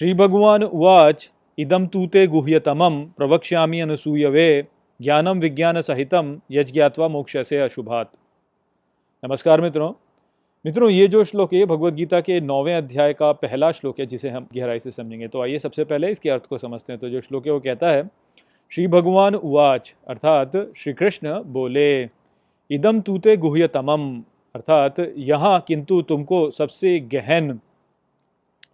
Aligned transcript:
श्री 0.00 0.14
भगवान 0.14 0.62
उवाच 0.62 1.30
इदम 1.58 1.86
तूते 1.86 2.28
प्रवक्ष्यामि 2.28 3.80
अनुसूयवे 3.80 4.64
ज्ञानम 5.02 5.38
विज्ञान 5.38 5.80
सहितम 5.80 6.40
यज्ञात्वा 6.52 7.08
मोक्ष 7.08 7.36
से 7.36 7.58
अशुभात। 7.58 8.12
नमस्कार 9.24 9.60
मित्रों। 9.60 9.92
मित्रों, 10.66 10.90
ये 10.90 11.08
जो 11.08 11.24
श्लोक 11.24 11.54
है 11.54 11.66
भगवत 11.66 11.94
गीता 11.94 12.20
के 12.20 12.40
नौवें 12.40 12.74
अध्याय 12.74 13.12
का 13.12 13.32
पहला 13.32 13.72
श्लोक 13.72 14.00
है, 14.00 14.06
जिसे 14.06 14.28
हम 14.28 14.46
गहराई 14.56 14.78
से 14.78 14.90
समझेंगे। 14.90 15.28
तो 15.28 15.42
आइए 15.42 15.58
सबसे 15.58 15.84
पहले 15.84 16.10
इसके 16.10 16.30
अर्थ 16.30 16.46
को 16.46 16.58
समझते 16.58 16.92
हैं। 16.92 17.00
तो 17.00 17.08
जो 17.08 17.20
श्लोक 17.20 17.46
है, 17.46 17.52
वो 17.52 17.60
कहता 17.60 17.90
है 17.90 18.10
श्री 18.70 18.86
भगवान 18.86 19.34
उवाच, 19.34 19.96
अर्थात 20.08 20.72
श्री 20.76 20.92
कृष्ण 20.92 21.42
बोले 21.42 22.08
इदम 22.70 23.00
तूते 23.00 23.36
गुह्यतमम 23.36 24.22
अर्थात 24.54 24.94
यहाँ 25.16 25.64
किंतु 25.68 26.02
तुमको 26.02 26.50
सबसे 26.50 27.00
गहन 27.00 27.60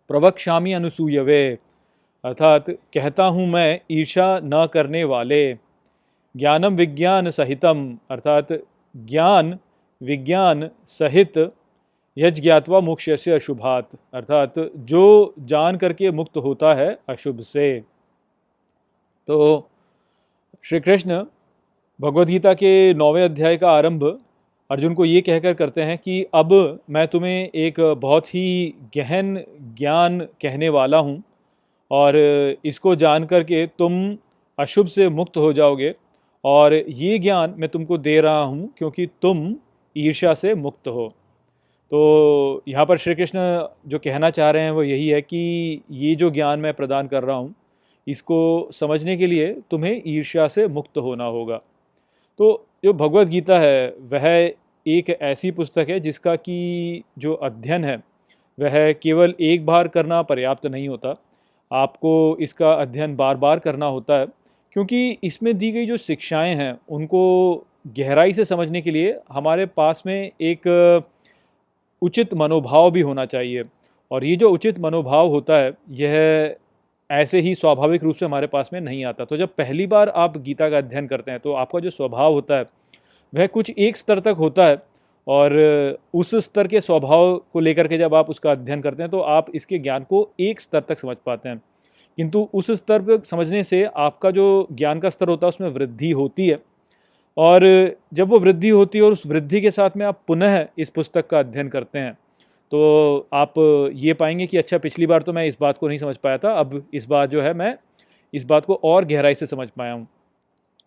प्रवक्ष्यामी 0.08 0.72
अनुसूयवे। 0.72 1.58
अर्थात 2.24 2.70
कहता 2.70 3.24
हूँ 3.24 3.46
मैं 3.46 3.80
ईर्षा 3.90 4.40
न 4.44 4.66
करने 4.66 5.04
वाले। 5.04 5.54
ज्ञानम 6.34 6.74
विज्ञान 6.74 7.30
सहितम। 7.30 7.98
अर्थात 8.10 8.52
ज्ञान 8.96 9.58
विज्ञान 10.02 10.70
सहित 10.88 11.38
यज 12.18 12.40
ज्ञातवा 12.42 12.80
मोक्ष 12.80 13.10
से 13.10 13.32
अशुभात। 13.32 13.90
अर्थात 14.14 14.58
जो 14.76 15.34
जान 15.38 15.76
करके 15.76 16.10
मुक्त 16.10 16.36
होता 16.36 16.74
है, 16.74 16.98
अशुभ 17.08 17.40
से। 17.40 17.80
तो 19.28 19.68
श्री 20.62 20.80
कृष्ण 20.80 21.24
भगवद्गीता 22.00 22.54
के 22.54 22.94
नौवें 22.94 23.22
अध्याय 23.24 23.56
का 23.56 23.70
आरंभ 23.70 24.20
अर्जुन 24.70 24.94
को 24.94 25.04
ये 25.04 25.20
कहकर 25.20 25.54
करते 25.54 25.82
हैं 25.82 25.96
कि 25.98 26.22
अब 26.34 26.52
मैं 26.90 27.06
तुम्हें 27.08 27.50
एक 27.54 27.80
बहुत 28.00 28.28
ही 28.28 28.74
गहन 28.96 29.36
ज्ञान 29.78 30.18
कहने 30.42 30.68
वाला 30.68 30.98
हूँ 30.98 31.22
और 31.90 32.16
इसको 32.64 32.94
जान 32.96 33.24
करके 33.24 33.66
तुम 33.78 34.16
अशुभ 34.58 34.86
से 34.86 35.08
मुक्त 35.08 35.36
हो 35.36 35.52
जाओगे 35.52 35.94
और 36.44 36.74
ये 36.74 37.18
ज्ञान 37.18 37.54
मैं 37.58 37.68
तुमको 37.68 37.98
दे 37.98 38.20
रहा 38.20 38.42
हूँ 38.42 38.68
क्योंकि 38.78 39.06
तुम 39.22 39.54
ईर्ष्या 39.96 40.34
से 40.34 40.54
मुक्त 40.56 40.88
हो। 40.88 41.08
तो 41.92 42.62
यहाँ 42.68 42.86
पर 42.86 42.98
श्री 42.98 43.14
कृष्ण 43.14 43.38
जो 43.88 43.98
कहना 43.98 44.30
चाह 44.30 44.50
रहे 44.50 44.62
हैं 44.62 44.70
वो 44.70 44.82
यही 44.82 45.08
है 45.08 45.20
कि 45.22 45.82
ये 45.92 46.14
जो 46.14 46.30
ज्ञान 46.30 46.60
मैं 46.60 46.72
प्रदान 46.74 47.06
कर 47.06 47.22
रहा 47.22 47.36
हूँ, 47.36 47.54
इसको 48.06 48.68
समझने 48.72 49.16
के 49.16 49.26
लिए 49.26 49.52
तुम्हें 49.70 50.02
ईर्ष्या 50.06 50.48
से 50.48 50.66
मुक्त 50.68 50.98
होना 50.98 51.24
होगा। 51.26 51.60
तो 52.38 52.66
जो 52.86 52.92
भगवत 52.92 53.26
गीता 53.26 53.58
है, 53.58 53.88
वह 53.88 54.26
एक 54.86 55.10
ऐसी 55.10 55.50
पुस्तक 55.50 55.86
है 55.90 56.00
जिसका 56.00 56.36
कि 56.36 57.02
जो 57.18 57.32
अध्ययन 57.34 57.84
है, 57.84 57.96
वह 58.58 58.92
केवल 58.92 59.34
एक 59.40 59.66
बार 59.66 59.88
करना 59.88 60.22
पर्याप्त 60.22 60.66
नहीं 60.66 60.88
होता। 60.88 61.14
आपको 61.72 62.36
इसका 62.40 62.72
अध्ययन 62.72 63.16
बार 63.16 63.36
बार 63.36 63.58
करना 63.58 63.86
होता 63.86 64.18
है, 64.18 64.26
क्योंकि 64.72 65.18
इसमें 65.24 65.58
दी 65.58 65.72
गई 65.72 65.86
जो 65.86 65.96
शिक्षाएँ 65.96 66.54
हैं, 66.54 66.78
उनको 66.88 67.22
गहराई 67.98 68.32
से 68.32 68.44
समझने 68.44 68.80
के 68.80 68.90
लिए 68.90 69.18
हमारे 69.32 69.66
पास 69.66 70.02
में 70.06 70.30
एक 70.40 70.68
उचित 72.02 72.34
मनोभाव 72.34 72.90
भी 72.90 73.00
होना 73.00 73.24
चाहिए। 73.26 73.64
और 74.10 74.24
ये 74.24 74.36
जो 74.36 74.50
उचित 74.50 74.78
मनोभाव 74.78 75.28
होता 75.28 75.58
है, 75.58 75.72
यह 75.90 76.56
ऐसे 77.10 77.40
ही 77.40 77.54
स्वाभाविक 77.54 78.02
रूप 78.04 78.16
से 78.16 78.24
हमारे 78.26 78.46
पास 78.46 78.70
में 78.72 78.80
नहीं 78.80 79.04
आता। 79.04 79.24
तो 79.24 79.36
जब 79.36 79.48
पहली 79.48 79.86
बार 79.86 80.08
आप 80.08 80.38
गीता 80.38 80.68
का 80.70 80.78
अध्ययन 80.78 81.06
करते 81.06 81.30
हैं 81.30 81.40
तो 81.40 81.52
आपका 81.52 81.80
जो 81.80 81.90
स्वभाव 81.90 82.32
होता 82.32 82.56
है, 82.56 82.64
वह 83.32 83.46
कुछ 83.46 83.70
एक 83.70 83.96
स्तर 83.96 84.20
तक 84.20 84.36
होता 84.38 84.66
है 84.66 84.78
और 85.26 85.56
उस 86.14 86.34
स्तर 86.34 86.66
के 86.66 86.80
स्वभाव 86.80 87.36
को 87.52 87.60
लेकर 87.60 87.88
के 87.88 87.98
जब 87.98 88.14
आप 88.14 88.30
उसका 88.30 88.50
अध्ययन 88.50 88.80
करते 88.80 89.02
हैं 89.02 89.10
तो 89.10 89.20
आप 89.20 89.46
इसके 89.54 89.78
ज्ञान 89.78 90.04
को 90.04 90.28
एक 90.40 90.60
स्तर 90.60 90.80
तक 90.80 91.00
समझ 91.00 91.16
पाते 91.26 91.48
हैं। 91.48 91.60
किंतु 92.18 92.48
उस 92.54 92.70
स्तर 92.70 93.02
पर 93.02 93.20
समझने 93.20 93.62
से 93.64 93.84
आपका 93.96 94.30
जो 94.30 94.68
ज्ञान 94.72 95.00
का 95.00 95.10
स्तर 95.10 95.28
होता 95.28 95.46
है, 95.46 95.48
उसमें 95.48 95.68
वृद्धि 95.68 96.10
होती 96.10 96.48
है। 96.48 96.58
और 97.36 97.64
जब 98.14 98.28
वो 98.28 98.38
वृद्धि 98.38 98.68
होती 98.68 98.98
है 98.98 99.04
और 99.04 99.12
उस 99.12 99.26
वृद्धि 99.26 99.60
के 99.60 99.70
साथ 99.70 99.96
में 99.96 100.06
आप 100.06 100.20
पुनः 100.28 100.66
इस 100.78 100.90
पुस्तक 100.90 101.26
का 101.26 101.38
अध्ययन 101.38 101.68
करते 101.68 101.98
हैं 101.98 102.16
तो 102.72 103.28
आप 103.34 103.54
ये 103.94 104.14
पाएँगे 104.14 104.46
कि 104.46 104.56
अच्छा 104.56 104.78
पिछली 104.78 105.06
बार 105.06 105.22
तो 105.22 105.32
मैं 105.32 105.46
इस 105.46 105.56
बात 105.60 105.78
को 105.78 105.88
नहीं 105.88 105.98
समझ 105.98 106.16
पाया 106.16 106.38
था, 106.38 106.52
अब 106.52 106.86
इस 106.94 107.06
बार 107.06 107.26
जो 107.26 107.42
है 107.42 107.52
मैं 107.54 107.76
इस 108.34 108.44
बात 108.44 108.64
को 108.64 108.80
और 108.84 109.04
गहराई 109.04 109.34
से 109.34 109.46
समझ 109.46 109.68
पाया 109.70 109.92
हूँ। 109.92 110.06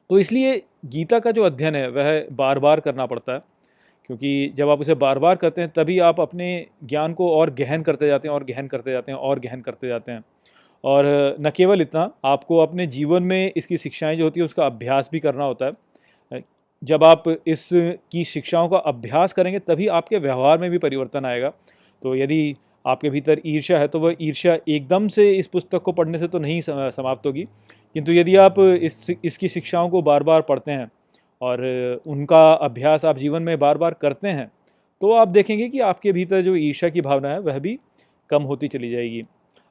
तो 0.10 0.20
इसलिए 0.20 0.62
गीता 0.86 1.20
का 1.20 1.32
जो 1.32 1.44
अध्ययन 1.44 1.76
है, 1.76 1.88
वह 1.90 2.28
बार 2.32 2.60
बार 2.60 2.80
करना 2.80 3.06
पड़ता 3.06 3.34
है, 3.34 3.42
क्योंकि 4.10 4.54
जब 4.58 4.70
आप 4.70 4.80
उसे 4.82 4.94
बार 4.96 5.20
बार 5.20 5.36
करते 5.36 5.62
हैं, 5.62 5.70
तभी 5.76 6.00
आप 6.00 6.20
अपने 6.20 6.66
ज्ञान 6.84 7.14
को 7.14 7.32
और 7.32 7.50
गहन 7.54 7.82
करते 7.82 8.08
जाते 8.08 8.28
हैं, 8.28 8.36
और 8.36 8.44
गहन 8.44 8.68
करते 8.68 8.92
जाते 8.92 9.12
हैं, 9.12 9.20
और 9.20 9.40
गहन 9.40 9.62
करते 9.62 9.88
जाते 9.88 10.12
हैं। 10.12 10.24
और 10.84 11.06
न 11.42 11.52
केवल 11.56 11.82
इतना, 11.82 12.10
आपको 12.26 12.58
अपने 12.58 12.86
जीवन 12.88 13.24
में 13.24 13.52
इसकी 13.58 13.78
शिक्षाएँ 13.78 14.16
जो 14.18 14.24
होती 14.24 14.40
है, 14.40 14.46
उसका 14.46 14.66
अभ्यास 14.66 15.10
भी 15.12 15.20
करना 15.20 15.44
होता 15.44 15.66
है। 15.66 15.72
जब 16.84 17.04
आप 17.04 17.24
इस 17.48 17.68
की 17.74 18.24
शिक्षाओं 18.26 18.68
का 18.70 18.78
अभ्यास 18.78 19.34
करेंगे, 19.34 19.60
तभी 19.60 19.88
आपके 19.90 20.18
व्यवहार 20.18 20.58
में 20.58 20.70
भी 20.72 20.78
परिवर्तन 20.78 21.26
आएगा। 21.26 21.50
तो 22.02 22.16
यदि 22.16 22.56
आपके 22.86 23.10
भीतर 23.10 23.42
ईर्ष्या 23.46 23.80
है 23.80 23.88
तो 23.88 24.00
वह 24.00 24.16
ईर्ष्या 24.22 24.58
एकदम 24.68 25.08
से 25.08 25.32
इस 25.32 25.48
पुस्तक 25.48 25.82
को 25.82 25.92
पढ़ने 25.92 26.20
से 26.20 26.28
तो 26.28 26.40
नहीं 26.40 26.62
समाप्त 26.62 27.26
होगी। 27.26 27.44
किंतु 27.96 28.12
यदि 28.12 28.36
आप 28.38 28.60
इस, 28.60 29.10
इसकी 29.26 29.48
शिक्षाओं 29.48 29.90
को 29.90 30.02
बार 30.02 30.24
बार 30.24 30.42
पढ़ते 30.42 30.72
हैं 30.72 30.90
और 31.42 32.02
उनका 32.08 32.52
अभ्यास 32.54 33.06
आप 33.06 33.18
जीवन 33.18 33.44
में 33.44 33.58
बार 33.60 33.78
बार 33.78 33.94
करते 33.94 34.28
हैं 34.30 34.52
तो 35.02 35.12
आप 35.14 35.28
देखेंगे 35.28 35.68
कि 35.70 35.80
आपके 35.82 36.12
भीतर 36.12 36.42
जो 36.42 36.56
ईर्ष्या 36.56 36.90
की 36.90 37.02
भावना 37.02 37.30
है, 37.30 37.40
वह 37.40 37.60
भी 37.60 37.78
कम 38.30 38.44
होती 38.44 38.68
चली 38.68 38.90
जाएगी। 38.92 39.24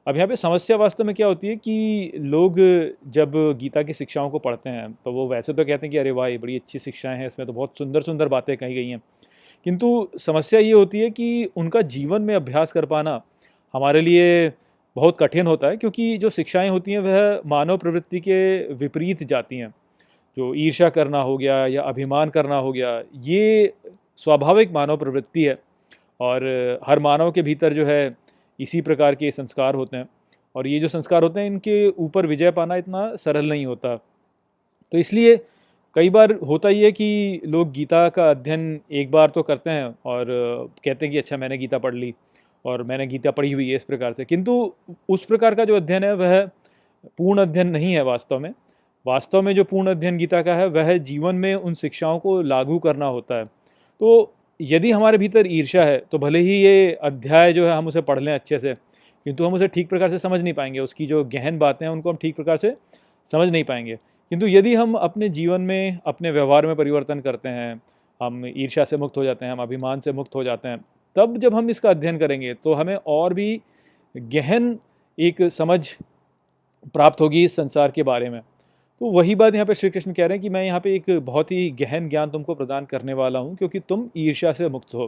अब 0.09 0.15
यहाँ 0.15 0.27
पे 0.27 0.35
समस्या 0.35 0.75
वास्तव 0.77 1.03
में 1.03 1.13
क्या 1.15 1.27
होती 1.27 1.47
है 1.47 1.55
कि 1.55 2.11
लोग 2.17 2.55
जब 3.13 3.31
गीता 3.59 3.81
की 3.83 3.93
शिक्षाओं 3.93 4.29
को 4.29 4.39
पढ़ते 4.39 4.69
हैं 4.69 4.91
तो 5.05 5.11
वो 5.11 5.27
वैसे 5.27 5.53
तो 5.53 5.63
कहते 5.65 5.85
हैं 5.85 5.91
कि 5.91 5.97
अरे 5.97 6.11
वाह 6.11 6.29
बड़ी 6.37 6.55
अच्छी 6.55 6.79
शिक्षाएँ 6.79 7.17
हैं, 7.17 7.27
इसमें 7.27 7.45
तो 7.47 7.53
बहुत 7.53 7.77
सुंदर 7.77 8.01
सुंदर 8.01 8.27
बातें 8.27 8.55
कही 8.57 8.75
गई 8.75 8.87
हैं। 8.89 9.01
किंतु 9.65 10.09
समस्या 10.19 10.59
ये 10.59 10.71
होती 10.71 10.99
है 10.99 11.09
कि 11.09 11.49
उनका 11.55 11.81
जीवन 11.93 12.21
में 12.21 12.33
अभ्यास 12.35 12.71
कर 12.71 12.85
पाना 12.85 13.21
हमारे 13.73 14.01
लिए 14.01 14.49
बहुत 14.95 15.17
कठिन 15.19 15.47
होता 15.47 15.67
है, 15.67 15.77
क्योंकि 15.77 16.17
जो 16.17 16.29
शिक्षाएँ 16.29 16.69
होती 16.69 16.91
हैं, 16.91 16.99
वह 16.99 17.41
मानव 17.45 17.77
प्रवृत्ति 17.77 18.19
के 18.19 18.73
विपरीत 18.73 19.23
जाती 19.23 19.57
हैं। 19.57 19.69
जो 20.37 20.53
ईर्ष्या 20.55 20.89
करना 20.89 21.21
हो 21.21 21.37
गया 21.37 21.65
या 21.67 21.81
अभिमान 21.83 22.29
करना 22.29 22.55
हो 22.57 22.71
गया, 22.71 23.01
ये 23.15 23.73
स्वाभाविक 24.19 24.71
मानव 24.71 24.97
प्रवृत्ति 24.97 25.43
है 25.43 25.55
और 26.19 26.79
हर 26.87 26.99
मानव 26.99 27.31
के 27.31 27.41
भीतर 27.41 27.73
जो 27.73 27.85
है 27.85 28.01
इसी 28.59 28.81
प्रकार 28.81 29.15
के 29.15 29.31
संस्कार 29.31 29.75
होते 29.75 29.97
हैं। 29.97 30.09
और 30.55 30.67
ये 30.67 30.79
जो 30.79 30.87
संस्कार 30.87 31.23
होते 31.23 31.39
हैं, 31.39 31.47
इनके 31.47 31.89
ऊपर 31.89 32.25
विजय 32.25 32.51
पाना 32.51 32.75
इतना 32.75 33.15
सरल 33.15 33.49
नहीं 33.49 33.65
होता। 33.65 33.95
तो 34.91 34.97
इसलिए 34.97 35.39
कई 35.95 36.09
बार 36.09 36.33
होता 36.33 36.69
ही 36.69 36.81
है 36.81 36.91
कि 36.91 37.41
लोग 37.45 37.71
गीता 37.71 38.09
का 38.09 38.29
अध्ययन 38.29 38.81
एक 38.91 39.11
बार 39.11 39.29
तो 39.29 39.41
करते 39.41 39.69
हैं 39.69 39.95
और 40.05 40.25
कहते 40.85 41.05
हैं 41.05 41.11
कि 41.11 41.17
अच्छा 41.17 41.37
मैंने 41.37 41.57
गीता 41.57 41.77
पढ़ 41.77 41.95
ली 41.95 42.13
और 42.65 42.83
मैंने 42.83 43.07
गीता 43.07 43.31
पढ़ी 43.31 43.51
हुई 43.51 43.69
है 43.69 43.75
इस 43.75 43.83
प्रकार 43.83 44.13
से। 44.13 44.25
किंतु 44.25 44.73
उस 45.09 45.25
प्रकार 45.25 45.55
का 45.55 45.65
जो 45.65 45.75
अध्ययन 45.75 46.03
है, 46.03 46.15
वह 46.15 46.45
पूर्ण 47.17 47.41
अध्ययन 47.41 47.67
नहीं 47.67 47.93
है 47.93 48.03
वास्तव 48.03 48.39
में। 48.39 48.53
वास्तव 49.07 49.41
में 49.41 49.55
जो 49.55 49.63
पूर्ण 49.63 49.87
अध्ययन 49.87 50.17
गीता 50.17 50.41
का 50.41 50.55
है, 50.55 50.67
वह 50.67 50.97
जीवन 50.97 51.35
में 51.35 51.55
उन 51.55 51.73
शिक्षाओं 51.73 52.19
को 52.19 52.41
लागू 52.41 52.79
करना 52.79 53.05
होता 53.05 53.35
है। 53.35 53.45
तो 53.99 54.33
यदि 54.59 54.91
हमारे 54.91 55.17
भीतर 55.17 55.47
ईर्ष्या 55.47 55.83
है 55.83 55.97
तो 56.11 56.17
भले 56.17 56.39
ही 56.39 56.53
ये 56.53 56.91
अध्याय 57.03 57.53
जो 57.53 57.65
है 57.67 57.75
हम 57.77 57.87
उसे 57.87 58.01
पढ़ 58.01 58.19
लें 58.19 58.33
अच्छे 58.33 58.59
से, 58.59 58.73
किंतु 59.25 59.45
हम 59.45 59.53
उसे 59.53 59.67
ठीक 59.67 59.89
प्रकार 59.89 60.09
से 60.09 60.19
समझ 60.19 60.41
नहीं 60.41 60.53
पाएँगे। 60.53 60.79
उसकी 60.79 61.05
जो 61.05 61.23
गहन 61.25 61.57
बातें 61.57 61.85
हैं, 61.85 61.91
उनको 61.93 62.09
हम 62.09 62.17
ठीक 62.17 62.35
प्रकार 62.35 62.57
से 62.57 62.75
समझ 63.29 63.49
नहीं 63.49 63.63
पाएँगे। 63.63 63.95
किंतु 64.31 64.47
यदि 64.47 64.73
हम 64.75 64.93
अपने 64.95 65.29
जीवन 65.29 65.61
में, 65.61 65.99
अपने 66.05 66.31
व्यवहार 66.31 66.67
में 66.67 66.75
परिवर्तन 66.75 67.19
करते 67.19 67.49
हैं, 67.49 67.81
हम 68.21 68.45
ईर्ष्या 68.47 68.83
से 68.85 68.97
मुक्त 68.97 69.17
हो 69.17 69.23
जाते 69.23 69.45
हैं, 69.45 69.51
हम 69.51 69.61
अभिमान 69.61 69.99
से 69.99 70.11
मुक्त 70.11 70.35
हो 70.35 70.43
जाते 70.43 70.69
हैं, 70.69 70.77
तब 71.15 71.37
जब 71.37 71.55
हम 71.55 71.69
इसका 71.69 71.89
अध्ययन 71.89 72.17
करेंगे 72.17 72.53
तो 72.53 72.73
हमें 72.73 72.95
और 72.97 73.33
भी 73.33 73.61
गहन 74.15 74.77
एक 75.17 75.41
समझ 75.51 75.79
प्राप्त 76.93 77.21
होगी 77.21 77.43
इस 77.45 77.55
संसार 77.55 77.91
के 77.91 78.03
बारे 78.03 78.29
में। 78.29 78.41
तो 79.01 79.09
वही 79.11 79.35
बात 79.35 79.53
यहाँ 79.53 79.65
पे 79.65 79.73
श्री 79.75 79.89
कृष्ण 79.89 80.13
कह 80.13 80.25
रहे 80.25 80.35
हैं 80.35 80.41
कि 80.41 80.49
मैं 80.49 80.63
यहाँ 80.63 80.79
पे 80.79 80.93
एक 80.95 81.05
बहुत 81.25 81.51
ही 81.51 81.69
गहन 81.79 82.07
ज्ञान 82.09 82.29
तुमको 82.29 82.55
प्रदान 82.55 82.85
करने 82.85 83.13
वाला 83.13 83.39
हूँ, 83.39 83.55
क्योंकि 83.55 83.79
तुम 83.79 84.09
ईर्ष्या 84.17 84.51
से 84.53 84.69
मुक्त 84.69 84.95
हो। 84.95 85.07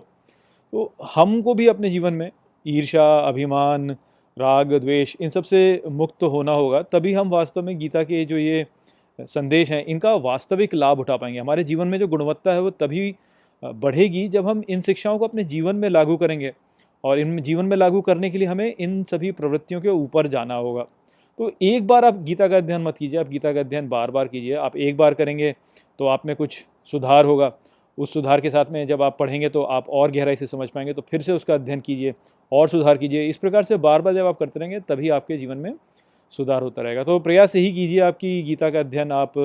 तो 0.74 0.94
हमको 1.16 1.54
भी 1.54 1.68
अपने 1.68 1.90
जीवन 1.90 2.14
में 2.14 2.30
ईर्ष्या, 2.66 3.04
अभिमान, 3.20 3.90
राग, 4.38 4.74
द्वेष, 4.76 5.16
इन 5.22 5.30
सबसे 5.30 5.82
मुक्त 5.90 6.24
होना 6.26 6.52
होगा, 6.52 6.82
तभी 6.84 7.14
हम 7.14 7.30
वास्तव 7.30 7.64
में 7.64 7.78
गीता 7.80 8.04
के 8.04 8.24
जो 8.26 8.38
ये 8.38 8.66
संदेश 9.20 9.72
हैं, 9.72 9.84
इनका 9.86 10.14
वास्तविक 10.18 10.74
लाभ 10.74 11.00
उठा 11.00 11.18
पाएँगे। 11.18 11.40
हमारे 11.40 11.64
जीवन 11.64 11.88
में 11.88 11.98
जो 12.00 12.08
गुणवत्ता 12.08 12.54
है, 12.54 12.62
वो 12.62 12.70
तभी 12.72 13.14
बढ़ेगी 13.64 14.28
जब 14.30 14.48
हम 14.50 14.64
इन 14.70 14.82
शिक्षाओं 14.82 15.18
को 15.18 15.28
अपने 15.28 15.44
जीवन 15.46 15.76
में 15.76 15.90
लागू 15.90 16.18
करेंगे, 16.18 16.54
और 17.04 17.20
इन 17.20 17.42
जीवन 17.42 17.66
में 17.66 17.78
लागू 17.78 18.02
करने 18.02 18.30
के 18.30 18.38
लिए 18.38 18.48
हमें 18.48 18.74
इन 18.74 19.04
सभी 19.04 19.32
प्रवृत्तियों 19.34 19.82
के 19.82 19.90
ऊपर 19.90 20.28
जाना 20.28 20.56
होगा। 20.56 20.86
तो 21.42 21.52
एक 21.62 21.86
बार 21.88 22.06
आप 22.06 22.18
गीता 22.24 22.48
का 22.48 22.58
अध्ययन 22.58 22.82
मत 22.82 22.98
कीजिए, 22.98 23.20
आप 23.20 23.30
गीता 23.30 23.52
का 23.54 23.60
अध्ययन 23.60 23.88
बार 23.90 24.12
बार 24.12 24.28
कीजिए। 24.28 24.56
आप 24.56 24.76
एक 24.78 24.98
बार 24.98 25.14
करेंगे 25.14 25.54
तो 26.00 26.08
आप 26.08 26.26
में 26.26 26.36
कुछ 26.36 26.58
सुधार 26.90 27.26
होगा। 27.26 27.52
उस 27.98 28.14
सुधार 28.14 28.42
के 28.42 28.50
साथ 28.50 28.66
में 28.72 28.86
जब 28.88 29.02
आप 29.02 29.16
पढ़ेंगे 29.20 29.50
तो 29.50 29.64
आप 29.64 29.90
और 29.90 30.12
गहराई 30.12 30.36
से 30.36 30.48
समझ 30.48 30.70
पाएँगे 30.70 30.94
तो 30.94 31.02
फिर 31.02 31.22
से 31.22 31.32
उसका 31.34 31.54
अध्ययन 31.54 31.80
कीजिए 31.80 32.14
और 32.52 32.68
सुधार 32.70 32.98
कीजिए। 32.98 33.28
इस 33.30 33.38
प्रकार 33.38 33.64
से 33.64 33.78
बार 33.78 34.02
बार 34.02 34.14
जब 34.14 34.26
आप 34.26 34.38
करते 34.40 34.60
रहेंगे, 34.60 34.80
तभी 34.80 35.10
आपके 35.10 35.38
जीवन 35.38 35.58
में 35.58 35.74
सुधार 36.34 36.62
होता 36.62 36.82
रहेगा। 36.82 37.04
तो 37.04 37.20
प्रयास 37.20 37.56
यही 37.56 37.74
कीजिए 37.74 38.00
आपकी 38.02 38.42
गीता 38.44 38.70
का 38.70 38.80
अध्ययन, 38.80 39.12
आप 39.12 39.38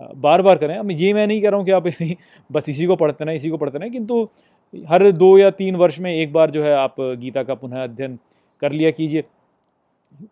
बार 0.00 0.42
बार 0.42 0.58
करें। 0.58 0.76
अब 0.76 0.90
ये 0.92 1.12
मैं 1.12 1.26
नहीं 1.26 1.42
कह 1.42 1.48
रहा 1.48 1.58
हूँ 1.58 1.66
कि 1.66 1.72
आप 1.72 1.88
बस 2.50 2.68
इसी 2.68 2.86
को 2.86 2.96
पढ़ते 2.96 3.24
रहें, 3.24 3.36
इसी 3.36 3.50
को 3.50 3.56
पढ़ते 3.56 3.78
रहें, 3.78 3.92
किंतु 3.92 4.28
हर 4.74 5.10
दो 5.12 5.36
या 5.38 5.50
तीन 5.52 5.76
वर्ष 5.76 5.98
में 5.98 6.14
एक 6.14 6.32
बार 6.32 6.50
जो 6.50 6.64
है 6.64 6.74
आप 6.74 7.00
गीता 7.00 7.42
का 7.42 7.54
पुनः 7.54 7.82
अध्ययन 7.82 8.18
कर 8.62 8.72
लिया 8.72 8.90
कीजिए। 8.90 9.24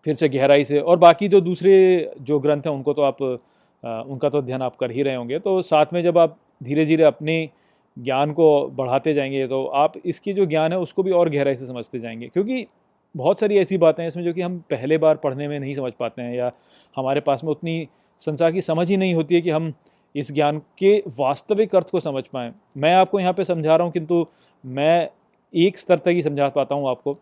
फिर 0.05 0.15
से 0.15 0.29
गहराई 0.29 0.65
से, 0.65 0.79
और 0.79 0.99
बाकी 0.99 1.29
जो 1.29 1.41
दूसरे 1.41 2.13
जो 2.21 2.39
ग्रंथ 2.41 2.63
हैं, 2.67 2.73
उनको 2.73 2.93
तो 2.93 3.03
आप 3.03 3.23
उनका 3.83 4.29
तो 4.29 4.39
अध्ययन 4.39 4.63
आप 4.63 4.77
कर 4.77 4.91
ही 4.91 5.03
रहे 5.03 5.15
होंगे। 5.15 5.39
तो 5.39 5.61
साथ 5.63 5.93
में 5.93 6.03
जब 6.03 6.19
आप 6.19 6.37
धीरे 6.63 6.85
धीरे 6.87 7.05
अपने 7.05 7.49
ज्ञान 7.97 8.33
को 8.33 8.47
बढ़ाते 8.71 9.15
जाएँगे 9.15 9.47
तो 9.49 9.65
आप 9.67 9.93
इसकी 10.07 10.33
जो 10.33 10.47
ज्ञान 10.47 10.73
है, 10.73 10.79
उसको 10.79 11.03
भी 11.03 11.11
और 11.13 11.29
गहराई 11.31 11.57
से 11.57 11.67
समझते 11.67 11.99
जाएँगे। 11.99 12.29
क्योंकि 12.29 12.67
बहुत 13.15 13.41
सारी 13.41 13.59
ऐसी 13.59 13.79
बातें 13.79 14.03
हैं 14.03 14.09
इसमें 14.09 14.25
जो 14.25 14.33
कि 14.33 14.41
हम 14.41 14.59
पहले 14.71 14.99
बार 14.99 15.17
पढ़ने 15.17 15.49
में 15.49 15.59
नहीं 15.61 15.75
समझ 15.75 15.93
पाते 16.01 16.23
हैं, 16.23 16.35
या 16.35 16.51
हमारे 16.97 17.21
पास 17.21 17.45
में 17.45 17.51
उतनी 17.51 17.87
संसार 18.23 18.53
की 18.53 18.61
समझ 18.61 18.89
ही 18.91 18.97
नहीं 18.97 19.15
होती 19.15 19.35
है 19.35 19.41
कि 19.41 19.51
हम 19.51 19.73
इस 20.15 20.33
ज्ञान 20.33 20.59
के 20.79 20.97
वास्तविक 21.19 21.75
अर्थ 21.77 21.91
को 21.91 22.01
समझ 22.01 22.23
पाएँ। 22.33 22.53
मैं 22.77 22.95
आपको 22.95 23.21
यहाँ 23.21 23.33
पे 23.33 23.45
समझा 23.45 23.77
रहा 23.77 23.85
हूँ, 23.85 23.93
किंतु 23.93 24.27
मैं 24.65 25.09
एक 25.55 25.79
स्तर 25.79 25.99
तक 25.99 26.09
ही 26.09 26.23
समझा 26.23 26.49
पाता 26.49 26.75
हूँ 26.75 26.89
आपको। 26.91 27.19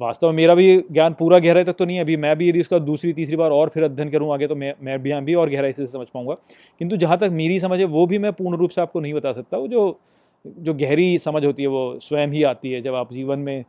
वास्तव 0.00 0.26
में 0.26 0.34
मेरा 0.36 0.54
भी 0.54 0.76
ज्ञान 0.92 1.14
पूरा 1.14 1.38
गहराई 1.38 1.64
तक 1.64 1.72
तो 1.72 1.84
नहीं 1.84 1.96
है, 1.96 2.02
अभी 2.02 2.16
मैं 2.16 2.36
भी 2.38 2.48
यदि 2.48 2.60
इसका 2.60 2.78
दूसरी, 2.80 3.12
तीसरी 3.12 3.36
बार 3.36 3.50
और 3.50 3.68
फिर 3.68 3.84
अध्ययन 3.84 4.10
करूँ 4.10 4.32
आगे 4.34 4.46
तो 4.46 4.54
मैं 4.56 4.72
मैं 4.82 4.98
भी 5.02 5.12
भी 5.22 5.34
और 5.34 5.50
गहराई 5.50 5.72
से 5.72 5.86
समझ 5.86 6.06
पाऊँगा। 6.06 6.34
किंतु 6.80 6.96
जहाँ 6.96 7.18
तक 7.18 7.30
मेरी 7.32 7.58
समझ 7.60 7.78
है, 7.78 7.84
वो 7.86 8.06
भी 8.06 8.18
मैं 8.18 8.32
पूर्ण 8.32 8.56
रूप 8.56 8.70
से 8.70 8.80
आपको 8.80 9.00
नहीं 9.00 9.14
बता 9.14 9.32
सकता। 9.32 9.56
वो 9.56 9.68
जो 9.68 9.98
जो 10.44 10.74
गहरी 10.74 11.18
समझ 11.18 11.44
होती 11.44 11.62
है, 11.62 11.68
वो 11.68 11.98
स्वयं 12.02 12.28
ही 12.28 12.42
आती 12.44 12.72
है, 12.72 12.80
जब 12.82 12.94
आप 12.94 13.12
जीवन 13.12 13.38
में, 13.38 13.64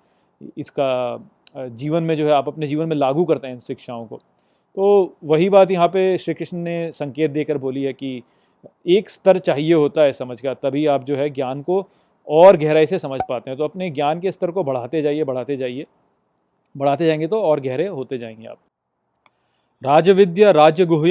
इसका 0.57 1.29
जीवन 1.57 2.03
में 2.03 2.15
जो 2.17 2.25
है, 2.25 2.31
आप 2.31 2.47
अपने 2.47 2.67
जीवन 2.67 2.87
में 2.87 2.95
लागू 2.95 3.23
करते 3.25 3.47
हैं 3.47 3.53
इन 3.53 3.59
शिक्षाओं 3.59 4.05
को। 4.05 4.17
तो 4.77 5.17
वही 5.23 5.49
बात 5.49 5.71
यहाँ 5.71 5.87
पे 5.87 6.17
श्री 6.17 6.33
कृष्ण 6.33 6.57
ने 6.57 6.91
संकेत 6.91 7.31
देकर 7.31 7.57
बोली 7.57 7.83
है 7.83 7.93
कि 7.93 8.21
एक 8.87 9.09
स्तर 9.09 9.37
चाहिए 9.39 9.73
होता 9.73 10.01
है 10.01 10.13
समझ 10.13 10.39
का, 10.41 10.53
तभी 10.53 10.85
आप 10.87 11.03
जो 11.05 11.15
है 11.15 11.29
ज्ञान 11.29 11.61
को 11.61 11.85
और 12.27 12.57
गहराई 12.57 12.85
से 12.85 12.99
समझ 12.99 13.19
पाते 13.29 13.49
हैं। 13.49 13.57
तो 13.57 13.63
अपने 13.63 13.89
ज्ञान 13.89 14.19
के 14.19 14.31
स्तर 14.31 14.51
को 14.51 14.63
बढ़ाते 14.63 15.01
जाइए 15.01 15.23
बढ़ाते 15.23 15.57
जाइए। 15.57 15.85
बढ़ाते 16.77 17.05
जाएँगे 17.05 17.27
तो 17.27 17.41
और 17.41 17.59
गहरे 17.59 17.87
होते 17.87 18.17
जाएँगे 18.17 18.47
आप। 18.47 18.57
राजविद्या 19.83 20.51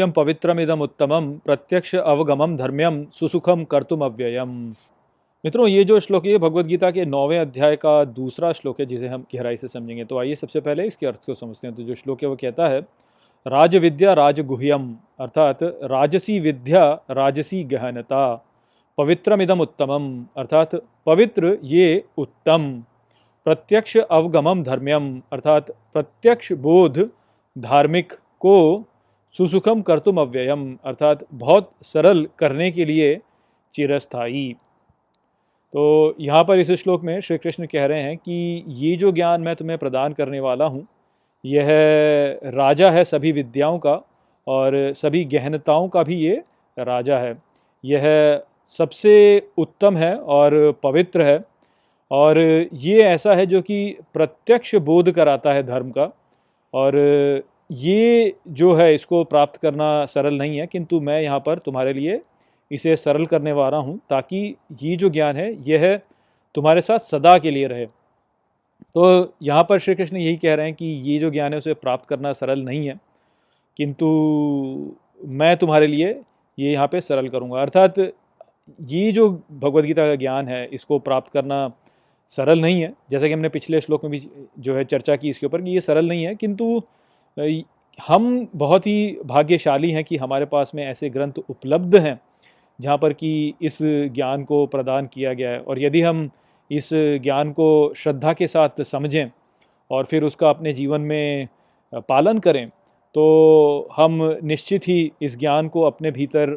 पवित्रम 0.07 0.61
इदम 0.61 0.81
उत्तमम 0.81 1.33
प्रत्यक्ष 1.45 1.95
अवगमम 1.95 2.57
धर्म्यम 2.57 3.05
सुसुखम 3.05 3.65
कर्तुम 3.65 4.05
अव्ययम। 4.05 4.75
मित्रों, 5.45 5.69
ये 5.69 5.85
जो 5.85 6.01
श्लोक 6.01 6.27
है 6.27 6.39
भगवत 6.39 6.67
गीता 6.67 6.91
के 6.91 7.05
नौवें 7.05 7.39
अध्याय 7.39 7.77
का 7.77 8.05
दूसरा 8.05 8.53
श्लोक 8.53 8.81
है 8.81 8.87
जिसे 8.87 9.09
हम 9.09 9.25
गहराई 9.35 9.57
से 9.57 9.69
समझेंगे। 9.69 10.05
तो 10.05 10.19
आइए 10.19 10.35
सबसे 10.35 10.61
पहले 10.61 10.87
इसके 10.87 11.07
अर्थ 11.07 11.25
को 11.27 11.35
समझते 11.35 11.67
हैं। 11.67 11.77
तो 11.77 11.83
जो 11.83 11.95
श्लोक 11.95 12.23
है 12.23 12.29
वो 12.29 12.37
कहता 12.37 12.69
है, 12.69 12.81
राजविद्या 13.47 14.13
राजगुह्यम 14.13 14.97
अर्थात 15.21 15.59
राजसी 15.63 16.41
विद्या, 16.41 17.01
राजसी 17.11 17.65
गहनता, 17.65 18.45
पवित्रमिदम 18.99 19.61
उत्तमम, 19.61 20.25
अर्थात 20.37 20.75
पवित्र 21.07 21.59
ये 21.65 22.05
उत्तम। 22.19 22.85
प्रत्यक्ष 23.49 23.97
अवगमम 23.97 24.63
धर्म्यम 24.63 25.05
अर्थात 25.33 25.71
प्रत्यक्ष 25.95 26.51
बोध 26.65 26.99
धार्मिक 27.57 28.13
को 28.41 28.57
सुसुखम 29.35 29.81
कर्तुम 29.83 30.21
अव्ययम, 30.21 30.77
अर्थात 30.85 31.25
बहुत 31.35 31.71
सरल 31.85 32.27
करने 32.39 32.71
के 32.71 32.85
लिए 32.85 33.17
चिरस्थाई 33.75 34.53
तो 35.75 36.15
यहाँ 36.21 36.45
पर 36.45 36.59
इस 36.59 36.71
श्लोक 36.73 37.03
में 37.05 37.21
श्री 37.21 37.39
कृष्ण 37.39 37.67
कह 37.67 37.87
रहे 37.87 38.03
हैं 38.03 38.17
कि 38.19 38.65
ये 38.77 38.95
जो 38.97 39.13
ज्ञान 39.13 39.41
मैं 39.41 39.57
तुम्हें 39.57 39.79
प्रदान 39.79 40.13
करने 40.13 40.41
वाला 40.41 40.65
हूँ, 40.67 40.87
यह 41.45 41.67
राजा 42.55 42.91
है 42.91 43.05
सभी 43.07 43.33
विद्याओं 43.33 43.79
का 43.79 43.99
और 44.47 44.93
सभी 44.97 45.25
गहनताओं 45.25 45.89
का 45.89 46.03
भी 46.03 46.17
ये 46.17 46.43
राजा 46.77 47.19
है। 47.19 47.37
यह 47.85 48.43
सबसे 48.79 49.15
उत्तम 49.59 49.97
है 49.97 50.17
और 50.17 50.73
पवित्र 50.83 51.23
है। 51.23 51.39
और 52.11 52.39
ये 52.39 53.03
ऐसा 53.03 53.35
है 53.35 53.47
जो 53.47 53.61
कि 53.63 53.97
प्रत्यक्ष 54.15 54.75
बोध 54.83 55.11
कराता 55.13 55.53
है 55.53 55.63
धर्म 55.63 55.91
का, 55.91 56.11
और 56.75 56.97
ये 57.73 58.35
जो 58.51 58.73
है 58.75 58.95
इसको 58.95 59.23
प्राप्त 59.25 59.57
करना 59.57 60.05
सरल 60.07 60.35
नहीं 60.35 60.59
है, 60.59 60.67
किंतु 60.67 61.01
मैं 61.01 61.21
यहाँ 61.23 61.41
पर 61.41 61.59
तुम्हारे 61.59 61.93
लिए 61.93 62.21
इसे 62.71 62.97
सरल 62.97 63.27
करने 63.27 63.53
वाला 63.53 63.77
हूँ 63.79 63.99
ताकि 64.11 64.55
ये 64.83 64.97
जो 64.97 65.09
ज्ञान 65.11 65.37
है, 65.37 65.53
यह 65.63 66.01
तुम्हारे 66.55 66.81
साथ 66.81 66.99
सदा 67.01 67.37
के 67.39 67.51
लिए 67.51 67.67
रहे। 67.67 67.87
तो 67.87 69.35
यहाँ 69.43 69.63
पर 69.69 69.79
श्री 69.79 69.95
कृष्ण 69.95 70.17
यही 70.17 70.37
कह 70.37 70.55
रहे 70.55 70.67
हैं 70.67 70.75
कि 70.75 70.87
ये 70.87 71.19
जो 71.19 71.31
ज्ञान 71.31 71.53
है 71.53 71.59
उसे 71.59 71.75
प्राप्त 71.75 72.09
करना 72.09 72.33
सरल 72.33 72.63
नहीं 72.63 72.87
है, 72.89 72.99
किंतु 73.77 74.07
मैं 75.35 75.57
तुम्हारे 75.57 75.87
लिए 75.87 76.09
ये 76.59 76.73
यहाँ 76.73 76.87
पे 76.89 77.01
सरल 77.01 77.29
करूँगा। 77.29 77.61
अर्थात 77.63 77.99
ये 77.99 79.11
जो 79.13 79.29
भगवदगीता 79.31 80.07
का 80.07 80.15
ज्ञान 80.17 80.49
है, 80.49 80.65
इसको 80.67 80.99
प्राप्त 81.01 81.33
करना 81.33 81.67
सरल 82.33 82.61
नहीं 82.61 82.81
है। 82.83 82.93
जैसा 83.11 83.27
कि 83.27 83.33
हमने 83.33 83.49
पिछले 83.49 83.81
श्लोक 83.81 84.05
में 84.05 84.11
भी 84.13 84.21
जो 84.59 84.75
है 84.77 84.85
चर्चा 84.85 85.17
की 85.17 85.29
इसके 85.31 85.47
ऊपर 85.47 85.63
कि 85.63 85.71
ये 85.71 85.81
सरल 85.81 86.09
नहीं 86.09 86.25
है, 86.25 86.35
किंतु 86.35 86.83
हम 87.99 88.47
बहुत 88.57 88.87
ही 88.87 89.17
भाग्यशाली 89.27 89.91
हैं 89.91 90.03
कि 90.05 90.17
हमारे 90.17 90.45
पास 90.47 90.73
में 90.75 90.85
ऐसे 90.87 91.11
ग्रंथ 91.11 91.39
उपलब्ध 91.41 91.97
हैं, 91.97 92.19
जहाँ 92.79 92.97
पर 92.99 93.13
कि 93.13 93.55
इस 93.63 93.79
ज्ञान 93.83 94.45
को 94.45 94.65
प्रदान 94.67 95.07
किया 95.07 95.33
गया 95.33 95.51
है। 95.51 95.61
और 95.61 95.83
यदि 95.83 96.01
हम 96.01 96.29
इस 96.71 96.89
ज्ञान 96.93 97.51
को 97.53 97.95
श्रद्धा 97.97 98.33
के 98.33 98.47
साथ 98.47 98.83
समझें 98.85 99.31
और 99.91 100.05
फिर 100.05 100.25
उसका 100.25 100.51
अपने 100.51 100.73
जीवन 100.73 101.01
में 101.03 101.49
पालन 102.09 102.39
करें 102.39 102.69
तो 103.15 103.89
हम 103.97 104.19
निश्चित 104.45 104.89
ही 104.89 105.01
इस 105.23 105.39
ज्ञान 105.39 105.69
को 105.69 105.83
अपने 105.83 106.11
भीतर 106.11 106.51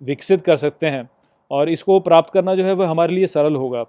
विकसित 0.00 0.42
कर 0.42 0.56
सकते 0.56 0.86
हैं। 0.86 1.08
और 1.50 1.68
इसको 1.70 1.98
प्राप्त 2.00 2.32
करना 2.32 2.54
जो 2.54 2.64
है 2.64 2.72
वह 2.72 2.88
हमारे 2.88 3.14
लिए 3.14 3.26
सरल 3.26 3.56
होगा। 3.56 3.84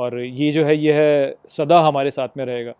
और 0.00 0.18
ये 0.20 0.52
जो 0.52 0.64
है 0.64 0.76
यह 0.76 1.34
सदा 1.48 1.80
हमारे 1.80 2.10
साथ 2.10 2.28
में 2.36 2.44
रहेगा। 2.44 2.72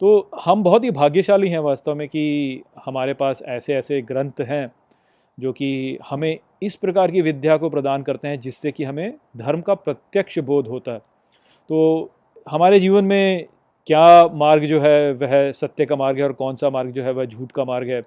तो 0.00 0.30
हम 0.44 0.62
बहुत 0.62 0.84
ही 0.84 0.90
भाग्यशाली 0.90 1.48
हैं 1.48 1.58
वास्तव 1.58 1.94
में 1.94 2.08
कि 2.08 2.62
हमारे 2.84 3.14
पास 3.14 3.42
ऐसे 3.42 3.74
ऐसे 3.74 4.00
ग्रंथ 4.02 4.40
हैं, 4.40 4.72
जो 5.38 5.52
कि 5.52 5.98
हमें 6.08 6.38
इस 6.62 6.76
प्रकार 6.76 7.10
की 7.10 7.22
विद्या 7.22 7.56
को 7.56 7.70
प्रदान 7.70 8.02
करते 8.02 8.28
हैं, 8.28 8.40
जिससे 8.40 8.72
कि 8.72 8.84
हमें 8.84 9.12
धर्म 9.36 9.60
का 9.60 9.74
प्रत्यक्ष 9.74 10.38
बोध 10.38 10.68
होता 10.68 10.92
है। 10.92 10.98
तो 11.70 12.10
हमारे 12.48 12.80
जीवन 12.80 13.04
में 13.04 13.46
क्या 13.86 14.26
मार्ग 14.26 14.64
जो 14.64 14.80
है, 14.80 15.12
वह 15.12 15.52
सत्य 15.52 15.86
का 15.86 15.96
मार्ग 15.96 16.18
है 16.18 16.24
और 16.24 16.32
कौन 16.32 16.56
सा 16.56 16.70
मार्ग 16.70 16.90
जो 16.90 17.02
है, 17.02 17.12
वह 17.12 17.24
झूठ 17.24 17.52
का 17.52 17.64
मार्ग 17.64 17.90
है, 17.90 18.02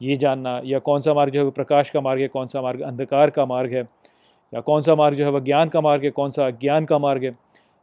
ये 0.00 0.16
जानना, 0.16 0.60
या 0.64 0.78
कौन 0.78 1.00
सा 1.00 1.14
मार्ग 1.14 1.32
जो 1.32 1.40
है, 1.40 1.44
वह 1.44 1.50
प्रकाश 1.50 1.90
का 1.90 2.00
मार्ग 2.00 2.20
है, 2.20 2.28
कौन 2.28 2.46
सा 2.46 2.62
मार्ग 2.62 2.80
अंधकार 2.80 3.30
का 3.30 3.46
मार्ग 3.46 3.74
है, 3.74 3.82
या 4.52 4.60
कौन 4.60 4.82
सा 4.82 4.94
मार्ग 4.94 5.16
जो 5.16 5.24
है, 5.24 5.30
वह 5.30 5.40
ज्ञान 5.40 5.68
का 5.68 5.80
मार्ग 5.80 6.04
है, 6.04 6.10
कौन 6.10 6.30
सा 6.30 6.50
ज्ञान 6.50 6.84
का 6.84 6.98
मार्ग 6.98 7.24
है 7.24 7.30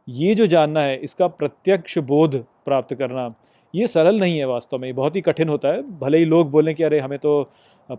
ये 0.08 0.34
जो 0.34 0.46
जानना 0.46 0.80
है, 0.80 0.96
इसका 0.96 1.26
प्रत्यक्ष 1.28 1.98
बोध 1.98 2.36
प्राप्त 2.64 2.94
करना, 2.94 3.34
ये 3.74 3.86
सरल 3.86 4.18
नहीं 4.20 4.38
है 4.38 4.44
वास्तव 4.46 4.78
में 4.78 4.94
बहुत 4.94 5.16
ही 5.16 5.20
कठिन 5.20 5.48
होता 5.48 5.68
है। 5.68 5.82
भले 5.98 6.18
ही 6.18 6.24
लोग 6.24 6.50
बोलें 6.50 6.74
कि 6.74 6.82
अरे, 6.82 6.98
हमें 7.00 7.18
तो 7.18 7.50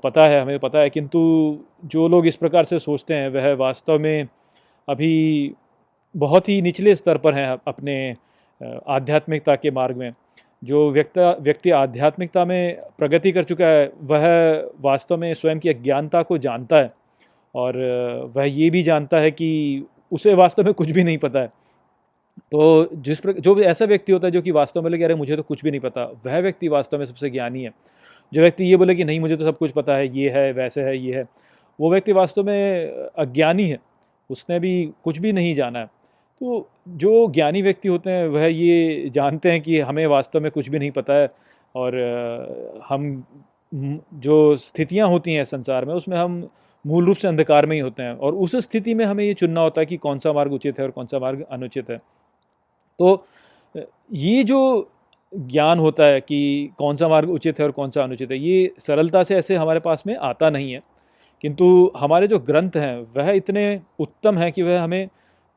पता 0.03 0.25
है, 0.27 0.41
हमें 0.41 0.59
पता 0.59 0.79
है, 0.79 0.89
किंतु 0.89 1.19
जो 1.85 2.07
लोग 2.07 2.27
इस 2.27 2.35
प्रकार 2.35 2.63
से 2.65 2.79
सोचते 2.79 3.13
हैं, 3.13 3.29
वह 3.29 3.53
वास्तव 3.55 3.99
में 3.99 4.27
अभी 4.87 5.53
बहुत 6.15 6.49
ही 6.49 6.61
निचले 6.61 6.95
स्तर 6.95 7.17
पर 7.17 7.33
हैं 7.33 7.47
अपने 7.67 8.15
आध्यात्मिकता 8.89 9.55
के 9.55 9.71
मार्ग 9.71 9.97
में। 9.97 10.11
जो 10.61 10.89
व्यक्ति 10.91 11.21
व्यक्ति 11.41 11.71
आध्यात्मिकता 11.71 12.43
में 12.45 12.77
प्रगति 12.97 13.31
कर 13.31 13.43
चुका 13.43 13.65
है, 13.65 13.91
वह 14.01 14.71
वास्तव 14.81 15.17
में 15.17 15.33
स्वयं 15.33 15.59
की 15.59 15.69
अज्ञानता 15.69 16.21
को 16.21 16.37
जानता 16.37 16.77
है 16.77 16.91
और 17.55 17.77
वह 18.35 18.43
ये 18.43 18.69
भी 18.69 18.83
जानता 18.83 19.19
है 19.19 19.31
कि 19.31 19.85
उसे 20.11 20.33
वास्तव 20.33 20.63
में 20.63 20.73
कुछ 20.73 20.91
भी 20.91 21.03
नहीं 21.03 21.17
पता 21.17 21.39
है। 21.39 21.49
तो 22.51 22.89
जिस 22.95 23.19
प्रकार 23.19 23.41
जो 23.41 23.53
भी 23.55 23.63
ऐसा 23.63 23.85
व्यक्ति 23.85 24.11
होता 24.11 24.27
है 24.27 24.31
जो 24.31 24.41
कि 24.41 24.51
वास्तव 24.51 24.81
में 24.81 24.89
लगे 24.91 25.03
अरे 25.03 25.15
मुझे 25.15 25.35
तो 25.35 25.43
कुछ 25.43 25.63
भी 25.63 25.71
नहीं 25.71 25.81
पता, 25.81 26.03
वह 26.25 26.39
व्यक्ति 26.39 26.67
वास्तव 26.67 26.99
में 26.99 27.05
सबसे 27.05 27.29
ज्ञानी 27.29 27.63
है। 27.63 27.71
जो 28.31 28.41
व्यक्ति 28.41 28.65
ये 28.65 28.77
बोले 28.77 28.95
कि 28.95 29.03
नहीं, 29.03 29.19
मुझे 29.19 29.35
तो 29.37 29.45
सब 29.45 29.57
कुछ 29.57 29.71
पता 29.71 29.95
है, 29.95 30.07
ये 30.17 30.29
है, 30.29 30.51
वैसे 30.53 30.81
है, 30.81 30.97
ये 30.97 31.15
है, 31.15 31.25
वो 31.79 31.91
व्यक्ति 31.91 32.13
वास्तव 32.13 32.43
में 32.43 33.09
अज्ञानी 33.17 33.69
है, 33.69 33.79
उसने 34.29 34.59
भी 34.59 34.91
कुछ 35.03 35.17
भी 35.17 35.31
नहीं 35.33 35.53
जाना 35.55 35.79
है। 35.79 35.85
तो 35.85 36.69
जो 36.89 37.27
ज्ञानी 37.27 37.61
व्यक्ति 37.61 37.89
होते 37.89 38.09
हैं, 38.09 38.27
वह 38.27 38.45
ये 38.45 39.09
जानते 39.09 39.51
हैं 39.51 39.61
कि 39.61 39.79
हमें 39.79 40.05
वास्तव 40.07 40.41
में 40.41 40.51
कुछ 40.51 40.69
भी 40.69 40.79
नहीं 40.79 40.91
पता 40.91 41.13
है 41.13 41.29
और 41.75 41.95
हम 42.89 43.23
जो 43.71 44.55
स्थितियाँ 44.57 45.07
होती 45.09 45.33
हैं 45.33 45.43
संसार 45.43 45.85
में, 45.85 45.93
उसमें 45.93 46.17
हम 46.17 46.47
मूल 46.85 47.05
रूप 47.05 47.17
से 47.17 47.27
अंधकार 47.27 47.65
में 47.65 47.75
ही 47.75 47.81
होते 47.81 48.03
हैं 48.03 48.15
और 48.15 48.35
उस 48.35 48.55
स्थिति 48.57 48.93
में 48.93 49.05
हमें 49.05 49.23
ये 49.23 49.33
चुनना 49.33 49.61
होता 49.61 49.81
है 49.81 49.85
कि 49.85 49.97
कौन 49.97 50.19
सा 50.19 50.33
मार्ग 50.33 50.53
उचित 50.53 50.79
है 50.79 50.85
और 50.85 50.91
कौन 50.91 51.05
सा 51.05 51.19
मार्ग 51.19 51.45
अनुचित 51.51 51.89
है। 51.89 51.99
तो 52.99 53.23
ये 54.13 54.43
जो 54.43 54.91
ज्ञान 55.33 55.79
होता 55.79 56.03
है 56.03 56.21
कि 56.21 56.69
कौन 56.77 56.97
सा 56.97 57.07
मार्ग 57.07 57.29
उचित 57.29 57.59
है 57.59 57.65
और 57.65 57.71
कौन 57.71 57.91
सा 57.91 58.03
अनुचित 58.03 58.31
है, 58.31 58.37
ये 58.39 58.71
सरलता 58.79 59.23
से 59.23 59.35
ऐसे 59.35 59.55
हमारे 59.55 59.79
पास 59.79 60.03
में 60.07 60.15
आता 60.17 60.49
नहीं 60.49 60.71
है। 60.71 60.81
किंतु 61.43 61.91
हमारे 61.97 62.27
जो 62.27 62.39
ग्रंथ 62.39 62.71
हैं, 62.75 62.97
वह 63.17 63.29
इतने 63.31 63.81
उत्तम 63.99 64.37
हैं 64.37 64.51
कि 64.51 64.61
वह 64.63 64.81
हमें 64.81 65.07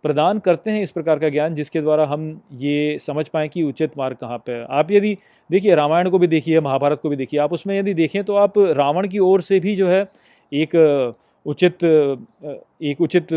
प्रदान 0.05 0.39
करते 0.39 0.71
हैं 0.71 0.83
इस 0.83 0.91
प्रकार 0.91 1.19
का 1.19 1.29
ज्ञान, 1.29 1.55
जिसके 1.55 1.81
द्वारा 1.81 2.05
हम 2.07 2.41
ये 2.53 2.99
समझ 2.99 3.27
पाएँ 3.29 3.49
कि 3.49 3.63
उचित 3.63 3.99
मार्ग 3.99 4.17
कहाँ 4.17 4.39
पर 4.39 4.67
आप 4.71 4.91
यदि 4.93 5.17
देखिए, 5.51 5.75
रामायण 5.75 6.11
को 6.11 6.19
भी 6.19 6.27
देखिए, 6.27 6.61
महाभारत 6.61 7.01
को 7.01 7.09
भी 7.09 7.17
देखिए, 7.17 7.41
आप 7.41 7.53
उसमें 7.53 7.79
यदि 7.79 7.95
देखें 7.95 8.23
तो 8.25 8.37
आप 8.37 8.59
रावण 8.59 9.09
की 9.09 9.19
ओर 9.21 9.41
से 9.41 9.61
भी 9.61 9.75
जो 9.77 9.89
है 9.89 10.07
एक 10.53 10.75
उचित 11.47 11.85
एक 11.85 13.01
उचित 13.01 13.29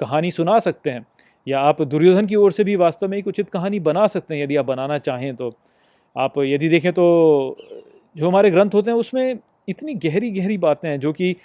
कहानी 0.00 0.30
सुना 0.30 0.58
सकते 0.58 0.90
हैं। 0.90 1.06
या 1.46 1.60
आप 1.60 1.82
दुर्योधन 1.82 2.26
की 2.26 2.36
ओर 2.36 2.52
से 2.52 2.64
भी 2.64 2.76
वास्तव 2.76 3.08
में 3.08 3.18
एक 3.18 3.26
उचित 3.26 3.48
कहानी 3.50 3.80
बना 3.80 4.06
सकते 4.06 4.34
हैं, 4.34 4.42
यदि 4.42 4.56
आप 4.56 4.64
बनाना 4.64 4.98
चाहें 4.98 5.34
तो। 5.36 5.52
आप 6.16 6.38
यदि 6.38 6.68
देखें 6.68 6.92
तो 6.92 7.56
जो 8.16 8.28
हमारे 8.28 8.50
ग्रंथ 8.50 8.74
होते 8.74 8.90
हैं, 8.90 8.98
उसमें 8.98 9.38
इतनी 9.68 9.94
गहरी 9.94 10.30
गहरी 10.30 10.58
बातें 10.58 10.88
हैं, 10.88 10.98
जो 11.00 11.12
कि 11.12 11.36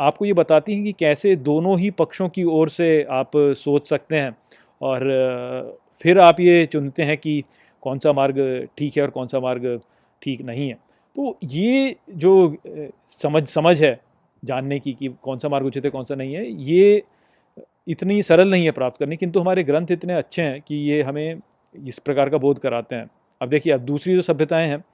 आपको 0.00 0.24
ये 0.24 0.32
बताती 0.32 0.74
हैं 0.74 0.84
कि 0.84 0.92
कैसे 0.92 1.34
दोनों 1.38 1.78
ही 1.78 1.90
पक्षों 1.92 2.28
की 2.28 2.44
ओर 2.44 2.68
से 2.68 3.02
आप 3.10 3.30
सोच 3.36 3.88
सकते 3.88 4.16
हैं। 4.16 4.36
और, 4.82 5.78
फिर 6.02 6.18
आप 6.18 6.40
ये 6.40 6.64
चुनते 6.66 7.02
हैं 7.02 7.16
कि 7.18 7.42
कौन 7.82 7.98
सा 7.98 8.12
मार्ग 8.12 8.38
ठीक 8.78 8.96
है 8.96 9.02
और 9.02 9.10
कौन 9.10 9.26
सा 9.28 9.40
मार्ग 9.40 9.80
ठीक 10.22 10.42
नहीं 10.42 10.68
है। 10.68 10.74
तो 11.16 11.36
ये 11.44 11.96
जो 12.10 12.56
समझ 13.08 13.46
समझ 13.48 13.80
है 13.82 13.98
जानने 14.42 14.78
की 14.80 14.92
कि 14.92 15.08
कौन 15.22 15.38
सा 15.38 15.48
मार्ग 15.48 15.66
उचित 15.66 15.84
है, 15.84 15.90
कौन 15.90 16.04
सा 16.04 16.14
नहीं 16.14 16.34
है, 16.34 16.46
ये 16.52 17.02
इतनी 17.88 18.22
सरल 18.22 18.50
नहीं 18.50 18.64
है 18.64 18.70
प्राप्त 18.70 18.98
करनी, 18.98 19.16
किंतु 19.16 19.40
हमारे 19.40 19.62
ग्रंथ 19.64 19.86
इतने 19.90 20.14
अच्छे 20.14 20.42
हैं 20.42 20.60
कि 20.60 20.74
ये 20.90 21.02
हमें 21.02 21.40
इस 21.74 21.98
प्रकार 21.98 22.28
का 22.28 22.38
बोध 22.38 22.58
कराते 22.58 22.96
हैं। 22.96 23.10
अब 23.40 23.48
देखिए, 23.48 23.72
अब 23.72 23.80
दूसरी 23.80 24.14
जो 24.14 24.22
सभ्यताएँ 24.22 24.68
हैं, 24.68 24.84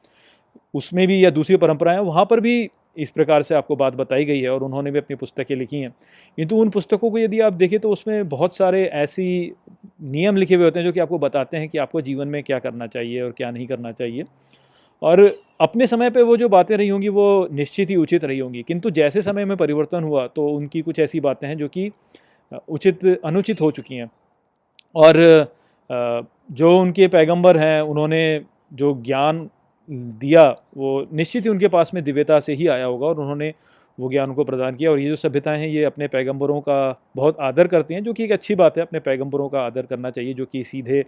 उसमें 0.74 1.06
भी 1.08 1.24
या 1.24 1.30
दूसरी 1.30 1.56
परंपराएँ, 1.56 1.98
वहाँ 1.98 2.24
पर 2.24 2.40
भी 2.40 2.68
इस 2.96 3.10
प्रकार 3.10 3.42
से 3.42 3.54
आपको 3.54 3.76
बात 3.76 3.94
बताई 3.94 4.24
गई 4.24 4.40
है 4.40 4.50
और 4.50 4.62
उन्होंने 4.62 4.90
भी 4.90 4.98
अपनी 4.98 5.16
पुस्तकें 5.16 5.54
लिखी 5.56 5.76
हैं। 5.76 5.90
किंतु 6.38 6.56
उन 6.56 6.70
पुस्तकों 6.70 7.10
को 7.10 7.18
यदि 7.18 7.40
आप 7.40 7.52
देखें 7.52 7.78
तो 7.80 7.90
उसमें 7.90 8.28
बहुत 8.28 8.56
सारे 8.56 8.84
ऐसी 8.84 9.52
नियम 10.02 10.36
लिखे 10.36 10.54
हुए 10.54 10.64
होते 10.64 10.78
हैं 10.78 10.86
जो 10.86 10.92
कि 10.92 11.00
आपको 11.00 11.18
बताते 11.18 11.56
हैं 11.56 11.68
कि 11.68 11.78
आपको 11.78 12.00
जीवन 12.00 12.28
में 12.28 12.42
क्या 12.42 12.58
करना 12.58 12.86
चाहिए 12.86 13.20
और 13.22 13.32
क्या 13.32 13.50
नहीं 13.50 13.66
करना 13.66 13.92
चाहिए। 13.92 14.24
और 15.02 15.20
अपने 15.60 15.86
समय 15.86 16.10
पे 16.10 16.22
वो 16.22 16.36
जो 16.36 16.48
बातें 16.48 16.76
रही 16.76 16.88
होंगी, 16.88 17.08
वो 17.08 17.48
निश्चित 17.52 17.90
ही 17.90 17.96
उचित 17.96 18.24
रही 18.24 18.38
होंगी। 18.38 18.62
किंतु 18.62 18.90
जैसे 18.90 19.22
समय 19.22 19.44
में 19.44 19.56
परिवर्तन 19.56 20.02
हुआ 20.02 20.26
तो 20.26 20.48
उनकी 20.48 20.80
कुछ 20.80 20.98
ऐसी 20.98 21.20
बातें 21.20 21.46
हैं 21.48 21.56
जो 21.58 21.68
कि 21.68 21.90
उचित, 22.68 23.20
अनुचित 23.24 23.60
हो 23.60 23.70
चुकी 23.70 23.94
हैं। 23.94 24.10
और 24.94 25.46
जो 26.52 26.80
उनके 26.80 27.08
पैगंबर 27.08 27.56
हैं, 27.56 27.80
उन्होंने 27.80 28.40
जो 28.72 29.02
ज्ञान 29.02 29.50
दिया, 29.90 30.56
वो 30.76 31.06
निश्चित 31.12 31.44
ही 31.44 31.50
उनके 31.50 31.68
पास 31.68 31.90
में 31.94 32.04
दिव्यता 32.04 32.40
से 32.40 32.54
ही 32.54 32.66
आया 32.68 32.84
होगा 32.84 33.06
और 33.06 33.20
उन्होंने 33.20 33.54
वो 34.00 34.10
ज्ञान 34.10 34.32
को 34.34 34.44
प्रदान 34.44 34.74
किया। 34.76 34.90
और 34.90 34.98
ये 34.98 35.08
जो 35.08 35.16
सभ्यताएँ 35.16 35.60
हैं, 35.60 35.68
ये 35.68 35.84
अपने 35.84 36.08
पैगंबरों 36.08 36.60
का 36.60 37.00
बहुत 37.16 37.36
आदर 37.40 37.66
करती 37.66 37.94
हैं, 37.94 38.04
जो 38.04 38.12
कि 38.12 38.24
एक 38.24 38.32
अच्छी 38.32 38.54
बात 38.54 38.76
है, 38.78 38.82
अपने 38.82 39.00
पैगंबरों 39.00 39.48
का 39.48 39.60
आदर 39.60 39.86
करना 39.86 40.10
चाहिए, 40.10 40.34
जो 40.34 40.46
कि 40.46 40.64
सीधे 40.64 41.04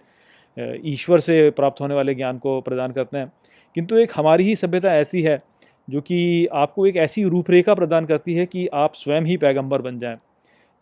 ईश्वर 0.85 1.21
से 1.21 1.50
प्राप्त 1.50 1.80
होने 1.80 1.95
वाले 1.95 2.14
ज्ञान 2.14 2.38
को 2.38 2.61
प्रदान 2.61 2.92
करते 2.92 3.18
हैं। 3.18 3.33
किंतु 3.75 3.97
एक 3.97 4.12
हमारी 4.16 4.45
ही 4.45 4.57
सभ्यता 4.57 4.95
ऐसी 4.95 5.23
है, 5.23 5.42
जो 5.90 6.00
कि 6.00 6.47
आपको 6.47 6.87
एक 6.87 6.97
ऐसी 6.97 7.25
रूपरेखा 7.25 7.75
प्रदान 7.75 8.07
करती 8.07 8.35
है 8.35 8.47
कि 8.47 8.66
आप 8.66 8.95
स्वयं 8.95 9.23
ही 9.23 9.37
पैगंबर 9.37 9.83
बन 9.83 9.99
जाएँ। 9.99 10.16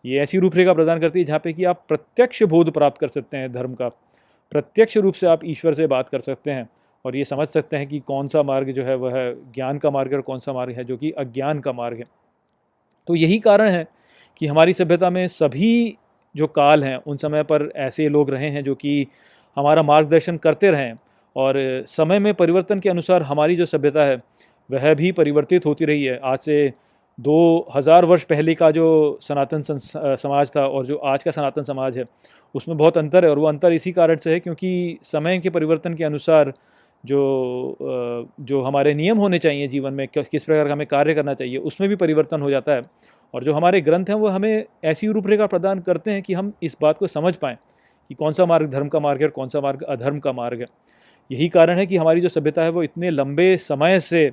ये 0.05 0.19
ऐसी 0.19 0.37
रूपरेखा 0.39 0.73
प्रदान 0.73 0.99
करती 0.99 1.19
है 1.19 1.25
जहाँ 1.25 1.39
पे 1.39 1.53
कि 1.53 1.63
आप 1.63 1.83
प्रत्यक्ष 1.87 2.43
बोध 2.43 2.71
प्राप्त 2.71 2.97
कर 2.97 3.07
सकते 3.07 3.37
हैं 3.37 3.51
धर्म 3.51 3.73
का। 3.73 3.87
प्रत्यक्ष 4.51 4.97
रूप 4.97 5.13
से 5.13 5.27
आप 5.27 5.39
ईश्वर 5.45 5.73
से 5.73 5.87
बात 5.87 6.09
कर 6.09 6.19
सकते 6.19 6.51
हैं 6.51 6.67
और 7.05 7.15
ये 7.15 7.25
समझ 7.25 7.47
सकते 7.47 7.77
हैं 7.77 7.87
कि 7.87 7.99
कौन 7.99 8.27
सा 8.27 8.43
मार्ग 8.43 8.71
जो 8.71 8.83
है 8.83 8.95
वह 8.95 9.13
ज्ञान 9.55 9.77
का 9.77 9.91
मार्ग 9.91 10.13
और 10.13 10.21
कौन 10.21 10.39
सा 10.39 10.53
मार्ग 10.53 10.77
है 10.77 10.83
जो 10.83 10.97
कि 10.97 11.11
अज्ञान 11.11 11.59
का 11.59 11.71
मार्ग 11.71 11.97
है। 11.97 12.05
तो 13.07 13.15
यही 13.15 13.39
कारण 13.39 13.69
है 13.69 13.85
कि 14.37 14.47
हमारी 14.47 14.73
सभ्यता 14.73 15.09
में 15.09 15.27
सभी 15.27 15.97
जो 16.35 16.47
काल 16.47 16.83
हैं, 16.83 16.97
उन 16.97 17.17
समय 17.17 17.43
पर 17.43 17.71
ऐसे 17.75 18.09
लोग 18.09 18.29
रहे 18.29 18.49
हैं 18.49 18.63
जो 18.63 18.75
कि 18.75 19.07
हमारा 19.57 19.83
मार्गदर्शन 19.83 20.37
करते 20.37 20.71
रहें 20.71 20.93
और 21.35 21.83
समय 21.87 22.19
में 22.19 22.33
परिवर्तन 22.33 22.79
के 22.79 22.89
अनुसार 22.89 23.21
हमारी 23.21 23.55
जो 23.55 23.65
सभ्यता 23.65 24.03
है, 24.03 24.21
वह 24.69 24.93
भी 24.93 25.11
परिवर्तित 25.11 25.65
होती 25.65 25.85
रही 25.85 26.03
है। 26.03 26.19
आज 26.23 26.39
से 26.39 26.73
दो 27.19 27.67
हज़ार 27.75 28.05
वर्ष 28.05 28.23
पहले 28.23 28.53
का 28.53 28.69
जो 28.71 28.87
सनातन 29.21 29.61
समाज 29.63 30.51
था 30.55 30.65
और 30.67 30.85
जो 30.85 30.95
आज 31.05 31.23
का 31.23 31.31
सनातन 31.31 31.63
समाज 31.63 31.97
है, 31.97 32.05
उसमें 32.55 32.77
बहुत 32.77 32.97
अंतर 32.97 33.25
है 33.25 33.31
और 33.31 33.39
वो 33.39 33.45
अंतर 33.47 33.73
इसी 33.73 33.91
कारण 33.91 34.17
से 34.17 34.31
है 34.31 34.39
क्योंकि 34.39 34.97
समय 35.03 35.39
के 35.39 35.49
परिवर्तन 35.49 35.93
के 35.93 36.03
अनुसार 36.03 36.53
जो 37.03 37.77
जो 38.41 38.61
हमारे 38.61 38.93
नियम 38.93 39.17
होने 39.17 39.39
चाहिए 39.39 39.67
जीवन 39.67 39.93
में 39.93 40.07
किस 40.07 40.43
प्रकार 40.43 40.67
का 40.67 40.73
हमें 40.73 40.85
कार्य 40.87 41.13
करना 41.13 41.33
चाहिए, 41.33 41.57
उसमें 41.57 41.89
भी 41.89 41.95
परिवर्तन 41.95 42.41
हो 42.41 42.49
जाता 42.51 42.71
है। 42.71 42.81
और 43.33 43.43
जो 43.43 43.53
हमारे 43.53 43.81
ग्रंथ 43.81 44.05
हैं 44.09 44.15
वो 44.15 44.27
हमें 44.27 44.65
ऐसी 44.85 45.07
रूपरेखा 45.07 45.47
प्रदान 45.47 45.79
करते 45.79 46.11
हैं 46.11 46.21
कि 46.21 46.33
हम 46.33 46.51
इस 46.63 46.77
बात 46.81 46.97
को 46.97 47.07
समझ 47.07 47.35
पाएँ 47.35 47.55
कि 48.09 48.15
कौन 48.15 48.33
सा 48.33 48.45
मार्ग 48.45 48.69
धर्म 48.71 48.87
का 48.87 48.99
मार्ग 48.99 49.21
है 49.21 49.25
और 49.25 49.31
कौन 49.31 49.49
सा 49.49 49.61
मार्ग 49.61 49.83
अधर्म 49.85 50.19
का 50.19 50.31
मार्ग 50.33 50.61
है। 50.61 50.67
यही 51.29 51.47
कारण 51.49 51.77
है 51.77 51.85
कि 51.85 51.97
हमारी 51.97 52.21
जो 52.21 52.29
सभ्यता 52.29 52.63
है 52.63 52.69
वो 52.69 52.83
इतने 52.83 53.09
लंबे 53.11 53.55
समय 53.59 53.99
से 53.99 54.31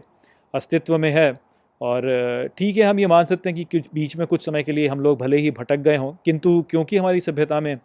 अस्तित्व 0.54 0.98
में 0.98 1.10
है 1.10 1.32
और 1.80 2.48
ठीक 2.58 2.76
है, 2.76 2.82
हम 2.82 3.00
ये 3.00 3.06
मान 3.06 3.24
सकते 3.24 3.50
हैं 3.50 3.64
कि 3.64 3.82
बीच 3.94 4.16
में 4.16 4.26
कुछ 4.26 4.44
समय 4.46 4.62
के 4.62 4.72
लिए 4.72 4.86
हम 4.88 5.00
लोग 5.00 5.18
भले 5.20 5.38
ही 5.38 5.50
भटक 5.50 5.76
गए 5.78 5.96
हों, 5.96 6.12
किंतु 6.24 6.62
क्योंकि 6.70 6.96
हमारी 6.96 7.20
सभ्यता 7.20 7.60
में 7.60 7.78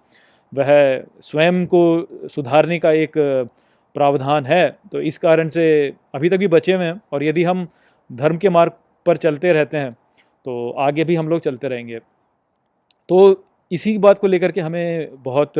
वह 0.54 1.04
स्वयं 1.22 1.66
को 1.66 2.28
सुधारने 2.28 2.80
का 2.80 2.92
एक 2.92 3.14
प्रावधान 3.96 4.46
है 4.46 4.70
तो 4.92 5.02
इस 5.02 5.18
कारण 5.18 5.48
से 5.50 5.66
अभी 6.16 6.30
तक 6.30 6.38
भी 6.38 6.48
बचे 6.48 6.74
हुए 6.74 6.86
हैं 6.86 7.02
और 7.14 7.24
यदि 7.24 7.44
हम 7.44 7.68
धर्म 8.10 8.38
के 8.38 8.50
मार्ग 8.50 8.72
पर 9.06 9.18
चलते 9.18 9.52
रहते 9.54 9.78
हैं 9.78 9.92
तो 10.46 10.70
आगे 10.80 11.04
भी 11.04 11.16
हम 11.16 11.30
लोग 11.30 11.40
चलते 11.40 11.68
रहेंगे। 11.68 12.00
तो 13.10 13.46
इसी 13.72 13.98
बात 13.98 14.20
को 14.20 14.28
लेकर 14.28 14.52
के 14.52 14.62
हमें 14.62 15.24
बहुत 15.24 15.58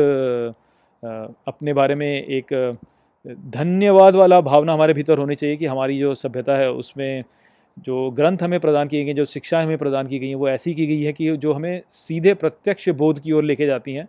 अपने 1.48 1.72
बारे 1.72 1.94
में 1.94 2.06
एक 2.06 2.78
धन्यवाद 3.50 4.14
वाला 4.14 4.40
भावना 4.40 4.72
हमारे 4.72 4.94
भीतर 4.94 5.18
होनी 5.18 5.34
चाहिए 5.34 5.56
कि 5.56 5.66
हमारी 5.66 5.98
जो 5.98 6.14
सभ्यता 6.14 6.56
है 6.56 6.70
उसमें 6.72 7.22
जो 7.76 8.10
ग्रंथ 8.10 8.38
हमें 8.42 8.58
प्रदान 8.60 8.88
किए 8.88 9.04
गए 9.04 9.12
जो 9.14 9.24
शिक्षाएँ 9.24 9.64
हमें 9.66 9.78
प्रदान 9.78 10.06
की 10.08 10.18
गई 10.18 10.28
हैं, 10.28 10.34
वो 10.34 10.48
ऐसी 10.48 10.74
की 10.74 10.86
गई 10.86 11.02
है 11.02 11.12
कि 11.12 11.36
जो 11.36 11.52
हमें 11.52 11.82
सीधे 11.92 12.34
प्रत्यक्ष 12.34 12.88
बोध 12.90 13.18
की 13.18 13.32
ओर 13.32 13.44
लेके 13.44 13.66
जाती 13.66 13.92
हैं, 13.94 14.06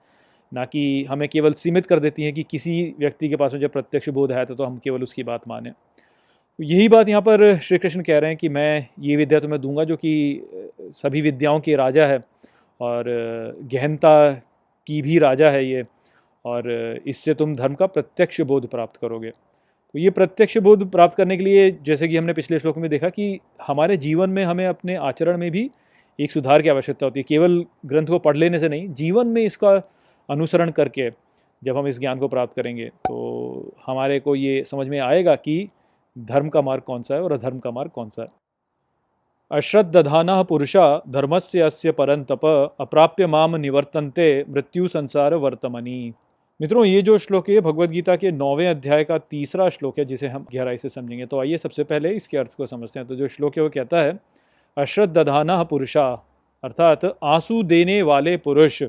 ना 0.52 0.66
कि 0.66 1.04
हमें 1.10 1.28
केवल 1.30 1.54
सीमित 1.54 1.86
कर 1.86 2.00
देती 2.00 2.24
हैं 2.24 2.34
कि 2.34 2.44
किसी 2.44 2.74
व्यक्ति 3.00 3.30
के 3.30 3.36
पास 3.36 3.54
में 3.54 3.60
जब 3.60 3.72
प्रत्यक्ष 3.72 4.10
बोध 4.10 4.32
है 4.32 4.46
तो 4.46 4.64
हम 4.64 4.78
केवल 4.78 5.04
उसकी 5.04 5.24
बात 5.24 5.48
माने। 5.48 5.70
तो 5.70 6.64
यही 6.64 6.88
बात 6.90 7.10
यहाँ 7.10 7.22
पर 7.22 7.58
श्री 7.60 7.78
कृष्ण 7.78 8.02
कह 8.02 8.20
रहे 8.20 8.30
हैं 8.30 8.38
कि 8.38 8.50
मैं 8.50 8.88
ये 9.00 9.16
विद्या 9.16 9.40
तुम्हें 9.40 9.62
दूँगा, 9.62 9.84
जो 9.84 9.96
कि 9.96 10.42
सभी 10.94 11.22
विद्याओं 11.22 11.60
के 11.60 11.76
राजा 11.76 12.06
है 12.08 12.20
और 12.80 13.06
गहनता 13.74 14.32
की 14.88 15.02
भी 15.02 15.18
राजा 15.20 15.50
है 15.50 15.66
ये 15.66 15.86
और 16.46 16.70
इससे 17.06 17.34
तुम 17.34 17.56
धर्म 17.56 17.74
का 17.76 17.86
प्रत्यक्ष 17.88 18.42
बोध 18.42 18.68
प्राप्त 18.70 19.00
करोगे। 19.02 19.32
तो 19.96 20.00
ये 20.00 20.10
प्रत्यक्ष 20.10 20.58
बोध 20.58 20.90
प्राप्त 20.92 21.18
करने 21.18 21.38
के 21.38 21.44
लिए, 21.44 21.72
जैसे 21.84 22.08
कि 22.08 22.18
हमने 22.18 22.34
पिछले 22.34 22.60
श्लोक 22.60 22.78
में 22.78 22.90
देखा 22.90 23.10
कि 23.10 23.40
हमारे 23.68 23.98
जीवन 23.98 24.30
में 24.30 24.44
हमें 24.44 24.66
अपने 24.66 24.96
आचरण 24.98 25.38
में 25.38 25.50
भी 25.52 25.70
एक 26.20 26.32
सुधार 26.32 26.62
की 26.62 26.70
आवश्यकता 26.70 27.06
होती 27.06 27.20
है, 27.20 27.24
केवल 27.24 27.66
ग्रंथ 27.86 28.08
को 28.08 28.20
पढ़ 28.20 28.38
लेने 28.38 28.60
से 28.60 28.70
नहीं, 28.70 28.88
जीवन 28.90 29.28
में 29.28 29.42
इसका 29.44 29.72
अनुसरण 30.30 30.72
करके 30.72 31.10
जब 31.62 31.78
हम 31.78 31.88
इस 31.88 32.00
ज्ञान 32.00 32.20
को 32.20 32.28
प्राप्त 32.28 32.56
करेंगे 32.56 32.88
तो 33.06 33.74
हमारे 33.86 34.20
को 34.20 34.36
ये 34.36 34.64
समझ 34.66 34.88
में 34.88 35.00
आएगा 35.00 35.36
कि 35.36 35.68
धर्म 36.16 36.50
का 36.50 36.62
मार्ग 36.62 36.82
कौन 36.82 37.02
सा 37.04 37.16
है 37.16 37.22
और 37.22 37.32
अधर्म 37.32 37.60
का 37.60 37.72
मार्ग 37.72 37.92
कौन 37.92 38.10
सा 38.10 38.22
है। 38.22 38.28
अश्रद्धान 39.52 40.28
पुरुषा 40.44 40.86
धर्म 41.10 41.38
से 41.40 41.62
अस्य 41.62 41.92
परंतप 41.92 42.46
अप्राप्य 42.82 43.28
माम 43.28 43.56
निवर्तनते 43.56 44.46
मृत्यु 44.50 44.88
संसार 44.88 45.34
वर्तमनी। 45.36 46.14
मित्रों, 46.62 46.86
ये 46.86 47.02
जो 47.02 47.18
श्लोक 47.18 47.50
है 47.50 47.62
भगवत 47.62 47.90
गीता 47.90 48.16
के 48.16 48.32
नौवें 48.32 48.68
अध्याय 48.68 49.04
का 49.04 49.18
तीसरा 49.18 49.70
श्लोक 49.70 50.00
है, 50.00 50.06
जिसे 50.06 50.28
हम 50.28 50.46
गहराई 50.56 50.78
से 50.78 50.90
समझेंगे। 50.90 51.26
तो 51.26 51.40
आइए 51.40 51.58
सबसे 51.58 51.84
पहले 51.84 52.10
इसके 52.10 52.38
अर्थ 52.38 52.54
को 52.54 52.66
समझते 52.66 53.00
हैं। 53.00 53.08
तो 53.08 53.16
जो 53.16 53.28
श्लोक 53.28 53.58
है, 53.58 53.64
वो 53.64 53.70
कहता 53.70 54.02
है 54.02 54.20
अश्रद्धान 54.78 55.64
पुरुषा 55.64 56.26
अर्थात 56.64 57.18
आँसू 57.24 57.64
देने 57.64 58.02
वाले 58.02 58.38
पुरुष, 58.38 58.84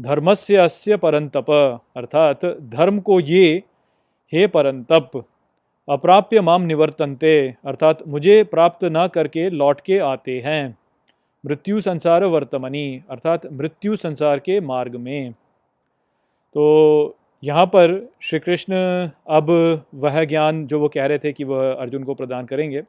धर्मस्य 0.00 0.56
अस्य 0.56 0.96
परंतप, 0.96 1.50
अर्थात 1.96 2.44
धर्म 2.44 3.00
को 3.00 3.20
ये, 3.20 3.62
हे 4.32 4.46
परंतप, 4.46 5.24
अप्राप्य 5.88 6.40
माम 6.40 6.62
निवर्तनते, 6.62 7.54
अर्थात 7.66 8.08
मुझे 8.08 8.44
प्राप्त 8.44 8.84
न 8.84 9.08
करके 9.14 9.50
लौट 9.50 9.80
के 9.80 9.98
आते 9.98 10.40
हैं। 10.40 10.78
मृत्यु 11.46 11.80
संसार 11.80 12.24
वर्तमनी, 12.24 13.02
अर्थात 13.10 13.46
मृत्यु 13.52 13.96
संसार 13.96 14.38
के 14.38 14.60
मार्ग 14.60 14.96
में। 14.96 15.32
तो 16.54 17.16
यहाँ 17.42 17.66
पर 17.66 17.92
श्री 18.22 18.38
कृष्ण 18.38 18.74
अब 19.28 19.50
वह 19.94 20.24
ज्ञान 20.24 20.66
जो 20.66 20.80
वो 20.80 20.88
कह 20.88 21.06
रहे 21.06 21.18
थे 21.18 21.32
कि 21.32 21.44
वह 21.44 21.72
अर्जुन 21.72 22.02
को 22.04 22.14
प्रदान 22.14 22.46
करेंगे, 22.46 22.82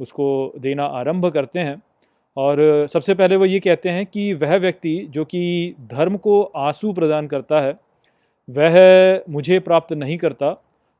उसको 0.00 0.52
देना 0.58 0.84
आरंभ 0.84 1.26
करते 1.26 1.58
हैं। 1.58 1.82
और 2.36 2.86
सबसे 2.92 3.14
पहले 3.14 3.36
वो 3.36 3.44
ये 3.44 3.60
कहते 3.60 3.88
हैं 3.88 4.06
कि 4.06 4.32
वह 4.34 4.56
व्यक्ति 4.56 4.96
जो 5.10 5.24
कि 5.24 5.74
धर्म 5.80 6.16
को 6.16 6.42
आँसू 6.42 6.92
प्रदान 6.92 7.26
करता 7.26 7.60
है, 7.60 7.78
वह 8.48 9.22
मुझे 9.30 9.58
प्राप्त 9.60 9.92
नहीं 9.92 10.16
करता 10.18 10.54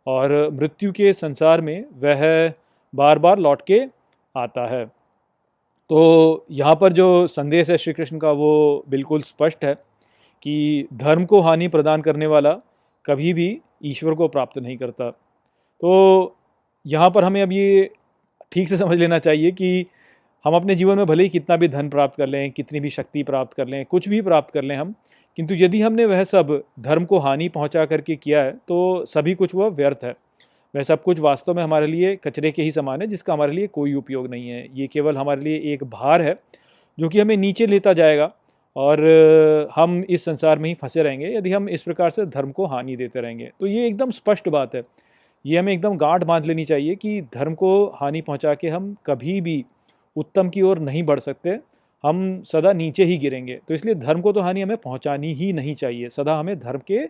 और 0.06 0.32
मृत्यु 0.52 0.92
के 0.92 1.12
संसार 1.12 1.60
में 1.60 1.84
वह 1.94 2.52
बार 2.94 3.18
बार 3.18 3.38
लौट 3.38 3.62
के 3.62 3.80
आता 4.34 4.66
है। 4.66 4.84
तो 5.90 6.44
यहाँ 6.50 6.74
पर 6.74 6.92
जो 6.92 7.26
संदेश 7.26 7.70
है 7.70 7.78
श्री 7.78 7.92
कृष्ण 7.92 8.18
का 8.18 8.30
वो 8.30 8.84
बिल्कुल 8.88 9.22
स्पष्ट 9.22 9.64
है। 9.64 9.76
कि 10.46 10.86
धर्म 10.94 11.24
को 11.24 11.40
हानि 11.40 11.68
प्रदान 11.68 12.02
करने 12.02 12.26
वाला 12.26 12.52
कभी 13.04 13.32
भी 13.32 13.46
ईश्वर 13.84 14.14
को 14.14 14.28
प्राप्त 14.28 14.58
नहीं 14.58 14.76
करता। 14.76 15.10
तो 15.10 16.36
यहाँ 16.86 17.10
पर 17.10 17.24
हमें 17.24 17.40
अब 17.42 17.52
ये 17.52 17.90
ठीक 18.52 18.68
से 18.68 18.76
समझ 18.76 18.98
लेना 18.98 19.18
चाहिए 19.18 19.50
कि 19.50 19.86
हम 20.44 20.54
अपने 20.54 20.74
जीवन 20.74 20.96
में 20.96 21.06
भले 21.06 21.22
ही 21.22 21.28
कितना 21.28 21.56
भी 21.56 21.68
धन 21.68 21.88
प्राप्त 21.88 22.16
कर 22.16 22.26
लें, 22.26 22.50
कितनी 22.50 22.80
भी 22.80 22.90
शक्ति 22.90 23.22
प्राप्त 23.22 23.56
कर 23.56 23.68
लें, 23.68 23.84
कुछ 23.84 24.08
भी 24.08 24.22
प्राप्त 24.22 24.54
कर 24.54 24.62
लें 24.62 24.76
हम, 24.76 24.94
किंतु 25.38 25.54
यदि 25.54 25.80
हमने 25.82 26.04
वह 26.04 26.24
सब 26.24 26.62
धर्म 26.80 27.04
को 27.04 27.18
हानि 27.18 27.48
पहुँचा 27.48 27.84
करके 27.84 28.16
किया 28.16 28.42
है 28.42 28.52
तो 28.68 29.04
सभी 29.06 29.34
कुछ 29.34 29.54
वह 29.54 29.68
व्यर्थ 29.70 30.04
है। 30.04 30.14
वह 30.74 30.82
सब 30.82 31.02
कुछ 31.02 31.20
वास्तव 31.20 31.54
में 31.54 31.62
हमारे 31.62 31.86
लिए 31.86 32.16
कचरे 32.24 32.50
के 32.50 32.62
ही 32.62 32.70
समान 32.70 33.00
है, 33.00 33.06
जिसका 33.06 33.32
हमारे 33.32 33.52
लिए 33.52 33.66
कोई 33.66 33.94
उपयोग 33.94 34.30
नहीं 34.30 34.48
है। 34.48 34.66
ये 34.74 34.86
केवल 34.86 35.16
हमारे 35.16 35.40
लिए 35.40 35.72
एक 35.72 35.84
भार 35.84 36.22
है, 36.22 36.38
जो 36.98 37.08
कि 37.08 37.20
हमें 37.20 37.36
नीचे 37.36 37.66
लेता 37.66 37.92
जाएगा। 37.92 38.32
और, 38.76 39.00
हम 39.74 40.04
इस 40.10 40.24
संसार 40.24 40.58
में 40.58 40.68
ही 40.68 40.74
फंसे 40.74 41.02
रहेंगे, 41.02 41.26
यदि 41.26 41.52
हम 41.52 41.68
इस 41.68 41.82
प्रकार 41.82 42.10
से 42.10 42.26
धर्म 42.26 42.50
को 42.50 42.66
हानि 42.66 42.96
देते 42.96 43.20
रहेंगे। 43.20 43.50
तो 43.60 43.66
ये 43.66 43.86
एकदम 43.86 44.10
स्पष्ट 44.10 44.48
बात 44.48 44.74
है। 44.74 44.82
ये 45.46 45.58
हमें 45.58 45.72
एकदम 45.72 45.96
गांठ 45.96 46.24
बाँध 46.24 46.46
लेनी 46.46 46.64
चाहिए 46.64 46.94
कि 46.94 47.20
धर्म 47.34 47.54
को 47.54 47.86
हानि 47.86 48.20
पहुँचा 48.20 48.54
के 48.54 48.68
हम 48.68 48.96
कभी 49.06 49.40
भी 49.40 49.64
उत्तम 50.16 50.48
की 50.48 50.62
ओर 50.62 50.78
नहीं 50.78 51.02
बढ़ 51.02 51.20
सकते। 51.20 51.58
हम 52.04 52.42
सदा 52.42 52.72
नीचे 52.72 53.04
ही 53.04 53.16
गिरेंगे। 53.18 53.58
तो 53.68 53.74
इसलिए 53.74 53.94
धर्म 53.94 54.20
को 54.20 54.32
तो 54.32 54.40
हानि 54.40 54.60
हमें 54.62 54.76
पहुंचानी 54.76 55.32
ही 55.34 55.52
नहीं 55.52 55.74
चाहिए। 55.74 56.08
सदा 56.08 56.36
हमें 56.36 56.58
धर्म 56.58 56.78
के 56.78 57.06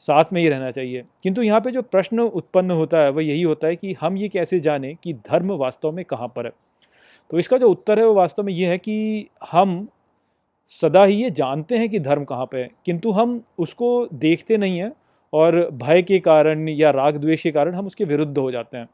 साथ 0.00 0.24
में 0.32 0.40
ही 0.42 0.48
रहना 0.48 0.70
चाहिए। 0.70 1.02
किंतु 1.22 1.42
यहाँ 1.42 1.60
पे 1.60 1.70
जो 1.70 1.82
प्रश्न 1.82 2.20
उत्पन्न 2.20 2.70
होता 2.70 2.98
है 2.98 3.10
वह 3.10 3.24
यही 3.24 3.42
होता 3.42 3.66
है 3.66 3.76
कि 3.76 3.92
हम 4.00 4.16
ये 4.16 4.28
कैसे 4.28 4.60
जाने 4.60 4.94
कि 5.02 5.12
धर्म 5.12 5.52
वास्तव 5.52 5.92
में 5.92 6.04
कहाँ 6.04 6.28
पर 6.28 6.46
है। 6.46 6.52
तो 7.30 7.38
इसका 7.38 7.58
जो 7.58 7.70
उत्तर 7.70 7.98
है, 7.98 8.06
वो 8.06 8.14
वास्तव 8.14 8.42
में 8.42 8.52
ये 8.52 8.66
है 8.66 8.78
कि 8.78 9.26
हम 9.50 9.88
सदा 10.72 11.04
ही 11.04 11.14
ये 11.14 11.30
जानते 11.30 11.78
हैं 11.78 11.88
कि 11.88 11.98
धर्म 12.00 12.24
कहाँ 12.24 12.46
पे 12.46 12.58
है। 12.58 12.70
किंतु 12.86 13.10
हम 13.10 13.40
उसको 13.58 14.08
देखते 14.14 14.56
नहीं 14.56 14.78
हैं 14.78 14.92
और 15.32 15.58
भय 15.74 16.02
के 16.02 16.18
कारण 16.18 16.68
या 16.68 16.90
राग 16.90 17.16
द्वेष 17.16 17.42
के 17.42 17.50
कारण 17.50 17.74
हम 17.74 17.86
उसके 17.86 18.04
विरुद्ध 18.04 18.36
हो 18.38 18.50
जाते 18.50 18.76
हैं। 18.76 18.88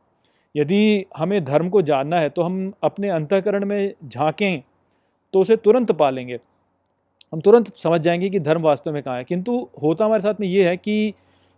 यदि 0.55 1.05
हमें 1.17 1.45
धर्म 1.45 1.69
को 1.69 1.83
जानना 1.83 2.21
है 2.21 2.29
तो 2.31 2.43
हम 2.43 2.73
अपने 2.85 3.09
अंतकरण 3.09 3.64
में 3.64 3.95
झांकें 4.05 4.62
तो 5.35 5.41
उसे 5.41 5.57
तुरंत 5.57 5.93
पालेंगे। 5.93 6.38
हम 7.33 7.41
तुरंत 7.41 7.75
समझ 7.76 8.00
जाएँगे 8.00 8.29
कि 8.31 8.41
धर्म 8.41 8.62
वास्तव 8.62 8.93
में 8.93 9.02
कहाँ 9.02 9.17
है। 9.17 9.25
किंतु 9.25 9.57
होता 9.83 10.05
हमारे 10.05 10.23
साथ 10.23 10.41
में 10.41 10.47
ये 10.49 10.69
है 10.69 10.76
कि 10.76 11.14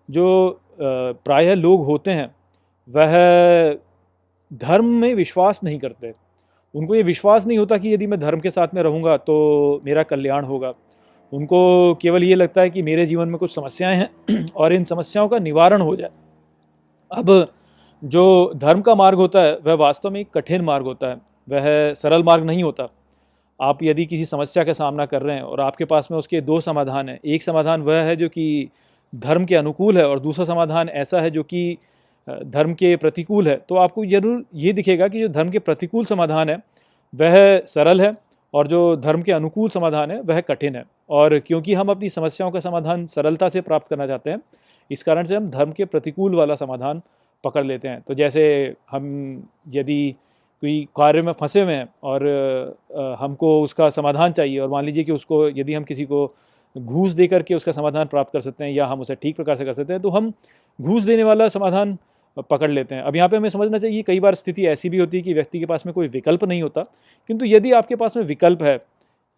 जो 0.09 0.61
प्रायः 0.81 1.55
लोग 1.55 1.85
होते 1.87 2.11
हैं, 2.11 2.35
वह 2.89 3.79
धर्म 4.61 4.87
में 4.95 5.15
विश्वास 5.15 5.61
नहीं 5.65 5.79
करते। 5.79 6.13
उनको 6.75 6.95
ये 6.95 7.03
विश्वास 7.03 7.47
नहीं 7.47 7.59
होता 7.59 7.79
कि 7.79 7.95
यदि 7.95 8.07
मैं 8.07 8.21
धर्म 8.21 8.41
के 8.41 8.51
साथ 8.51 8.69
में 8.75 8.83
रहूँगा 8.83 9.17
तो 9.17 9.81
मेरा 9.85 10.03
कल्याण 10.03 10.45
होगा। 10.45 10.73
उनको 11.33 11.95
केवल 11.95 12.25
ये 12.25 12.35
लगता 12.35 12.61
है 12.61 12.71
कि 12.71 12.83
मेरे 12.83 13.07
जीवन 13.07 13.29
में 13.29 13.39
कुछ 13.39 13.55
समस्याएँ 13.55 13.97
हैं 13.97 14.47
और 14.57 14.73
इन 14.73 14.85
समस्याओं 14.85 15.29
का 15.29 15.39
निवारण 15.39 15.81
हो 15.81 15.97
जाए। 15.97 16.11
अब 17.11 17.49
जो 18.05 18.53
धर्म 18.57 18.81
का 18.81 18.95
मार्ग 18.95 19.19
होता 19.19 19.43
है, 19.43 19.59
वह 19.67 19.75
वास्तव 19.75 20.11
में 20.11 20.21
एक 20.21 20.29
कठिन 20.35 20.61
मार्ग 20.61 20.85
होता 20.85 21.07
है। 21.07 21.15
वह 21.49 21.95
सरल 21.95 22.23
मार्ग 22.23 22.45
नहीं 22.45 22.63
होता। 22.63 22.89
आप 23.63 23.83
यदि 23.83 24.07
किसी 24.07 24.25
समस्या 24.25 24.65
का 24.65 24.73
सामना 24.73 25.07
कर 25.07 25.23
रहे 25.23 25.37
हैं 25.37 25.43
और 25.43 25.61
आपके 25.61 25.85
पास 25.85 26.09
में 26.11 26.19
उसके 26.19 26.41
दो 26.41 26.61
समाधान 26.61 27.09
हैं। 27.09 27.19
एक 27.25 27.43
समाधान 27.43 27.83
वह 27.83 28.01
है 28.01 28.17
जो 28.17 28.29
कि 28.29 28.69
धर्म 29.15 29.45
के 29.45 29.55
अनुकूल 29.55 29.99
है 29.99 30.09
और 30.09 30.21
दूसरा 30.21 30.45
समाधान 30.45 30.89
ऐसा 30.89 31.21
है 31.21 31.31
जो 31.31 31.43
कि 31.43 31.79
धर्म 32.29 32.73
के 32.75 32.95
प्रतिकूल 32.97 33.49
है 33.49 33.57
तो 33.69 33.77
आपको 33.77 34.05
ज़रूर 34.07 34.45
ये 34.57 34.73
दिखेगा 34.73 35.09
कि 35.09 35.21
जो 35.21 35.29
धर्म 35.29 35.51
के 35.51 35.59
प्रतिकूल 35.59 36.05
समाधान 36.05 36.51
है, 36.51 36.57
वह 37.13 37.59
सरल 37.67 38.01
है 38.01 38.15
और 38.55 38.67
जो 38.69 38.97
धर्म 38.97 39.23
के 39.23 39.33
अनुकूल 39.33 39.71
समाधान 39.71 40.11
है, 40.11 40.21
वह 40.21 40.41
कठिन 40.41 40.77
है। 40.77 40.85
और 41.11 41.39
क्योंकि 41.39 41.75
हम 41.75 41.89
अपनी 41.89 42.09
समस्याओं 42.09 42.51
का 42.51 42.61
समाधान 42.61 43.07
सरलता 43.07 43.49
से 43.49 43.61
प्राप्त 43.61 43.89
करना 43.89 44.07
चाहते 44.07 44.31
हैं, 44.31 44.41
इस 44.91 45.03
कारण 45.03 45.25
से 45.25 45.37
हम 45.37 45.51
धर्म 45.51 45.73
के 45.73 45.85
प्रतिकूल 45.85 46.35
वाला 46.35 46.55
समाधान 46.55 47.03
पकड़ 47.45 47.65
लेते 47.65 47.89
हैं। 47.89 48.01
तो 48.01 48.15
जैसे 48.15 48.45
हम 48.91 49.49
यदि 49.75 50.15
कोई 50.63 50.89
कार्य 50.97 51.23
में 51.23 51.33
फंसे 51.33 51.63
हुए 51.63 51.75
हैं 51.75 51.89
और 52.03 53.17
हमको 53.21 53.61
उसका 53.63 53.89
समाधान 53.91 54.33
चाहिए 54.33 54.59
और 54.59 54.69
मान 54.69 54.85
लीजिए 54.85 55.05
कि 55.05 55.13
उसको 55.13 55.49
यदि 55.49 55.75
हम 55.75 55.85
किसी 55.85 56.05
को 56.05 56.27
घूस 56.77 57.13
दे 57.13 57.27
करके 57.27 57.55
उसका 57.55 57.73
समाधान 57.73 58.07
प्राप्त 58.07 58.33
कर 58.33 58.41
सकते 58.41 58.65
हैं 58.65 58.71
या 58.73 58.87
हम 58.87 59.01
उसे 59.01 59.15
ठीक 59.15 59.37
प्रकार 59.37 59.57
से 59.57 59.65
कर 59.65 59.75
सकते 59.75 59.93
हैं 59.93 60.03
तो 60.03 60.11
हम 60.11 60.33
घूस 60.79 61.03
देने 61.03 61.25
वाला 61.25 61.49
समाधान 61.49 61.97
पकड़ 62.41 62.71
लेते 62.71 62.95
हैं। 62.95 63.03
अब 63.03 63.17
यहाँ 63.17 63.29
पे 63.29 63.37
हमें 63.37 63.49
समझना 63.49 63.79
चाहिए, 63.79 64.03
कई 64.03 64.21
बार 64.21 64.35
स्थिति 64.35 64.67
ऐसी 64.67 64.89
भी 64.89 64.99
होती 64.99 65.17
है 65.17 65.23
कि 65.23 65.35
व्यक्ति 65.35 65.59
के 65.59 65.67
पास 65.67 65.87
में 65.87 65.93
कोई 65.95 66.09
विकल्प 66.09 66.45
नहीं 66.45 66.63
होता। 66.63 66.83
किंतु 67.31 67.45
यदि 67.45 67.73
आपके 67.73 67.97
पास 67.97 68.17
में 68.17 68.25
विकल्प 68.25 68.63
है, 68.63 68.79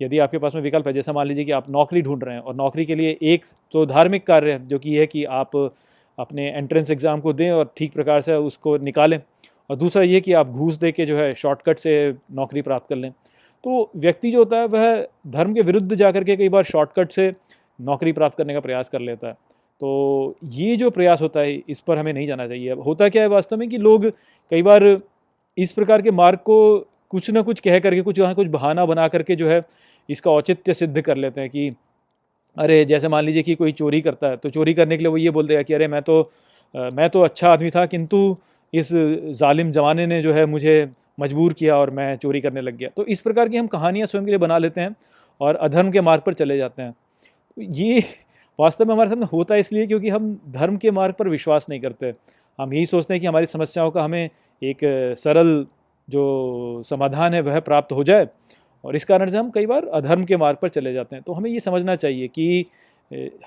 यदि 0.01 0.19
आपके 0.19 0.39
पास 0.39 0.55
में 0.55 0.63
विकल्प 0.63 0.87
है, 0.87 0.93
जैसा 0.93 1.13
मान 1.13 1.27
लीजिए 1.27 1.45
कि 1.45 1.53
आप 1.53 1.71
नौकरी 1.71 2.03
ढूंढ 2.03 2.25
रहे 2.25 2.35
हैं 2.35 2.43
और 2.43 2.55
नौकरी 2.55 2.85
के 2.85 2.95
लिए 2.95 3.17
एक 3.25 3.45
तो 3.73 3.85
धार्मिक 3.87 4.27
कार्य 4.27 4.53
है, 4.53 4.67
जो 4.69 4.79
कि 4.79 4.97
है 4.97 5.07
कि 5.07 5.25
आप 5.25 5.57
अपने 6.19 6.49
एंट्रेंस 6.49 6.91
एग्ज़ाम 6.91 7.21
को 7.21 7.33
दें 7.33 7.51
और 7.51 7.73
ठीक 7.77 7.93
प्रकार 7.93 8.21
से 8.21 8.35
उसको 8.35 8.77
निकालें। 8.79 9.19
और 9.71 9.77
दूसरा 9.77 10.03
ये 10.03 10.21
कि 10.21 10.33
आप 10.33 10.49
घूस 10.49 10.77
दे 10.77 10.93
के 10.93 11.07
जो 11.07 11.17
है 11.17 11.33
शॉर्टकट 11.35 11.79
से 11.79 12.15
नौकरी 12.33 12.63
प्राप्त 12.63 12.89
कर 12.89 12.97
लें। 12.97 13.11
तो 13.11 13.91
व्यक्ति 13.97 14.31
जो 14.31 14.39
होता 14.39 14.57
है, 14.57 14.67
वह 14.67 15.07
धर्म 15.29 15.55
के 15.55 15.63
विरुद्ध 15.63 15.95
जा 15.95 16.11
के 16.13 16.37
कई 16.37 16.49
बार 16.49 16.65
शॉर्टकट 16.65 17.13
से 17.13 17.33
नौकरी 17.79 18.13
प्राप्त 18.13 18.37
करने 18.39 18.55
का 18.55 18.61
प्रयास 18.61 18.89
कर 18.89 19.01
लेता 19.01 19.29
है। 19.29 19.35
तो 19.81 20.37
ये 20.45 20.77
जो 20.77 20.91
प्रयास 20.91 21.23
होता 21.23 21.41
है, 21.41 21.55
इस 21.69 21.81
पर 21.81 21.99
हमें 21.99 22.13
नहीं 22.13 22.27
जाना 22.27 22.47
चाहिए। 22.49 22.73
होता 22.77 23.09
क्या 23.09 23.23
है 23.23 23.29
वास्तव 23.29 23.57
में 23.57 23.69
कि 23.69 23.79
लोग 23.79 24.07
कई 24.53 24.63
बार 24.63 24.85
इस 25.59 25.73
प्रकार 25.73 26.03
के 26.03 26.11
मार्ग 26.11 26.39
को 26.39 26.79
कुछ 27.11 27.31
ना 27.31 27.43
कुछ 27.43 27.61
कह 27.61 27.79
करके, 27.79 28.01
कुछ 28.03 28.21
कुछ 28.21 28.47
बहाना 28.49 28.87
बना 28.87 29.07
करके 29.09 29.37
जो 29.37 29.49
है, 29.49 29.63
इसका 30.09 30.31
औचित्य 30.31 30.75
सिद्ध 30.75 31.01
कर 31.01 31.17
लेते 31.17 31.41
हैं 31.41 31.51
कि, 31.51 31.69
अरे, 32.57 32.85
जैसे 32.85 33.09
मान 33.09 33.25
लीजिए 33.25 33.43
कि 33.43 33.55
कोई 33.55 33.73
चोरी 33.73 34.01
करता 34.01 34.29
है 34.29 34.37
तो 34.37 34.51
चोरी 34.51 34.75
करने 34.75 34.97
के 34.97 35.03
लिए 35.03 35.11
वो 35.11 35.17
ये 35.17 35.31
बोल 35.31 35.47
देगा 35.47 35.63
कि, 35.63 35.75
अरे, 35.75 35.89
मैं 35.89 36.03
तो 36.03 36.21
मैं 36.75 37.09
तो 37.11 37.21
अच्छा 37.21 37.49
आदमी 37.49 37.71
था, 37.71 37.85
किंतु 37.87 38.37
इस 38.73 38.89
जालिम 38.93 39.71
जमाने 39.73 40.07
ने 40.07 40.21
जो 40.23 40.33
है 40.33 40.45
मुझे 40.47 40.89
मजबूर 41.21 41.53
किया 41.53 41.77
और 41.77 41.91
मैं 41.91 42.17
चोरी 42.17 42.41
करने 42.41 42.61
लग 42.61 42.77
गया। 42.77 42.89
तो 42.97 43.05
इस 43.07 43.21
प्रकार 43.21 43.49
की 43.49 43.57
हम 43.57 43.67
कहानियाँ 43.67 44.07
स्वयं 44.07 44.25
के 44.25 44.31
लिए 44.31 44.39
बना 44.39 44.59
लेते 44.59 44.81
हैं 44.81 44.95
और 45.41 45.57
अधर्म 45.57 45.91
के 45.91 46.01
मार्ग 46.01 46.23
पर 46.23 46.35
चले 46.35 46.57
जाते 46.57 46.83
हैं। 46.83 46.95
ये 47.57 48.03
वास्तव 48.59 48.85
में 48.85 48.93
हमारे 48.95 49.11
सामने 49.11 49.27
होता 49.27 49.55
है 49.55 49.61
इसलिए 49.61 49.87
क्योंकि 49.87 50.09
हम 50.09 50.39
धर्म 50.51 50.77
के 50.77 50.91
मार्ग 50.91 51.15
पर 51.19 51.29
विश्वास 51.29 51.67
नहीं 51.71 51.81
करते। 51.81 52.13
हम 52.59 52.73
यही 52.75 52.87
सोचते 52.87 53.15
हैं 53.15 53.21
कि 53.21 53.27
हमारी 53.27 53.47
समस्याओं 53.47 53.91
का 53.91 54.03
हमें 54.03 54.29
एक 54.63 54.79
सरल 55.19 55.67
जो 56.09 56.83
समाधान 56.87 57.35
है, 57.35 57.41
वह 57.41 57.61
प्राप्त 57.61 57.93
हो 57.93 58.05
जाए 58.05 58.29
और 58.85 58.97
इस 58.97 59.05
कारण 59.05 59.31
से 59.31 59.37
हम 59.37 59.51
कई 59.51 59.67
बार 59.67 59.87
अधर्म 59.95 60.25
के 60.25 60.37
मार्ग 60.37 60.59
पर 60.63 60.69
चले 60.69 60.93
जाते 60.93 61.17
हैं। 61.17 61.23
तो 61.27 61.33
हमें 61.33 61.51
ये 61.51 61.61
समझना 61.61 61.97
चाहिए 61.97 62.29
कि 62.29 62.67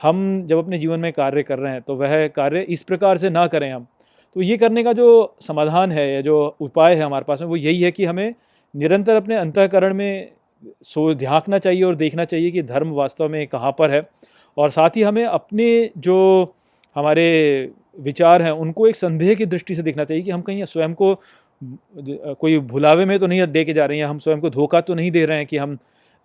हम 0.02 0.45
जब 0.48 0.58
अपने 0.58 0.78
जीवन 0.78 1.00
में 1.00 1.12
कार्य 1.13 1.43
कर 1.43 1.60
रहे 1.60 1.72
हैं 1.74 1.82
तो 1.82 1.95
वह 1.95 2.28
कार्य 2.30 2.62
इस 2.69 2.84
प्रकार 2.84 3.17
से 3.17 3.30
ना 3.30 3.45
करें 3.48 3.72
हम। 3.72 3.88
तो 4.36 4.41
ये 4.41 4.58
करने 4.58 4.84
का 4.84 4.93
जो 4.93 5.36
समाधान 5.41 5.91
है, 5.91 6.13
या 6.13 6.22
जो 6.22 6.58
उपाय 6.62 6.95
है 6.95 7.02
हमारे 7.02 7.26
पास 7.28 7.41
में, 7.41 7.48
वो 7.48 7.56
यही 7.56 7.82
है 7.82 7.91
कि 7.91 8.06
हमें 8.06 8.34
निरंतर 8.74 9.15
अपने 9.15 9.36
अंतकरण 9.36 9.93
में 9.93 10.32
सो 10.84 11.13
ध्याकना 11.15 11.58
चाहिए 11.58 11.84
और 11.84 11.95
देखना 11.95 12.26
चाहिए 12.26 12.52
कि 12.52 12.62
धर्म 12.63 12.91
वास्तव 12.91 13.30
में 13.30 13.45
कहाँ 13.48 13.72
पर 13.72 13.91
है। 13.91 14.02
और 14.57 14.69
साथ 14.69 14.97
ही 14.97 15.01
हमें 15.01 15.23
अपने 15.25 15.89
जो 15.97 16.17
हमारे 16.95 17.71
विचार 17.99 18.41
हैं, 18.41 18.51
उनको 18.51 18.88
एक 18.88 18.95
संदेह 18.95 19.33
की 19.35 19.45
दृष्टि 19.45 19.75
से 19.75 19.83
देखना 19.83 20.03
चाहिए 20.03 20.23
कि 20.23 20.31
हम 20.31 20.41
कहीं 20.41 20.65
स्वयं 20.65 20.93
को 20.93 21.15
कोई 21.62 22.57
भुलावे 22.59 23.05
में 23.05 23.17
तो 23.19 23.27
नहीं 23.27 23.47
दे 23.47 23.63
के 23.65 23.73
जा 23.73 23.85
रहे 23.85 23.97
हैं 23.97 24.05
हम 24.05 24.19
स्वयं 24.19 24.39
को 24.41 24.49
धोखा 24.49 24.81
तो 24.81 24.95
नहीं 24.95 25.12
दे 25.12 25.25
रहे 25.25 25.38
हैं 25.38 25.45
कि 25.45 25.57
हम 25.57 25.75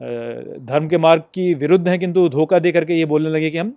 धर्म 0.00 0.88
के 0.88 0.98
मार्ग 0.98 1.22
की 1.34 1.52
विरुद्ध 1.54 1.88
हैं 1.88 1.98
किंतु 1.98 2.28
धोखा 2.28 2.58
दे 2.58 2.72
करके 2.72 2.94
ये 2.94 3.04
बोलने 3.04 3.30
लगे 3.30 3.50
कि 3.50 3.58
हम 3.58 3.72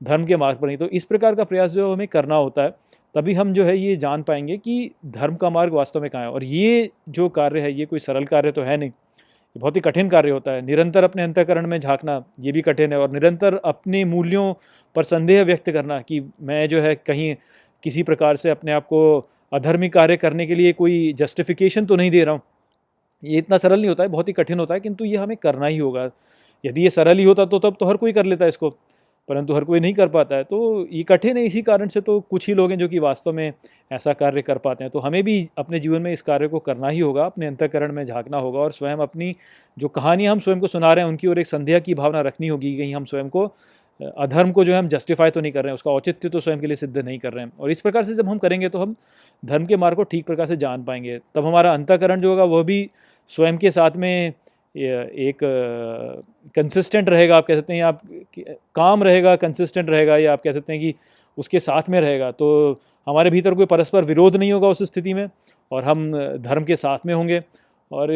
धर्म 0.00 0.24
के 0.26 0.36
मार्ग 0.36 0.58
पर 0.58 0.66
नहीं। 0.66 0.76
तो 0.76 0.86
इस 0.88 1.04
प्रकार 1.04 1.34
का 1.34 1.44
प्रयास 1.44 1.70
जो 1.70 1.92
हमें 1.92 2.06
करना 2.08 2.34
होता 2.34 2.62
है, 2.62 2.74
तभी 3.14 3.34
हम 3.34 3.52
जो 3.52 3.64
है 3.64 3.76
ये 3.78 3.96
जान 3.96 4.22
पाएँगे 4.22 4.56
कि 4.56 4.90
धर्म 5.06 5.34
का 5.36 5.50
मार्ग 5.50 5.72
वास्तव 5.72 6.00
में 6.00 6.08
कहाँ 6.10 6.22
है। 6.22 6.30
और 6.30 6.44
ये 6.44 6.90
जो 7.08 7.28
कार्य 7.28 7.60
है, 7.60 7.72
ये 7.72 7.86
कोई 7.86 7.98
सरल 7.98 8.24
कार्य 8.24 8.52
तो 8.52 8.62
है 8.62 8.76
नहीं। 8.76 8.90
ये 9.56 9.60
बहुत 9.60 9.76
ही 9.76 9.80
कठिन 9.80 10.08
कार्य 10.08 10.30
होता 10.30 10.52
है। 10.52 10.60
निरंतर 10.62 11.04
अपने 11.04 11.22
अंतकरण 11.22 11.66
में 11.66 11.78
झांकना, 11.80 12.22
ये 12.40 12.52
भी 12.52 12.60
कठिन 12.62 12.92
है 12.92 12.98
और 12.98 13.10
निरंतर 13.10 13.54
अपने 13.56 14.04
मूल्यों 14.04 14.52
पर 14.96 15.04
संदेह 15.04 15.42
व्यक्त 15.44 15.70
करना 15.70 16.00
कि 16.00 16.20
मैं 16.42 16.68
जो 16.68 16.80
है 16.80 16.94
कहीं 16.96 17.34
किसी 17.84 18.02
प्रकार 18.02 18.36
से 18.36 18.50
अपने 18.50 18.72
आप 18.72 18.86
को 18.86 19.02
अधर्मी 19.52 19.88
कार्य 19.90 20.16
करने 20.16 20.46
के 20.46 20.54
लिए 20.54 20.72
कोई 20.72 21.12
जस्टिफिकेशन 21.12 21.86
तो 21.86 21.96
नहीं 21.96 22.10
दे 22.10 22.24
रहा 22.24 22.34
हूँ। 22.34 22.42
ये 23.22 23.38
इतना 23.38 23.58
सरल 23.58 23.80
नहीं 23.80 23.88
होता 23.88 24.02
है, 24.02 24.08
बहुत 24.08 24.28
ही 24.28 24.32
कठिन 24.32 24.58
होता 24.58 24.74
है, 24.74 24.80
किंतु 24.80 25.04
ये 25.04 25.16
हमें 25.16 25.36
करना 25.36 25.66
ही 25.66 25.78
होगा। 25.78 26.08
यदि 26.64 26.82
ये 26.82 26.90
सरल 26.90 27.18
ही 27.18 27.24
होता 27.24 27.44
तो 27.44 27.58
तब 27.58 27.76
तो 27.80 27.86
हर 27.86 27.96
कोई 27.96 28.12
कर 28.12 28.24
लेता 28.26 28.44
है 28.44 28.48
इसको। 28.48 28.70
परंतु 29.28 29.54
हर 29.54 29.64
कोई 29.64 29.80
नहीं 29.80 29.94
कर 29.94 30.08
पाता 30.08 30.36
है। 30.36 30.44
तो 30.44 30.86
ये 30.92 31.02
कठिन 31.02 31.36
है 31.36 31.44
इसी 31.44 31.62
कारण 31.62 31.88
से 31.88 32.00
तो 32.00 32.18
कुछ 32.20 32.48
ही 32.48 32.54
लोग 32.54 32.70
हैं 32.70 32.78
जो 32.78 32.88
कि 32.88 32.98
वास्तव 32.98 33.32
में 33.32 33.52
ऐसा 33.90 34.12
कार्य 34.12 34.42
कर 34.42 34.58
पाते 34.58 34.84
हैं। 34.84 34.90
तो 34.90 34.98
हमें 34.98 35.22
भी 35.24 35.48
अपने 35.58 35.78
जीवन 35.80 36.02
में 36.02 36.12
इस 36.12 36.22
कार्य 36.22 36.48
को 36.48 36.58
करना 36.60 36.88
ही 36.88 37.00
होगा, 37.00 37.24
अपने 37.24 37.46
अंतकरण 37.46 37.92
में 37.92 38.04
झांकना 38.06 38.38
होगा 38.38 38.60
और 38.60 38.72
स्वयं 38.72 38.96
अपनी 38.98 39.34
जो 39.76 39.88
कहानी 39.90 40.26
हम 40.26 40.38
स्वयं 40.38 40.60
को 40.60 40.66
सुना 40.66 40.92
रहे 40.94 41.04
हैं, 41.04 41.10
उनकी 41.10 41.26
ओर 41.26 41.38
एक 41.38 41.46
संध्या 41.46 41.78
की 41.78 41.94
भावना 41.94 42.20
रखनी 42.20 42.48
होगी 42.48 42.76
कहीं 42.78 42.94
हम 42.94 43.04
स्वयं 43.04 43.28
को 43.28 43.52
अधर्म 44.00 44.50
को 44.52 44.64
जो 44.64 44.72
है 44.72 44.78
हम 44.78 44.88
जस्टिफाई 44.88 45.30
तो 45.30 45.40
नहीं 45.40 45.52
कर 45.52 45.62
रहे 45.62 45.70
हैं, 45.70 45.74
उसका 45.74 45.90
औचित्य 45.90 46.28
तो 46.28 46.40
स्वयं 46.40 46.60
के 46.60 46.66
लिए 46.66 46.76
सिद्ध 46.76 46.96
नहीं 46.98 47.18
कर 47.18 47.32
रहे 47.32 47.44
हैं। 47.44 47.52
और 47.60 47.70
इस 47.70 47.80
प्रकार 47.80 48.04
से 48.04 48.14
जब 48.14 48.28
हम 48.28 48.38
करेंगे 48.38 48.68
तो 48.68 48.78
हम 48.78 48.94
धर्म 49.42 49.66
के 49.66 49.76
मार्ग 49.76 49.96
को 49.96 50.02
ठीक 50.04 50.26
प्रकार 50.26 50.46
से 50.46 50.56
जान 50.56 50.84
पाएँगे। 50.84 51.18
तब 51.34 51.46
हमारा 51.46 51.72
अंतकरण 51.74 52.20
जो 52.20 52.30
होगा, 52.30 52.44
वह 52.44 52.62
भी 52.62 52.88
स्वयं 53.30 53.58
के 53.58 53.70
साथ 53.70 53.96
में 53.96 54.32
एक 54.74 55.38
कंसिस्टेंट 56.54 57.08
रहेगा, 57.08 57.36
आप 57.36 57.46
कह 57.46 57.56
सकते 57.56 57.74
हैं 57.74 57.82
आप 57.82 58.00
काम 58.74 59.02
रहेगा 59.04 59.34
कंसिस्टेंट 59.38 59.90
रहेगा, 59.90 60.16
या 60.18 60.32
आप 60.32 60.42
कह 60.42 60.52
सकते 60.52 60.72
हैं 60.72 60.82
कि 60.82 60.94
उसके 61.38 61.60
साथ 61.60 61.88
में 61.90 62.00
रहेगा 62.00 62.30
तो 62.32 62.80
हमारे 63.06 63.30
भीतर 63.30 63.54
कोई 63.54 63.66
परस्पर 63.66 64.04
विरोध 64.04 64.36
नहीं 64.36 64.52
होगा 64.52 64.68
उस 64.68 64.82
स्थिति 64.84 65.14
में, 65.14 65.28
और 65.70 65.84
हम 65.84 66.10
धर्म 66.38 66.64
के 66.64 66.76
साथ 66.76 67.06
में 67.06 67.14
होंगे, 67.14 67.42
और 67.90 68.10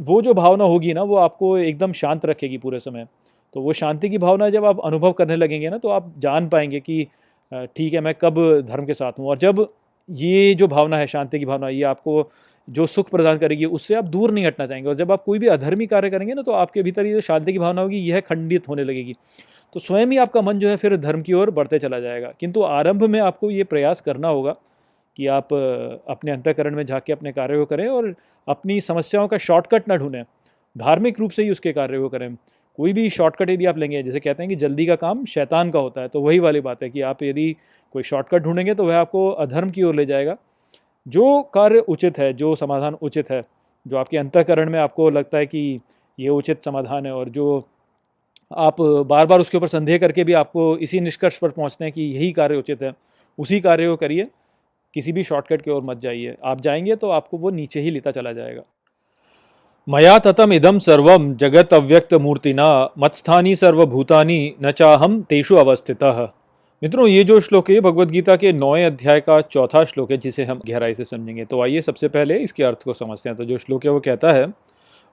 वो 0.00 0.20
जो 0.22 0.34
भावना 0.34 0.64
होगी 0.64 0.92
ना, 0.94 1.02
वो 1.02 1.16
आपको 1.18 1.56
एकदम 1.58 1.92
शांत 1.94 2.26
रखेगी 2.26 2.58
पूरे 2.58 2.78
समय। 2.80 3.06
तो 3.54 3.60
वो 3.60 3.72
शांति 3.72 4.08
की 4.10 4.18
भावना 4.18 4.48
जब 4.50 4.64
आप 4.64 4.80
अनुभव 4.84 5.12
करने 5.12 5.36
लगेंगे 5.36 5.70
ना 5.70 5.78
तो 5.78 5.88
आप 5.90 6.12
जान 6.18 6.48
पाएँगे 6.48 6.80
कि 6.80 7.06
ठीक 7.52 7.92
है, 7.92 8.00
मैं 8.00 8.14
कब 8.14 8.34
धर्म 8.68 8.86
के 8.86 8.94
साथ 8.94 9.18
हूँ, 9.18 9.28
और 9.28 9.38
जब 9.38 9.66
ये 10.08 10.54
जो 10.54 10.66
भावना 10.68 10.98
है, 10.98 11.06
शांति 11.06 11.38
की 11.38 11.44
भावना, 11.46 11.68
ये 11.68 11.82
आपको 11.84 12.22
जो 12.68 12.86
सुख 12.86 13.10
प्रदान 13.10 13.38
करेगी, 13.38 13.64
उससे 13.64 13.94
आप 13.94 14.04
दूर 14.06 14.30
नहीं 14.30 14.46
हटना 14.46 14.66
चाहेंगे। 14.66 14.88
और 14.88 14.94
जब 14.94 15.12
आप 15.12 15.22
कोई 15.24 15.38
भी 15.38 15.46
अधर्मी 15.48 15.86
कार्य 15.86 16.10
करेंगे 16.10 16.34
ना 16.34 16.42
तो 16.42 16.52
आपके 16.52 16.82
भीतर 16.82 17.06
ये 17.06 17.20
शांति 17.20 17.52
की 17.52 17.58
भावना 17.58 17.82
होगी, 17.82 17.98
यह 17.98 18.20
खंडित 18.20 18.68
होने 18.68 18.84
लगेगी। 18.84 19.14
तो 19.74 19.80
स्वयं 19.80 20.06
ही 20.06 20.16
आपका 20.16 20.40
मन 20.42 20.58
जो 20.58 20.68
है 20.68 20.76
फिर 20.76 20.96
धर्म 20.96 21.22
की 21.22 21.32
ओर 21.32 21.50
बढ़ते 21.50 21.78
चला 21.78 21.98
जाएगा। 22.00 22.32
किंतु 22.40 22.62
आरंभ 22.62 23.04
में 23.04 23.18
आपको 23.20 23.50
ये 23.50 23.64
प्रयास 23.64 24.00
करना 24.00 24.28
होगा 24.28 24.54
कि 25.18 25.26
आप 25.28 25.52
अपने 26.08 26.30
अंतकरण 26.32 26.76
में 26.76 26.84
झाँक 26.84 27.10
अपने 27.10 27.32
कार्य 27.32 27.56
को 27.56 27.64
करें 27.64 27.86
और 27.88 28.14
अपनी 28.48 28.80
समस्याओं 28.80 29.28
का 29.28 29.38
शॉर्टकट 29.38 29.88
ना 29.88 29.96
ढूंढें। 29.96 30.22
धार्मिक 30.76 31.20
रूप 31.20 31.30
से 31.30 31.42
ही 31.42 31.50
उसके 31.50 31.72
कार्य 31.72 31.98
को 31.98 32.08
करें। 32.08 32.34
कोई 32.78 32.92
भी 32.92 33.08
शॉर्टकट 33.10 33.50
यदि 33.50 33.66
आप 33.66 33.78
लेंगे, 33.78 34.02
जैसे 34.02 34.20
कहते 34.20 34.42
हैं 34.42 34.48
कि 34.48 34.56
जल्दी 34.56 34.86
का 34.86 34.94
काम 34.96 35.24
शैतान 35.24 35.70
का 35.70 35.78
होता 35.78 36.00
है 36.00 36.08
तो 36.08 36.20
वही 36.20 36.38
वाली 36.38 36.60
बात 36.60 36.82
है 36.82 36.88
कि 36.90 37.00
आप 37.02 37.22
यदि 37.22 37.54
कोई 37.94 38.02
शॉर्टकट 38.02 38.42
ढूंढेंगे 38.42 38.74
तो 38.74 38.84
वह 38.84 38.96
आपको 38.96 39.28
अधर्म 39.28 39.70
की 39.70 39.82
ओर 39.82 39.94
ले 39.94 40.06
जाएगा। 40.06 40.36
जो 41.08 41.42
कार्य 41.42 41.78
उचित 41.78 42.18
है, 42.18 42.32
जो 42.32 42.54
समाधान 42.54 42.96
उचित 43.02 43.30
है, 43.30 43.44
जो 43.86 43.96
आपके 43.96 44.18
अंतकरण 44.18 44.70
में 44.70 44.78
आपको 44.78 45.10
लगता 45.10 45.38
है 45.38 45.46
कि 45.46 45.80
ये 46.18 46.28
उचित 46.28 46.64
समाधान 46.64 47.06
है 47.06 47.12
और 47.12 47.28
जो 47.28 47.64
आप 48.56 48.80
बार 48.80 49.26
बार 49.26 49.40
उसके 49.40 49.56
ऊपर 49.56 49.68
संदेह 49.68 49.98
करके 49.98 50.24
भी 50.24 50.32
आपको 50.32 50.76
इसी 50.78 51.00
निष्कर्ष 51.00 51.36
पर 51.38 51.50
पहुँचते 51.50 51.84
हैं 51.84 51.92
कि 51.92 52.02
यही 52.02 52.32
कार्य 52.32 52.56
उचित 52.56 52.82
है, 52.82 52.92
उसी 53.38 53.60
कार्य 53.60 53.88
को 53.88 53.96
करिए, 53.96 54.26
किसी 54.94 55.12
भी 55.12 55.22
शॉर्टकट 55.22 55.62
की 55.62 55.70
ओर 55.70 55.82
मत 55.82 55.98
जाइए। 55.98 56.36
आप 56.44 56.60
जाएँगे 56.60 56.96
तो 56.96 57.10
आपको 57.10 57.38
वो 57.38 57.50
नीचे 57.50 57.80
ही 57.80 57.90
लेता 57.90 58.10
चला 58.10 58.32
जाएगा। 58.32 58.62
मया 59.88 60.18
ततम 60.18 60.52
इदम 60.52 60.78
सर्वम 60.78 61.34
जगत 61.34 61.74
अव्यक्त 61.74 62.14
मूर्तिना, 62.14 62.90
मत्स्थानी 62.98 63.56
सर्वभूतानी 63.56 64.54
न 64.62 64.72
चाहम 64.72 65.22
तेषु 65.22 65.56
अवस्थित। 65.56 66.04
मित्रों, 66.82 67.06
ये 67.06 67.24
जो 67.24 67.40
श्लोक 67.40 67.70
है 67.70 67.80
भगवत 67.80 68.08
गीता 68.08 68.36
के 68.36 68.52
नौवें 68.52 68.84
अध्याय 68.84 69.20
का 69.20 69.40
चौथा 69.40 69.84
श्लोक 69.84 70.10
है, 70.10 70.16
जिसे 70.16 70.44
हम 70.44 70.60
गहराई 70.68 70.94
से 70.94 71.04
समझेंगे। 71.04 71.44
तो 71.44 71.62
आइए 71.62 71.80
सबसे 71.80 72.08
पहले 72.08 72.38
इसके 72.38 72.62
अर्थ 72.64 72.82
को 72.82 72.94
समझते 72.94 73.28
हैं। 73.28 73.38
तो 73.38 73.44
जो 73.44 73.58
श्लोक 73.58 73.84
है, 73.84 73.90
वो 73.90 74.00
कहता 74.00 74.32
है, 74.32 74.46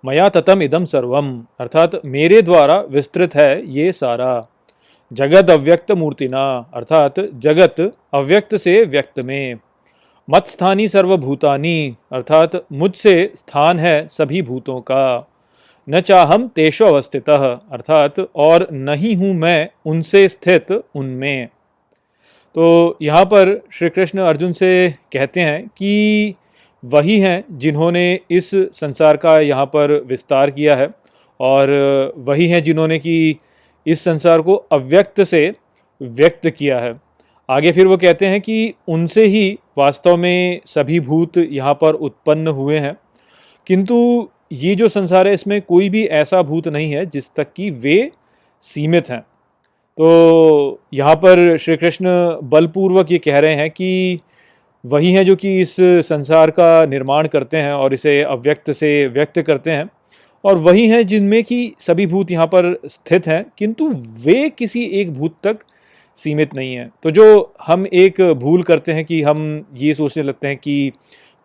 मया 0.05 0.29
ततम 0.29 0.61
इदम 0.61 0.85
सर्वम 0.85 1.45
अर्थात, 1.59 2.01
मेरे 2.05 2.41
द्वारा 2.41 2.81
विस्तृत 2.81 3.35
है 3.35 3.69
ये 3.69 3.91
सारा। 3.91 4.47
जगत 5.13 5.49
अव्यक्त 5.49 5.91
मूर्तिना 5.91 6.71
अर्थात, 6.73 7.13
जगत 7.19 7.91
अव्यक्त 8.13 8.55
से 8.55 8.83
व्यक्त 8.83 9.19
में। 9.19 9.55
मत 10.29 10.47
स्थानी 10.47 10.87
सर्वभूतानी 10.87 11.95
अर्थात, 12.11 12.65
मुझसे 12.73 13.33
स्थान 13.35 13.79
है 13.79 14.07
सभी 14.07 14.41
भूतों 14.41 14.81
का। 14.81 15.27
न 15.89 16.01
चाहम 16.01 16.47
तेषो 16.47 16.85
अवस्थित 16.85 17.29
अर्थात, 17.29 18.15
और 18.35 18.67
नहीं 18.71 19.15
हूँ 19.15 19.33
मैं 19.33 19.69
उनसे 19.85 20.29
स्थित 20.29 20.71
उनमें। 20.95 21.47
तो 22.57 22.97
यहाँ 23.01 23.25
पर 23.25 23.49
श्री 23.73 23.89
कृष्ण 23.89 24.19
अर्जुन 24.19 24.53
से 24.53 24.89
कहते 25.13 25.41
हैं 25.41 25.67
कि 25.67 26.33
वही 26.83 27.19
हैं 27.19 27.43
जिन्होंने 27.57 28.19
इस 28.31 28.49
संसार 28.73 29.17
का 29.17 29.39
यहाँ 29.39 29.65
पर 29.65 29.91
विस्तार 30.07 30.51
किया 30.51 30.75
है 30.75 30.89
और 31.39 31.69
वही 32.17 32.47
हैं 32.47 32.63
जिन्होंने 32.63 32.99
कि 32.99 33.37
इस 33.85 34.03
संसार 34.03 34.41
को 34.41 34.55
अव्यक्त 34.55 35.23
से 35.23 35.53
व्यक्त 36.01 36.49
किया 36.49 36.79
है। 36.79 36.91
आगे 37.49 37.71
फिर 37.71 37.87
वो 37.87 37.97
कहते 37.97 38.25
हैं 38.25 38.41
कि 38.41 38.73
उनसे 38.87 39.25
ही 39.25 39.57
वास्तव 39.77 40.17
में 40.17 40.61
सभी 40.65 40.99
भूत 40.99 41.37
यहाँ 41.37 41.73
पर 41.73 41.93
उत्पन्न 41.93 42.47
हुए 42.47 42.77
हैं। 42.77 42.97
किंतु 43.67 44.29
ये 44.51 44.75
जो 44.75 44.89
संसार 44.89 45.27
है, 45.27 45.33
इसमें 45.33 45.61
कोई 45.61 45.89
भी 45.89 46.05
ऐसा 46.05 46.41
भूत 46.41 46.67
नहीं 46.67 46.91
है 46.91 47.05
जिस 47.05 47.33
तक 47.35 47.53
कि 47.53 47.69
वे 47.71 48.11
सीमित 48.61 49.09
हैं। 49.09 49.25
तो 49.97 50.79
यहाँ 50.93 51.15
पर 51.15 51.57
श्री 51.57 51.75
कृष्ण 51.77 52.09
बलपूर्वक 52.43 53.11
ये 53.11 53.17
कह 53.17 53.39
रहे 53.39 53.53
हैं 53.55 53.69
कि 53.71 54.19
वही 54.83 55.11
हैं 55.13 55.25
जो 55.25 55.35
कि 55.35 55.59
इस 55.61 55.75
संसार 56.07 56.49
का 56.51 56.85
निर्माण 56.85 57.27
करते 57.27 57.57
हैं 57.57 57.71
और 57.73 57.93
इसे 57.93 58.21
अव्यक्त 58.23 58.71
से 58.71 59.07
व्यक्त 59.07 59.41
करते 59.41 59.71
हैं 59.71 59.89
और 60.43 60.57
वही 60.57 60.87
हैं 60.87 61.05
जिनमें 61.07 61.43
कि 61.43 61.73
सभी 61.79 62.05
भूत 62.07 62.31
यहाँ 62.31 62.45
पर 62.47 62.77
स्थित 62.85 63.27
हैं, 63.27 63.45
किंतु 63.57 63.87
वे 64.25 64.49
किसी 64.49 64.83
एक 65.01 65.13
भूत 65.13 65.35
तक 65.43 65.59
सीमित 66.19 66.53
नहीं 66.55 66.75
है। 66.75 66.89
तो 67.03 67.11
जो 67.11 67.53
हम 67.63 67.85
एक 67.87 68.21
भूल 68.39 68.63
करते 68.63 68.91
हैं 68.91 69.05
कि 69.05 69.21
हम 69.21 69.65
ये 69.75 69.93
सोचने 69.93 70.23
लगते 70.23 70.47
हैं 70.47 70.57
कि 70.57 70.91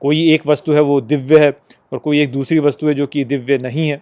कोई 0.02 0.32
एक 0.32 0.46
वस्तु 0.46 0.72
है 0.72 0.80
वो 0.80 1.00
दिव्य 1.00 1.38
है 1.38 1.50
और 1.92 1.98
कोई 1.98 2.20
एक 2.20 2.32
दूसरी 2.32 2.58
वस्तु 2.58 2.88
है 2.88 2.94
जो 2.94 3.06
कि 3.06 3.24
दिव्य 3.24 3.58
नहीं 3.58 3.88
है 3.88 4.00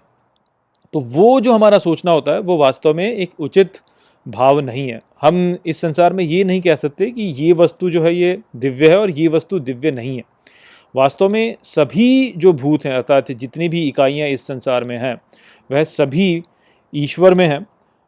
तो 0.95 1.01
वो 1.01 1.41
जो 1.41 1.53
हमारा 1.53 1.79
सोचना 1.79 2.13
होता 2.13 2.33
है 2.33 2.41
वो 2.41 2.57
वास्तव 2.57 2.95
में 2.95 3.05
एक 3.07 3.41
उचित 3.41 3.81
भाव 4.29 4.61
नहीं 4.61 4.89
है। 4.89 5.01
हम 5.21 5.57
इस 5.67 5.81
संसार 5.81 6.13
में 6.13 6.25
ये 6.25 6.45
नहीं 6.45 6.61
कह 6.61 6.75
सकते 6.75 7.11
कि 7.11 7.23
ये 7.23 7.53
वस्तु 7.53 7.91
जो 7.91 8.03
है 8.03 8.15
ये 8.15 8.39
दिव्य 8.57 8.89
है 8.89 8.99
और 8.99 9.11
ये 9.11 9.29
वस्तु 9.29 9.59
दिव्य 9.59 9.91
नहीं 9.91 10.17
है। 10.17 10.23
वास्तव 10.97 11.29
में 11.29 11.57
सभी 11.63 12.33
जो 12.37 12.53
भूत 12.53 12.85
हैं, 12.85 12.95
अर्थात 12.95 13.33
जितनी 13.33 13.69
भी 13.69 13.89
इकाइयाँ 13.89 14.29
इस 14.29 14.47
संसार 14.47 14.85
में 14.85 14.99
हैं, 14.99 15.21
वह 15.71 15.85
सभी 15.85 16.43
ईश्वर 16.95 17.35
में 17.35 17.47
हैं 17.47 17.67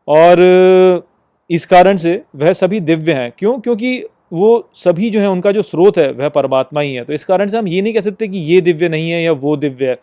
और 0.08 1.06
इस 1.50 1.66
कारण 1.66 1.96
से 1.96 2.22
वह 2.36 2.52
सभी 2.52 2.80
दिव्य 2.80 3.12
हैं। 3.12 3.32
क्यों? 3.38 3.58
क्योंकि 3.60 4.04
वो 4.32 4.70
सभी 4.74 5.10
जो 5.10 5.20
है, 5.20 5.28
उनका 5.28 5.52
जो 5.52 5.62
स्रोत 5.62 5.98
है, 5.98 6.12
वह 6.12 6.28
परमात्मा 6.28 6.80
ही 6.80 6.94
है। 6.94 7.04
तो 7.04 7.12
इस 7.12 7.24
कारण 7.24 7.48
से 7.48 7.56
हम 7.56 7.68
ये 7.68 7.82
नहीं 7.82 7.94
कह 7.94 8.00
सकते 8.00 8.28
कि 8.28 8.38
ये 8.38 8.60
दिव्य 8.60 8.88
नहीं 8.88 9.10
है 9.10 9.22
या 9.22 9.32
वो 9.32 9.56
दिव्य 9.56 9.88
है। 9.88 9.96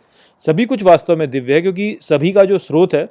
सभी 0.45 0.65
कुछ 0.65 0.83
वास्तव 0.83 1.17
में 1.17 1.29
दिव्य 1.31 1.53
है, 1.53 1.61
क्योंकि 1.61 1.97
सभी 2.01 2.31
का 2.31 2.43
जो 2.43 2.57
स्रोत 2.57 2.93
है 2.93 3.09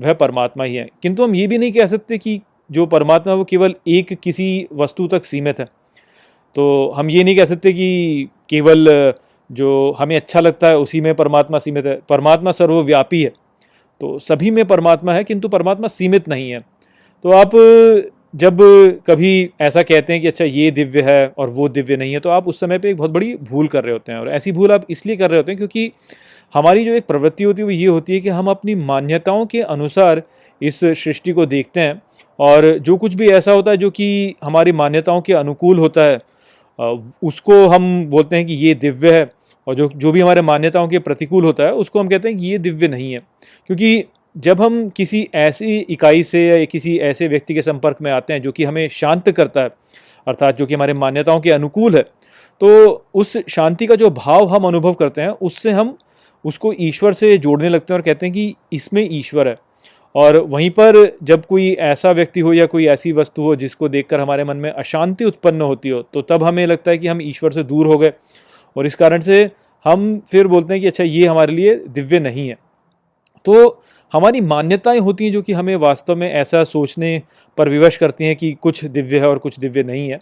वह 0.00 0.12
परमात्मा 0.12 0.64
ही 0.64 0.74
है। 0.74 0.88
किंतु 1.02 1.24
हम 1.24 1.34
ये 1.34 1.46
भी 1.46 1.58
नहीं 1.58 1.72
कह 1.72 1.86
सकते 1.86 2.18
कि 2.18 2.40
जो 2.70 2.86
परमात्मा 2.86 3.34
वो 3.34 3.44
केवल 3.44 3.74
एक 3.88 4.12
किसी 4.12 4.66
वस्तु 4.72 5.06
तक 5.08 5.24
सीमित 5.24 5.60
है। 5.60 5.66
तो 6.56 6.92
हम 6.96 7.10
ये 7.10 7.24
नहीं 7.24 7.36
कह 7.36 7.44
सकते 7.44 7.72
कि 7.72 8.28
केवल, 8.50 9.14
जो 9.50 9.96
हमें 9.98 10.16
अच्छा 10.16 10.40
लगता 10.40 10.66
है, 10.66 10.78
उसी 10.78 11.00
में 11.00 11.14
परमात्मा 11.14 11.58
सीमित 11.58 11.86
है। 11.86 12.00
परमात्मा 12.08 12.52
सर्वव्यापी 12.52 13.22
है। 13.22 13.32
तो 14.00 14.18
सभी 14.18 14.50
में 14.50 14.64
परमात्मा 14.64 15.12
है, 15.12 15.24
किंतु 15.24 15.48
परमात्मा 15.48 15.88
सीमित 15.88 16.28
नहीं 16.28 16.50
है। 16.50 16.60
तो 17.24 17.32
आप, 17.32 17.50
जब 18.36 18.58
कभी 19.06 19.50
ऐसा 19.60 19.82
कहते 19.82 20.12
हैं 20.12 20.22
कि 20.22 20.28
अच्छा 20.28 20.44
ये 20.44 20.70
दिव्य 20.70 21.00
है 21.00 21.32
और 21.38 21.50
वो 21.50 21.68
दिव्य 21.68 21.96
नहीं 21.96 22.12
है 22.12 22.20
तो 22.20 22.30
आप 22.30 22.48
उस 22.48 22.60
समय 22.60 22.78
पे 22.78 22.90
एक 22.90 22.96
बहुत 22.96 23.10
बड़ी 23.10 23.34
भूल 23.34 23.68
कर 23.68 23.84
रहे 23.84 23.92
होते 23.92 24.12
हैं। 24.12 24.18
और 24.18 24.28
ऐसी 24.28 24.52
भूल 24.52 24.72
आप 24.72 24.86
इसलिए 24.90 25.16
कर 25.16 25.30
रहे 25.30 25.36
होते 25.36 25.52
हैं 25.52 25.56
क्योंकि 25.56 25.92
हमारी 26.54 26.84
जो 26.84 26.94
एक 26.94 27.06
प्रवृत्ति 27.06 27.44
होती 27.44 27.62
है 27.62 27.64
वो 27.64 27.70
ये 27.70 27.86
होती 27.86 28.14
है 28.14 28.20
कि 28.20 28.28
हम 28.28 28.48
अपनी 28.48 28.74
मान्यताओं 28.74 29.46
के 29.46 29.60
अनुसार 29.62 30.22
इस 30.60 30.80
सृष्टि 30.80 31.32
को 31.32 31.46
देखते 31.46 31.80
हैं 31.80 32.02
और 32.38 32.66
जो 32.78 32.96
कुछ 32.96 33.14
भी 33.14 33.28
ऐसा 33.28 33.52
होता 33.52 33.70
है 33.70 33.76
जो 33.76 33.90
कि 33.90 34.34
हमारी 34.44 34.72
मान्यताओं 34.72 35.20
के 35.20 35.32
अनुकूल 35.32 35.78
होता 35.78 36.02
है 36.02 36.20
उसको 37.22 37.66
हम 37.68 38.06
बोलते 38.06 38.36
हैं 38.36 38.46
कि 38.46 38.54
ये 38.54 38.74
दिव्य 38.74 39.12
है 39.12 39.30
और 39.66 39.74
जो 39.74 39.88
जो 39.96 40.12
भी 40.12 40.20
हमारे 40.20 40.42
मान्यताओं 40.42 40.88
के 40.88 40.98
प्रतिकूल 40.98 41.44
होता 41.44 41.64
है, 41.64 41.72
उसको 41.72 42.00
हम 42.00 42.08
कहते 42.08 42.28
हैं 42.28 42.38
कि 42.38 42.46
ये 42.46 42.58
दिव्य 42.58 42.88
नहीं 42.88 43.12
है। 43.12 43.18
क्योंकि 43.66 44.04
जब 44.36 44.60
हम 44.60 44.88
किसी 44.88 45.28
ऐसी 45.34 45.78
इकाई 45.80 46.22
से 46.22 46.46
या 46.46 46.64
किसी 46.64 46.96
ऐसे 46.98 47.28
व्यक्ति 47.28 47.54
के 47.54 47.62
संपर्क 47.62 47.96
में 48.02 48.10
आते 48.12 48.32
हैं 48.32 48.42
जो 48.42 48.52
कि 48.52 48.64
हमें 48.64 48.88
शांत 48.88 49.30
करता 49.30 49.60
है, 49.60 49.70
अर्थात 50.26 50.58
जो 50.58 50.66
कि 50.66 50.74
हमारे 50.74 50.94
मान्यताओं 50.94 51.40
के 51.40 51.50
अनुकूल 51.50 51.96
है 51.96 52.02
तो 52.60 53.06
उस 53.14 53.36
शांति 53.48 53.86
का 53.86 53.94
जो 53.94 54.10
भाव 54.10 54.46
हम 54.48 54.66
अनुभव 54.66 54.94
करते 54.94 55.20
हैं, 55.20 55.28
उससे 55.28 55.70
हम 55.70 55.96
उसको 56.44 56.72
ईश्वर 56.80 57.12
से 57.12 57.36
जोड़ने 57.38 57.68
लगते 57.68 57.92
हैं 57.92 57.98
और 57.98 58.02
कहते 58.02 58.26
हैं 58.26 58.32
कि 58.34 58.54
इसमें 58.72 59.06
ईश्वर 59.10 59.48
है। 59.48 59.56
और 60.14 60.36
वहीं 60.36 60.70
पर 60.70 60.96
जब 61.22 61.44
कोई 61.46 61.70
ऐसा 61.72 62.10
व्यक्ति 62.10 62.40
हो 62.40 62.52
या 62.52 62.66
कोई 62.66 62.86
ऐसी 62.86 63.12
वस्तु 63.12 63.42
हो 63.42 63.56
जिसको 63.56 63.88
देखकर 63.88 64.20
हमारे 64.20 64.44
मन 64.44 64.56
में 64.56 64.70
अशांति 64.70 65.24
उत्पन्न 65.24 65.60
होती 65.60 65.88
हो 65.88 66.02
तो 66.14 66.22
तब 66.22 66.42
हमें 66.42 66.66
लगता 66.66 66.90
है 66.90 66.98
कि 66.98 67.06
हम 67.06 67.22
ईश्वर 67.22 67.52
से 67.52 67.62
दूर 67.62 67.86
हो 67.86 67.98
गए। 67.98 68.12
और 68.76 68.86
इस 68.86 68.94
कारण 68.94 69.20
से 69.20 69.50
हम 69.84 70.18
फिर 70.30 70.46
बोलते 70.46 70.74
हैं 70.74 70.80
कि 70.80 70.86
अच्छा 70.86 71.04
ये 71.04 71.26
हमारे 71.26 71.52
लिए 71.52 71.74
दिव्य 71.88 72.20
नहीं 72.20 72.48
है। 72.48 72.56
तो 73.48 73.82
हमारी 74.12 74.40
मान्यताएँ 74.40 74.98
होती 74.98 75.24
हैं 75.24 75.32
जो 75.32 75.40
कि 75.42 75.52
हमें 75.52 75.74
वास्तव 75.76 76.16
में 76.16 76.30
ऐसा 76.30 76.62
सोचने 76.64 77.10
पर 77.58 77.68
विवश 77.68 77.96
करती 77.96 78.24
हैं 78.24 78.34
कि 78.36 78.52
कुछ 78.62 78.84
दिव्य 78.84 79.18
है 79.18 79.28
और 79.28 79.38
कुछ 79.38 79.58
दिव्य 79.60 79.82
नहीं 79.82 80.08
है। 80.08 80.18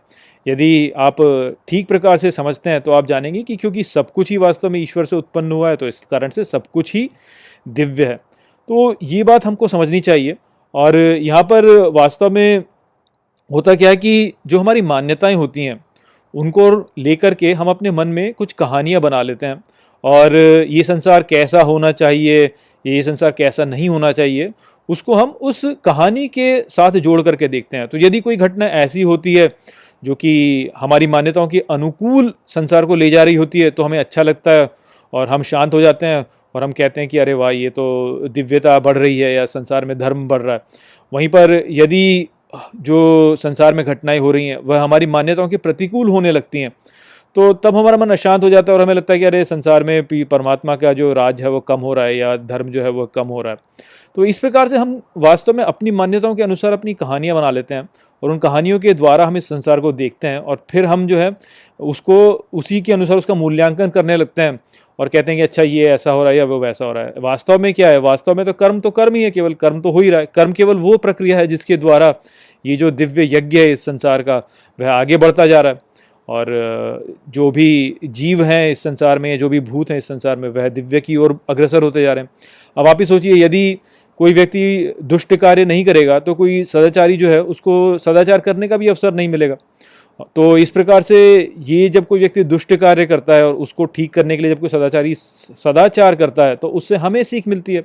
यदि 0.47 0.91
आप 0.97 1.17
ठीक 1.69 1.89
प्रकार 1.89 2.17
से 2.17 2.31
समझते 2.31 2.71
हैं 2.71 2.81
तो 2.81 2.93
आप 2.93 3.07
जानेंगे 3.07 3.43
कि 3.43 3.57
क्योंकि 3.57 3.85
सब 3.85 4.11
कुछ 4.11 4.31
ही 4.31 4.37
वास्तव 4.37 4.71
में 4.71 4.81
ईश्वर 4.81 5.05
से 5.05 5.17
उत्पन्न 5.17 5.53
हुआ 5.53 5.71
है 5.71 5.77
तो 5.77 5.89
इस 5.89 6.01
कारण 6.11 6.31
से 6.31 6.45
सब 6.45 6.67
कुछ 6.67 6.95
ही 6.95 7.09
दिव्य 7.69 8.05
है। 8.05 8.17
तो 8.17 8.97
ये 9.03 9.23
बात 9.25 9.47
हमको 9.47 9.69
समझनी 9.69 10.01
चाहिए 10.01 10.37
और 10.75 10.97
यहाँ 10.97 11.43
पर 11.43 11.67
वास्तव 11.95 12.31
में 12.31 12.65
होता 13.51 13.75
क्या 13.75 13.91
है 13.91 13.97
कि 13.97 14.33
जो 14.47 14.59
हमारी 14.61 14.83
मान्यताएँ 14.83 15.35
होती 15.35 15.65
हैं, 15.65 15.85
उनको 16.35 16.93
लेकर 16.99 17.35
के 17.35 17.53
हम 17.53 17.69
अपने 17.69 17.91
मन 17.91 18.09
में 18.09 18.33
कुछ 18.35 18.53
कहानियाँ 18.53 19.01
बना 19.01 19.23
लेते 19.23 19.47
हैं। 19.47 19.62
और 20.07 20.37
ये 20.37 20.83
संसार 20.83 21.23
कैसा 21.23 21.61
होना 21.62 21.90
चाहिए, 21.92 22.45
ये 22.85 23.03
संसार 23.03 23.31
कैसा 23.31 23.64
नहीं 23.64 23.88
होना 23.88 24.12
चाहिए, 24.12 24.51
उसको 24.88 25.14
हम 25.14 25.31
उस 25.42 25.61
कहानी 25.85 26.27
के 26.29 26.61
साथ 26.71 26.99
जोड़ 27.01 27.21
करके 27.23 27.49
देखते 27.49 27.77
हैं। 27.77 27.88
तो 27.88 27.99
यदि 27.99 28.21
कोई 28.21 28.37
घटना 28.37 28.66
ऐसी 28.77 29.03
होती 29.03 29.35
है 29.35 29.49
जो 30.03 30.14
कि 30.14 30.71
हमारी 30.77 31.07
मान्यताओं 31.07 31.47
के 31.49 31.62
अनुकूल 31.71 32.33
संसार 32.49 32.87
को 32.87 32.95
ले 32.95 33.11
जा 33.11 33.23
रही 33.23 33.35
होती 33.35 33.61
है 33.61 33.71
तो 33.71 33.83
हमें 33.83 33.99
अच्छा 33.99 34.23
लगता 34.23 34.53
है 34.53 34.69
और 35.12 35.29
हम 35.29 35.42
शांत 35.42 35.75
हो 35.75 35.81
जाते 35.81 36.07
हैं 36.07 36.25
और 36.55 36.64
हम 36.64 36.73
कहते 36.73 37.01
हैं 37.01 37.09
कि, 37.11 37.19
अरे 37.19 37.33
वाह, 37.35 37.51
ये 37.51 37.71
तो 37.71 38.29
दिव्यता 38.29 38.79
बढ़ 38.81 38.97
रही 38.99 39.19
है 39.19 39.33
या 39.35 39.45
संसार 39.47 39.85
में 39.85 39.97
धर्म 39.99 40.27
बढ़ 40.29 40.42
रहा 40.42 40.55
है। 40.55 40.62
वहीं 41.12 41.29
पर 41.29 41.53
यदि 41.71 42.29
जो 42.79 43.37
संसार 43.37 43.75
में 43.75 43.85
घटनाएँ 43.85 44.19
हो 44.19 44.31
रही 44.31 44.49
हैं, 44.49 44.57
वह 44.57 44.81
हमारी 44.81 45.07
मान्यताओं 45.09 45.49
के 45.49 45.57
प्रतिकूल 45.57 46.11
होने 46.11 46.33
लगती 46.33 46.61
हैं 46.61 46.71
तो 47.37 47.53
तब 47.53 47.77
हमारा 47.77 47.96
मन 47.96 48.11
अशांत 48.11 48.44
हो 48.44 48.49
जाता 48.51 48.72
है 48.72 48.79
और 48.79 48.83
हमें 48.83 48.94
लगता 48.94 49.12
है 49.12 49.18
कि 49.18 49.25
अरे, 49.25 49.44
संसार 49.44 49.85
में 49.85 50.03
परमात्मा 50.25 50.77
का 50.77 50.92
जो 50.92 51.12
राज 51.12 51.42
है, 51.42 51.49
वो 51.51 51.61
कम 51.61 51.81
हो 51.81 51.92
रहा 51.94 52.05
है 52.05 52.16
या 52.16 52.37
धर्म 52.37 52.68
जो 52.68 52.83
है, 52.83 52.90
वो 52.90 53.07
कम 53.07 53.27
हो 53.29 53.40
रहा 53.42 53.53
है। 53.53 53.59
तो 54.16 54.25
इस 54.25 54.38
प्रकार 54.38 54.68
से 54.68 54.77
हम 54.77 55.01
वास्तव 55.16 55.53
में 55.53 55.62
अपनी 55.64 55.90
मान्यताओं 55.90 56.35
के 56.35 56.42
अनुसार 56.42 56.72
अपनी 56.72 56.94
कहानियाँ 56.94 57.37
बना 57.37 57.51
लेते 57.51 57.75
हैं 57.75 57.88
और 58.22 58.31
उन 58.31 58.38
कहानियों 58.38 58.79
के 58.81 58.94
द्वारा 58.94 59.27
हम 59.27 59.37
इस 59.37 59.49
संसार 59.49 59.81
को 59.81 59.92
देखते 59.92 60.29
हैं 60.29 60.38
और 60.38 60.64
फिर 60.70 60.85
हम 60.85 61.07
जो 61.07 61.18
है, 61.18 61.31
उसको, 61.81 62.46
उसी 62.53 62.81
के 62.81 62.92
अनुसार 62.92 63.16
उसका 63.16 63.35
मूल्यांकन 63.35 63.88
करने 63.88 64.16
लगते 64.16 64.42
हैं 64.42 64.59
और 64.99 65.09
कहते 65.09 65.31
हैं 65.31 65.38
कि 65.38 65.42
अच्छा 65.42 65.62
ये 65.62 65.85
ऐसा 65.85 66.11
हो 66.11 66.22
रहा 66.22 66.33
है 66.33 66.38
या 66.38 66.44
वो 66.44 66.59
वैसा 66.59 66.85
हो 66.85 66.92
रहा 66.92 67.05
है। 67.05 67.14
वास्तव 67.18 67.59
में 67.59 67.72
क्या 67.75 67.88
है? 67.88 67.99
वास्तव 68.01 68.35
में 68.35 68.44
तो 68.46 68.53
कर्म 68.53 68.81
तो 68.81 68.90
कर्म 68.90 69.14
ही 69.14 69.22
है 69.22 69.31
केवल, 69.31 69.55
कर्म 69.55 69.81
तो 69.81 69.90
हो 69.90 70.01
ही 70.01 70.11
रहा 70.11 70.20
है। 70.20 70.29
कर्म 70.35 70.53
केवल 70.53 70.77
वो 70.77 70.96
प्रक्रिया 70.99 71.38
है 71.38 71.46
जिसके 71.46 71.77
द्वारा 71.77 72.14
ये 72.64 72.77
जो 72.77 72.90
दिव्य 72.90 73.29
यज्ञ 73.37 73.59
है 73.59 73.72
इस 73.72 73.85
संसार 73.85 74.22
का, 74.22 74.37
वह 74.79 74.90
आगे 74.90 75.16
बढ़ता 75.16 75.46
जा 75.46 75.61
रहा 75.61 75.72
है। 75.72 75.86
और 76.29 76.47
जो 77.29 77.51
भी 77.51 77.97
जीव 78.05 78.43
हैं 78.45 78.71
इस 78.71 78.83
संसार 78.83 79.19
में 79.19 79.39
जो 79.39 79.49
भी 79.49 79.61
भूत 79.62 79.91
हैं 79.91 79.99
इस 79.99 80.09
संसार 80.09 80.37
में, 80.37 80.49
वह 80.49 80.69
दिव्य 80.71 81.01
की 81.01 81.17
ओर 81.17 81.39
अग्रसर 81.51 81.83
होते 81.83 82.03
जा 82.03 82.12
रहे 82.12 82.25
हैं। 82.25 82.31
अब 82.77 82.87
आप 82.87 83.01
ही 83.01 83.07
सोचिए, 83.07 83.35
यदि 83.37 83.79
कोई 84.21 84.33
व्यक्ति 84.33 84.95
दुष्ट 85.05 85.35
कार्य 85.37 85.65
नहीं 85.65 85.85
करेगा 85.85 86.19
तो 86.21 86.35
कोई 86.35 86.62
सदाचारी 86.65 87.17
जो 87.17 87.29
है, 87.31 87.43
उसको 87.43 87.99
सदाचार 87.99 88.41
करने 88.41 88.69
का 88.69 88.77
भी 88.77 88.89
अवसर 88.89 89.15
नहीं 89.15 89.29
मिलेगा। 89.29 89.57
तो 90.37 90.57
इस 90.59 90.71
प्रकार 90.71 91.03
से 91.03 91.19
ये 91.61 91.89
जब 91.89 92.07
कोई 92.07 92.21
व्यक्ति 92.21 92.45
दुष्ट 92.45 92.75
कार्य 92.75 93.07
करता 93.07 93.35
है 93.35 93.47
और 93.47 93.55
उसको 93.57 93.85
ठीक 93.87 94.12
करने 94.15 94.37
के 94.37 94.43
लिए 94.43 94.55
जब 94.55 94.61
कोई 94.61 94.69
सदाचारी 94.69 95.15
सदाचार 95.15 96.15
करता 96.15 96.47
है 96.47 96.57
तो 96.57 96.69
उससे 96.71 96.97
हमें 96.97 97.23
सीख 97.25 97.49
मिलती 97.49 97.75
है। 97.75 97.83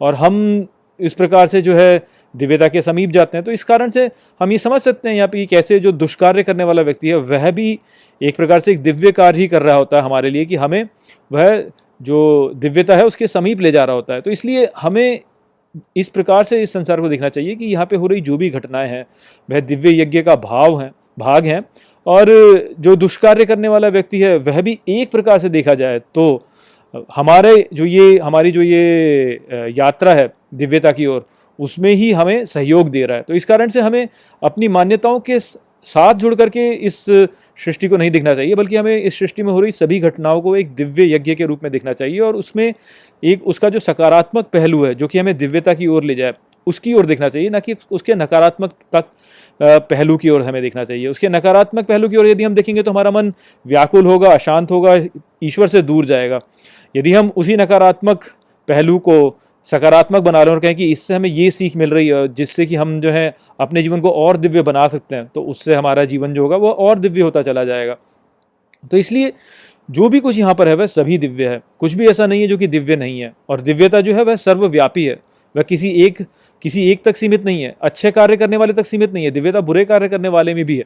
और 0.00 0.14
हम 0.14 0.66
इस 1.00 1.14
प्रकार 1.14 1.46
से 1.46 1.62
जो 1.62 1.74
है 1.74 2.02
दिव्यता 2.34 2.68
के 2.68 2.82
समीप 2.82 3.10
जाते 3.10 3.36
हैं। 3.38 3.44
तो 3.44 3.52
इस 3.52 3.62
कारण 3.64 3.90
से 3.90 4.10
हम 4.40 4.52
ये 4.52 4.58
समझ 4.58 4.80
सकते 4.82 5.08
हैं 5.08 5.16
यहाँ 5.16 5.28
पे 5.28 5.44
कैसे 5.46 5.78
जो 5.80 5.92
दुष्कार्य 5.94 6.42
करने 6.42 6.64
वाला 6.64 6.82
व्यक्ति 6.82 7.08
है, 7.08 7.16
वह 7.16 7.50
भी 7.50 7.78
एक 8.20 8.36
प्रकार 8.36 8.60
से 8.60 8.72
एक 8.72 8.82
दिव्य 8.82 9.12
कार्य 9.12 9.38
ही 9.38 9.48
कर 9.48 9.62
रहा 9.62 9.76
होता 9.76 9.96
है 9.96 10.02
हमारे 10.02 10.30
लिए 10.30 10.44
कि 10.44 10.56
हमें 10.56 10.88
वह 11.30 11.70
जो 12.00 12.52
दिव्यता 12.56 12.96
है 12.96 13.04
उसके 13.06 13.26
समीप 13.28 13.60
ले 13.60 13.70
जा 13.72 13.84
रहा 13.84 13.96
होता 13.96 14.14
है। 14.14 14.20
तो 14.20 14.30
इसलिए 14.30 14.68
हमें 14.76 15.20
इस 15.96 16.08
प्रकार 16.08 16.44
से 16.44 16.62
इस 16.62 16.72
संसार 16.72 17.00
को 17.00 17.08
देखना 17.08 17.28
चाहिए 17.28 17.54
कि 17.54 17.64
यहाँ 17.64 17.86
पे 17.86 17.96
हो 17.96 18.06
रही 18.06 18.20
जो 18.20 18.36
भी 18.36 18.50
घटनाएँ 18.50 18.88
हैं, 18.88 19.04
वह 19.48 19.60
दिव्य 19.62 20.00
यज्ञ 20.00 20.22
का 20.22 20.36
भाव 20.36 20.80
है, 20.80 20.90
भाग 21.18 21.46
हैं 21.46 21.64
और 22.06 22.26
जो 22.80 22.94
दुष्कार्य 22.96 23.44
करने 23.46 23.68
वाला 23.68 23.88
व्यक्ति 23.88 24.20
है, 24.20 24.36
वह 24.38 24.60
भी 24.62 24.78
एक 24.88 25.10
प्रकार 25.10 25.38
से 25.38 25.48
देखा 25.48 25.74
जाए 25.74 25.98
तो 26.14 26.44
हमारे 27.14 27.68
जो 27.74 27.84
ये, 27.84 28.18
हमारी 28.18 28.50
जो 28.50 28.62
ये 28.62 29.72
यात्रा 29.76 30.14
है 30.14 30.26
दिव्यता 30.52 30.92
की 30.92 31.06
ओर, 31.06 31.26
उसमें 31.58 31.92
ही 31.92 32.10
हमें 32.12 32.44
सहयोग 32.46 32.90
दे 32.90 33.04
रहा 33.06 33.16
है। 33.16 33.22
तो 33.22 33.34
इस 33.34 33.44
कारण 33.44 33.68
से 33.68 33.80
हमें 33.80 34.08
अपनी 34.42 34.68
मान्यताओं 34.68 35.20
के 35.20 35.38
साथ 35.38 36.14
जुड़ 36.14 36.34
करके 36.34 36.68
इस 36.70 37.04
सृष्टि 37.04 37.88
को 37.88 37.96
नहीं 37.96 38.10
देखना 38.10 38.34
चाहिए, 38.34 38.54
बल्कि 38.54 38.76
हमें 38.76 38.96
इस 38.96 39.18
सृष्टि 39.18 39.42
में 39.42 39.52
हो 39.52 39.60
रही 39.60 39.70
सभी 39.72 39.98
घटनाओं 40.00 40.40
को 40.40 40.54
एक 40.56 40.74
दिव्य 40.74 41.14
यज्ञ 41.14 41.34
के 41.34 41.46
रूप 41.46 41.62
में 41.62 41.70
देखना 41.72 41.92
चाहिए 41.92 42.18
और 42.20 42.36
उसमें 42.36 42.72
एक, 43.22 43.46
उसका 43.46 43.68
जो 43.68 43.78
सकारात्मक 43.80 44.46
पहलू 44.52 44.84
है, 44.84 44.94
जो 44.94 45.06
कि 45.08 45.18
हमें 45.18 45.36
दिव्यता 45.38 45.74
की 45.74 45.86
ओर 45.86 46.04
ले 46.04 46.14
जाए, 46.14 46.34
उसकी 46.66 46.94
ओर 46.94 47.06
देखना 47.06 47.28
चाहिए, 47.28 47.48
ना 47.50 47.60
कि 47.60 47.74
उसके 47.90 48.14
नकारात्मक 48.14 48.72
तक 48.92 49.04
पहलू 49.60 50.16
की 50.16 50.30
ओर 50.30 50.42
हमें 50.42 50.60
देखना 50.62 50.84
चाहिए। 50.84 51.06
उसके 51.08 51.28
नकारात्मक 51.28 51.86
पहलू 51.86 52.08
की 52.08 52.16
ओर 52.16 52.26
यदि 52.26 52.44
हम 52.44 52.54
देखेंगे 52.54 52.82
तो 52.82 52.90
हमारा 52.90 53.10
मन 53.10 53.32
व्याकुल 53.66 54.06
होगा, 54.06 54.28
अशांत 54.30 54.70
होगा, 54.70 54.96
ईश्वर 55.42 55.68
से 55.68 55.82
दूर 55.82 56.06
जाएगा। 56.06 56.40
यदि 56.94 57.12
हम 57.12 57.30
उसी 57.36 57.56
नकारात्मक 57.56 58.24
पहलू 58.68 58.98
को 58.98 59.28
सकारात्मक 59.68 60.22
बना 60.22 60.42
लें 60.44 60.50
और 60.52 60.60
कहें 60.60 60.74
कि 60.74 60.90
इससे 60.92 61.14
हमें 61.14 61.28
ये 61.30 61.50
सीख 61.50 61.76
मिल 61.76 61.90
रही 61.90 62.08
है, 62.08 62.26
जिससे 62.28 62.66
कि 62.66 62.74
हम 62.74 63.00
जो 63.00 63.10
है 63.10 63.34
अपने 63.60 63.82
जीवन 63.82 64.00
को 64.00 64.10
और 64.10 64.36
दिव्य 64.36 64.62
बना 64.62 64.86
सकते 64.88 65.16
हैं 65.16 65.26
तो 65.26 65.42
उससे 65.44 65.74
हमारा 65.74 66.04
जीवन 66.04 66.34
जो 66.34 66.42
होगा 66.42 66.56
वो 66.56 66.70
और 66.70 66.98
दिव्य 66.98 67.22
होता 67.22 67.42
चला 67.42 67.64
जाएगा। 67.64 67.96
तो 68.90 68.96
इसलिए 68.96 69.32
जो 69.88 70.08
भी 70.08 70.20
कुछ 70.20 70.36
यहाँ 70.36 70.54
पर 70.54 70.68
है, 70.68 70.74
वह 70.74 70.86
सभी 70.86 71.18
दिव्य 71.18 71.48
है। 71.48 71.60
कुछ 71.80 71.92
भी 71.92 72.06
ऐसा 72.08 72.26
नहीं 72.26 72.40
है 72.42 72.46
जो 72.48 72.56
कि 72.58 72.66
दिव्य 72.66 72.96
नहीं 72.96 73.20
है, 73.20 73.32
और 73.48 73.60
दिव्यता 73.60 74.00
जो 74.00 74.14
है 74.14 74.22
वह 74.22 74.36
सर्वव्यापी 74.36 75.04
है। 75.04 75.16
वह 75.54 75.62
किसी 75.62 75.90
एक 76.04 76.22
किसी 76.62 76.90
एक 76.90 77.02
तक 77.04 77.16
सीमित 77.16 77.44
नहीं 77.44 77.62
है। 77.62 77.74
अच्छे 77.82 78.10
कार्य 78.10 78.36
करने 78.36 78.56
वाले 78.56 78.72
तक 78.72 78.86
सीमित 78.86 79.12
नहीं 79.12 79.24
है, 79.24 79.30
दिव्यता 79.30 79.60
बुरे 79.60 79.84
कार्य 79.84 80.08
करने 80.08 80.28
वाले 80.28 80.54
में 80.54 80.64
भी 80.64 80.76
है। 80.76 80.84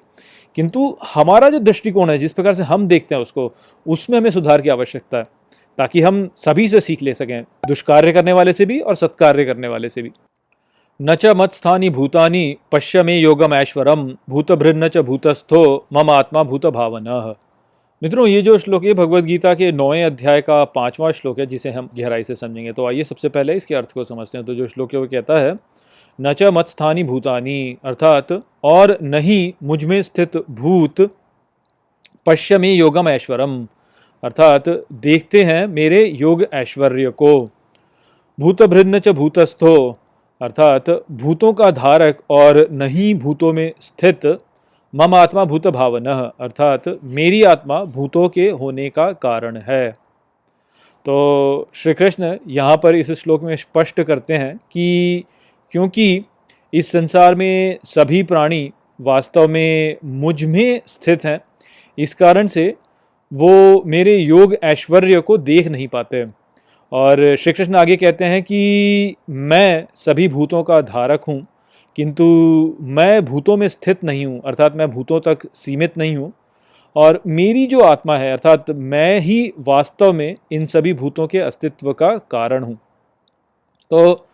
किंतु 0.57 0.97
हमारा 1.15 1.49
जो 1.51 1.59
दृष्टिकोण 1.59 2.11
है, 2.11 2.19
जिस 2.19 2.33
प्रकार 2.33 2.55
से 2.55 2.63
हम 2.63 2.87
देखते 2.89 3.15
हैं 3.15 3.23
उसको, 3.23 3.53
उसमें 3.87 4.19
हमें 4.19 4.31
सुधार 4.31 4.61
की 4.61 4.69
आवश्यकता 4.69 5.19
है। 5.19 5.27
ताकि 5.79 6.01
हम 6.01 6.29
सभी 6.37 6.69
से 6.69 6.81
सीख 6.81 7.03
ले 7.03 7.15
सकें, 7.15 7.45
दुष्कार्य 7.69 8.13
करने 8.13 8.33
वाले 8.33 8.53
से 8.53 8.67
भी 8.67 8.81
और 8.81 8.97
सत्कार्य 8.97 9.45
करने 9.45 9.69
वाले 9.69 9.89
से 9.89 10.03
भी। 10.03 10.11
न 11.03 11.15
च 11.15 11.27
मत्स्थानी 11.27 11.91
भूतानी 11.91 12.57
पश्य 12.73 13.03
में 13.03 13.19
योगम 13.21 13.55
ऐश्वरम, 13.55 14.17
भूतभृन्न 14.31 14.89
च 14.89 14.99
भूतस्थो 14.99 15.87
मम 15.93 16.11
आत्मा 16.11 16.43
भूत 16.43 16.67
भावन 16.67 17.35
मित्रों, 18.03 18.27
ये 18.27 18.43
जो 18.43 18.59
श्लोक 18.59 18.85
है 18.85 18.95
भगवत 18.95 19.25
गीता 19.25 19.55
के 19.55 19.73
नौवें 19.73 20.05
अध्याय 20.05 20.41
का 20.41 20.65
पांचवा 20.65 21.11
श्लोक 21.13 21.39
है, 21.39 21.47
जिसे 21.47 21.71
हम 21.71 21.91
गहराई 21.99 22.23
से 22.23 22.37
समझेंगे। 22.37 22.73
तो 22.73 22.87
आइए 22.87 23.05
सबसे 23.05 23.29
पहले 23.29 23.55
इसके 23.55 23.75
अर्थ 23.75 23.93
को 23.93 24.05
समझते 24.05 24.39
हैं। 24.39 24.47
तो 24.47 24.55
जो 24.55 24.67
श्लोक 24.67 24.95
है, 24.95 25.01
वो 25.01 25.07
कहता 25.07 25.39
है, 25.39 25.55
न 26.21 26.33
च 26.33 26.43
मत्स्थानी 26.43 27.05
भूतानी 27.05 27.77
अर्थात, 27.85 28.43
और 28.65 28.99
नहीं 29.03 29.53
मुझमें 29.63 30.03
स्थित 30.03 30.37
भूत 30.51 31.11
पश्य 32.27 32.69
योगम 32.69 33.09
ऐश्वरम 33.09 33.69
अर्थात 34.23 34.69
देखते 35.03 35.43
हैं 35.45 35.67
मेरे 35.69 36.05
योग 36.05 36.45
ऐश्वर्य 36.55 37.11
को। 37.13 37.35
भूतभृन्न 38.39 38.99
च 38.99 39.09
भूतस्थो, 39.11 39.97
अर्थात 40.41 40.91
भूतों 41.13 41.53
का 41.53 41.71
धारक 41.71 42.23
और 42.31 42.67
नहीं 42.73 43.15
भूतों 43.15 43.53
में 43.53 43.73
स्थित 43.81 44.27
मम 44.95 45.15
आत्मा 45.15 45.45
भूत 45.45 45.67
भावन 45.69 46.07
अर्थात 46.07 46.89
मेरी 47.13 47.43
आत्मा 47.45 47.83
भूतों 47.87 48.29
के 48.29 48.49
होने 48.51 48.89
का 48.91 49.11
कारण 49.13 49.57
है। 49.59 49.91
तो 51.07 51.69
श्री 51.75 51.95
कृष्ण 51.95 52.37
यहाँ 52.49 52.77
पर 52.77 52.95
इस 52.95 53.11
श्लोक 53.13 53.43
में 53.43 53.55
स्पष्ट 53.57 54.01
करते 54.01 54.35
हैं 54.35 54.57
कि 54.73 55.25
क्योंकि 55.73 56.25
इस 56.73 56.91
संसार 56.93 57.35
में 57.35 57.79
सभी 57.85 58.23
प्राणी 58.23 58.71
वास्तव 59.01 59.49
में 59.49 59.97
मुझमें 60.05 60.81
स्थित 60.87 61.25
हैं, 61.25 61.41
इस 61.99 62.15
कारण 62.15 62.47
से 62.47 62.75
वो 63.33 63.83
मेरे 63.87 64.17
योग 64.17 64.55
ऐश्वर्य 64.55 65.21
को 65.21 65.37
देख 65.39 65.69
नहीं 65.69 65.89
पाते। 65.89 66.25
और 66.93 67.35
श्री 67.37 67.53
कृष्ण 67.53 67.75
आगे 67.75 67.97
कहते 67.97 68.25
हैं 68.25 68.43
कि 68.43 69.17
मैं 69.31 69.87
सभी 69.97 70.29
भूतों 70.29 70.63
का 70.63 70.81
धारक 70.81 71.25
हूँ, 71.29 71.43
किंतु 71.97 72.25
मैं 72.81 73.25
भूतों 73.25 73.57
में 73.57 73.69
स्थित 73.69 74.05
नहीं 74.05 74.27
हूँ, 74.27 74.41
अर्थात 74.41 74.77
मैं 74.77 74.91
भूतों 74.91 75.21
तक 75.21 75.47
सीमित 75.55 75.99
नहीं 75.99 76.17
हूँ। 76.17 76.33
और 76.97 77.21
मेरी 77.27 77.67
जो 77.67 77.81
आत्मा 77.81 78.17
है, 78.17 78.33
अर्थात 78.33 78.71
मैं 78.71 79.19
ही 79.21 79.53
वास्तव 79.59 80.13
में 80.13 80.35
इन 80.53 80.67
सभी 80.67 80.93
भूतों 80.95 81.27
के 81.27 81.39
अस्तित्व 81.39 81.93
का 81.93 82.17
कारण 82.31 82.65
हूँ। 82.65 82.79
तो 83.91 84.27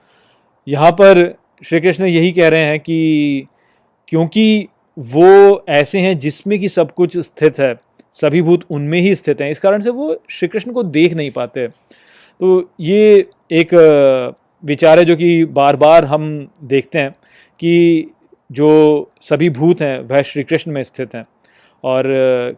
यहाँ 0.67 0.91
पर 0.93 1.23
श्री 1.63 1.81
कृष्ण 1.81 2.05
यही 2.05 2.33
कह 2.33 2.49
रहे 2.49 2.65
हैं 2.65 2.81
कि 2.81 3.47
क्योंकि 4.09 4.69
वो 4.97 5.65
ऐसे 5.69 6.01
हैं 6.01 6.19
जिसमें 6.19 6.59
कि 6.61 6.69
सब 6.69 6.93
कुछ 6.95 7.17
स्थित 7.19 7.59
है 7.59 7.75
सभी 8.21 8.43
भूत 8.43 8.65
उनमें 8.71 9.01
ही 9.01 9.15
स्थित 9.15 9.41
हैं। 9.41 9.51
इस 9.51 9.59
कारण 9.59 9.81
से 9.81 9.91
वो 9.91 10.23
श्री 10.31 10.49
कृष्ण 10.49 10.73
को 10.73 10.83
देख 10.83 11.15
नहीं 11.15 11.31
पाते। 11.31 11.67
तो 11.69 12.71
ये 12.81 13.27
एक 13.53 13.75
विचार 14.63 14.99
है 14.99 15.05
जो 15.05 15.17
कि 15.17 15.45
बार 15.45 15.77
बार 15.77 16.05
हम 16.05 16.29
देखते 16.65 16.99
हैं 16.99 17.11
कि 17.61 18.11
जो 18.51 19.11
सभी 19.23 19.51
भूत 19.51 19.81
हैं, 19.81 19.99
वह 20.01 20.23
श्री 20.23 20.43
कृष्ण 20.43 20.73
में 20.73 20.83
स्थित 20.83 21.15
हैं। 21.15 21.27
और 21.85 22.05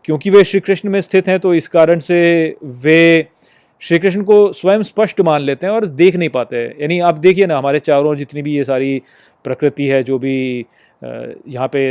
क्योंकि 0.05 0.31
वे 0.31 0.43
श्री 0.45 0.61
कृष्ण 0.61 0.89
में 0.91 1.01
स्थित 1.01 1.29
हैं 1.29 1.39
तो 1.41 1.55
इस 1.55 1.69
कारण 1.69 2.01
से 2.01 2.19
वे 2.83 3.27
श्री 3.83 3.99
कृष्ण 3.99 4.23
को 4.23 4.53
स्वयं 4.53 4.83
स्पष्ट 4.83 5.21
मान 5.21 5.41
लेते 5.41 5.67
हैं 5.67 5.75
और 5.75 5.87
देख 5.87 6.17
नहीं 6.17 6.29
पाते। 6.29 6.57
यानी 6.81 6.99
आप 7.01 7.19
देखिए 7.19 7.47
ना, 7.47 7.59
हमारे 7.59 7.79
चारों 7.81 8.15
जितनी 8.17 8.43
भी 8.43 8.57
ये 8.57 8.65
सारी 8.65 9.03
प्रकृति 9.45 9.87
है, 9.87 10.03
जो 10.03 10.19
भी 10.19 10.67
यहाँ 11.03 11.69
पे 11.69 11.83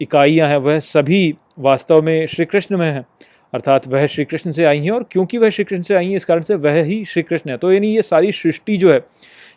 इकाइयाँ 0.00 0.48
हैं, 0.48 0.56
वह 0.56 0.78
सभी 0.78 1.34
वास्तव 1.58 2.02
में 2.02 2.26
श्री 2.26 2.44
कृष्ण 2.44 2.78
में 2.78 2.90
हैं, 2.92 3.04
अर्थात 3.52 3.86
वह 3.88 4.06
श्री 4.06 4.24
कृष्ण 4.24 4.52
से 4.52 4.64
आई 4.64 4.78
हैं 4.78 4.90
और 4.90 5.04
क्योंकि 5.10 5.38
वह 5.38 5.50
श्री 5.50 5.64
कृष्ण 5.64 5.82
से 5.82 5.94
आई 5.94 6.08
हैं, 6.08 6.16
इस 6.16 6.24
कारण 6.24 6.42
से 6.42 6.54
वह 6.54 6.82
ही 6.82 7.04
श्री 7.04 7.22
कृष्ण 7.22 7.50
है। 7.50 7.56
तो 7.56 7.72
यानी 7.72 7.94
ये 7.96 8.02
सारी 8.02 8.32
सृष्टि 8.32 8.76
जो 8.76 8.92
है, 8.92 8.96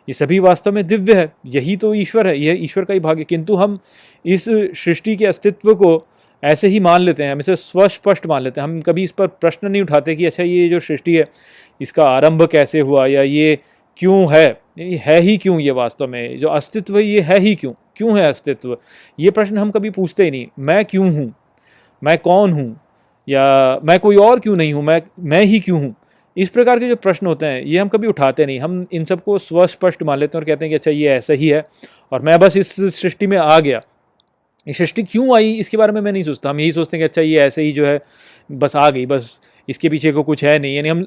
ये 0.08 0.12
सभी 0.12 0.38
वास्तव 0.38 0.72
में 0.72 0.86
दिव्य 0.86 1.14
है, 1.14 1.32
यही 1.46 1.76
तो 1.76 1.94
ईश्वर 1.94 2.26
है, 2.26 2.38
यह 2.38 2.64
ईश्वर 2.64 2.84
का 2.84 2.94
ही 2.94 3.00
भाग्य। 3.00 3.24
किंतु 3.24 3.54
हम 3.54 3.78
इस 4.24 4.44
सृष्टि 4.48 5.16
के 5.16 5.26
अस्तित्व 5.26 5.74
को 5.74 6.06
ऐसे 6.42 6.68
ही 6.68 6.80
मान 6.80 7.00
लेते 7.00 7.22
हैं, 7.22 7.32
हम 7.32 7.38
इसे 7.38 7.56
स्वस्पष्ट 7.56 8.26
मान 8.26 8.42
लेते 8.42 8.60
हैं। 8.60 8.68
हम 8.68 8.80
कभी 8.80 9.04
इस 9.04 9.12
पर 9.12 9.26
प्रश्न 9.26 9.68
नहीं 9.68 9.82
उठाते 9.82 10.14
कि 10.16 10.26
अच्छा 10.26 10.42
ये 10.42 10.68
जो 10.68 10.80
सृष्टि 10.80 11.16
है, 11.16 11.26
इसका 11.80 12.04
आरंभ 12.04 12.46
कैसे 12.52 12.80
हुआ 12.80 13.06
या 13.06 13.22
ये 13.22 13.58
क्यों 13.98 14.32
है? 14.32 14.46
है 14.78 15.20
ही 15.20 15.36
क्यों 15.36 15.58
ये 15.60 15.70
वास्तव 15.70 16.06
में? 16.06 16.38
जो 16.38 16.48
अस्तित्व 16.48 16.98
ये 16.98 17.20
है 17.20 17.38
ही 17.38 17.54
क्यों? 17.54 17.72
क्यों 17.98 18.18
है 18.18 18.28
अस्तित्व? 18.28 18.76
ये 19.18 19.30
प्रश्न 19.30 19.58
हम 19.58 19.70
कभी 19.70 19.90
पूछते 19.90 20.24
ही 20.24 20.30
नहीं। 20.30 20.46
मैं 20.58 20.84
क्यों 20.84 21.12
हूँ? 21.14 21.32
मैं 22.02 22.18
कौन 22.18 22.52
हूँ? 22.52 22.80
या 23.28 23.80
मैं 23.84 23.98
कोई 24.00 24.16
और 24.16 24.40
क्यों 24.40 24.56
नहीं 24.56 24.72
हूँ? 24.72 24.82
मैं 24.82 25.00
मैं 25.20 25.42
ही 25.42 25.60
क्यों 25.60 25.80
हूँ? 25.80 25.94
इस 26.36 26.50
प्रकार 26.50 26.78
के 26.78 26.88
जो 26.88 26.96
प्रश्न 26.96 27.26
होते 27.26 27.46
हैं, 27.46 27.62
ये 27.62 27.78
हम 27.78 27.88
कभी 27.88 28.06
उठाते 28.06 28.46
नहीं। 28.46 28.58
हम 28.60 28.86
इन 28.92 29.04
सबको 29.04 29.38
स्वस्पष्ट 29.38 30.02
मान 30.02 30.18
लेते 30.18 30.38
हैं 30.38 30.42
और 30.42 30.46
कहते 30.46 30.64
हैं 30.64 30.70
कि 30.70 30.74
अच्छा 30.74 30.90
ये 30.90 31.08
ऐसा 31.08 31.32
ही 31.32 31.48
है 31.48 31.64
और 32.12 32.22
मैं 32.22 32.38
बस 32.40 32.56
इस 32.56 32.74
सृष्टि 33.00 33.26
में 33.26 33.36
आ 33.38 33.58
गया। 33.60 33.80
ये 34.66 34.74
सृष्टि 34.74 35.02
क्यों 35.02 35.34
आई, 35.36 35.52
इसके 35.52 35.76
बारे 35.76 35.92
में 35.92 36.00
मैं 36.00 36.12
नहीं 36.12 36.22
सोचता। 36.22 36.50
हम 36.50 36.60
यही 36.60 36.72
सोचते 36.72 36.96
हैं 36.96 37.00
कि 37.00 37.08
अच्छा 37.08 37.22
ये 37.22 37.38
ऐसे 37.40 37.62
ही 37.62 37.72
जो 37.72 37.86
है, 37.86 38.00
बस 38.50 38.76
आ 38.76 38.88
गई। 38.90 39.06
बस 39.06 39.40
इसके 39.68 39.88
पीछे 39.88 40.12
को 40.12 40.22
कुछ 40.22 40.44
है 40.44 40.58
नहीं। 40.58 40.76
यानी 40.76 40.88
हम 40.88 41.06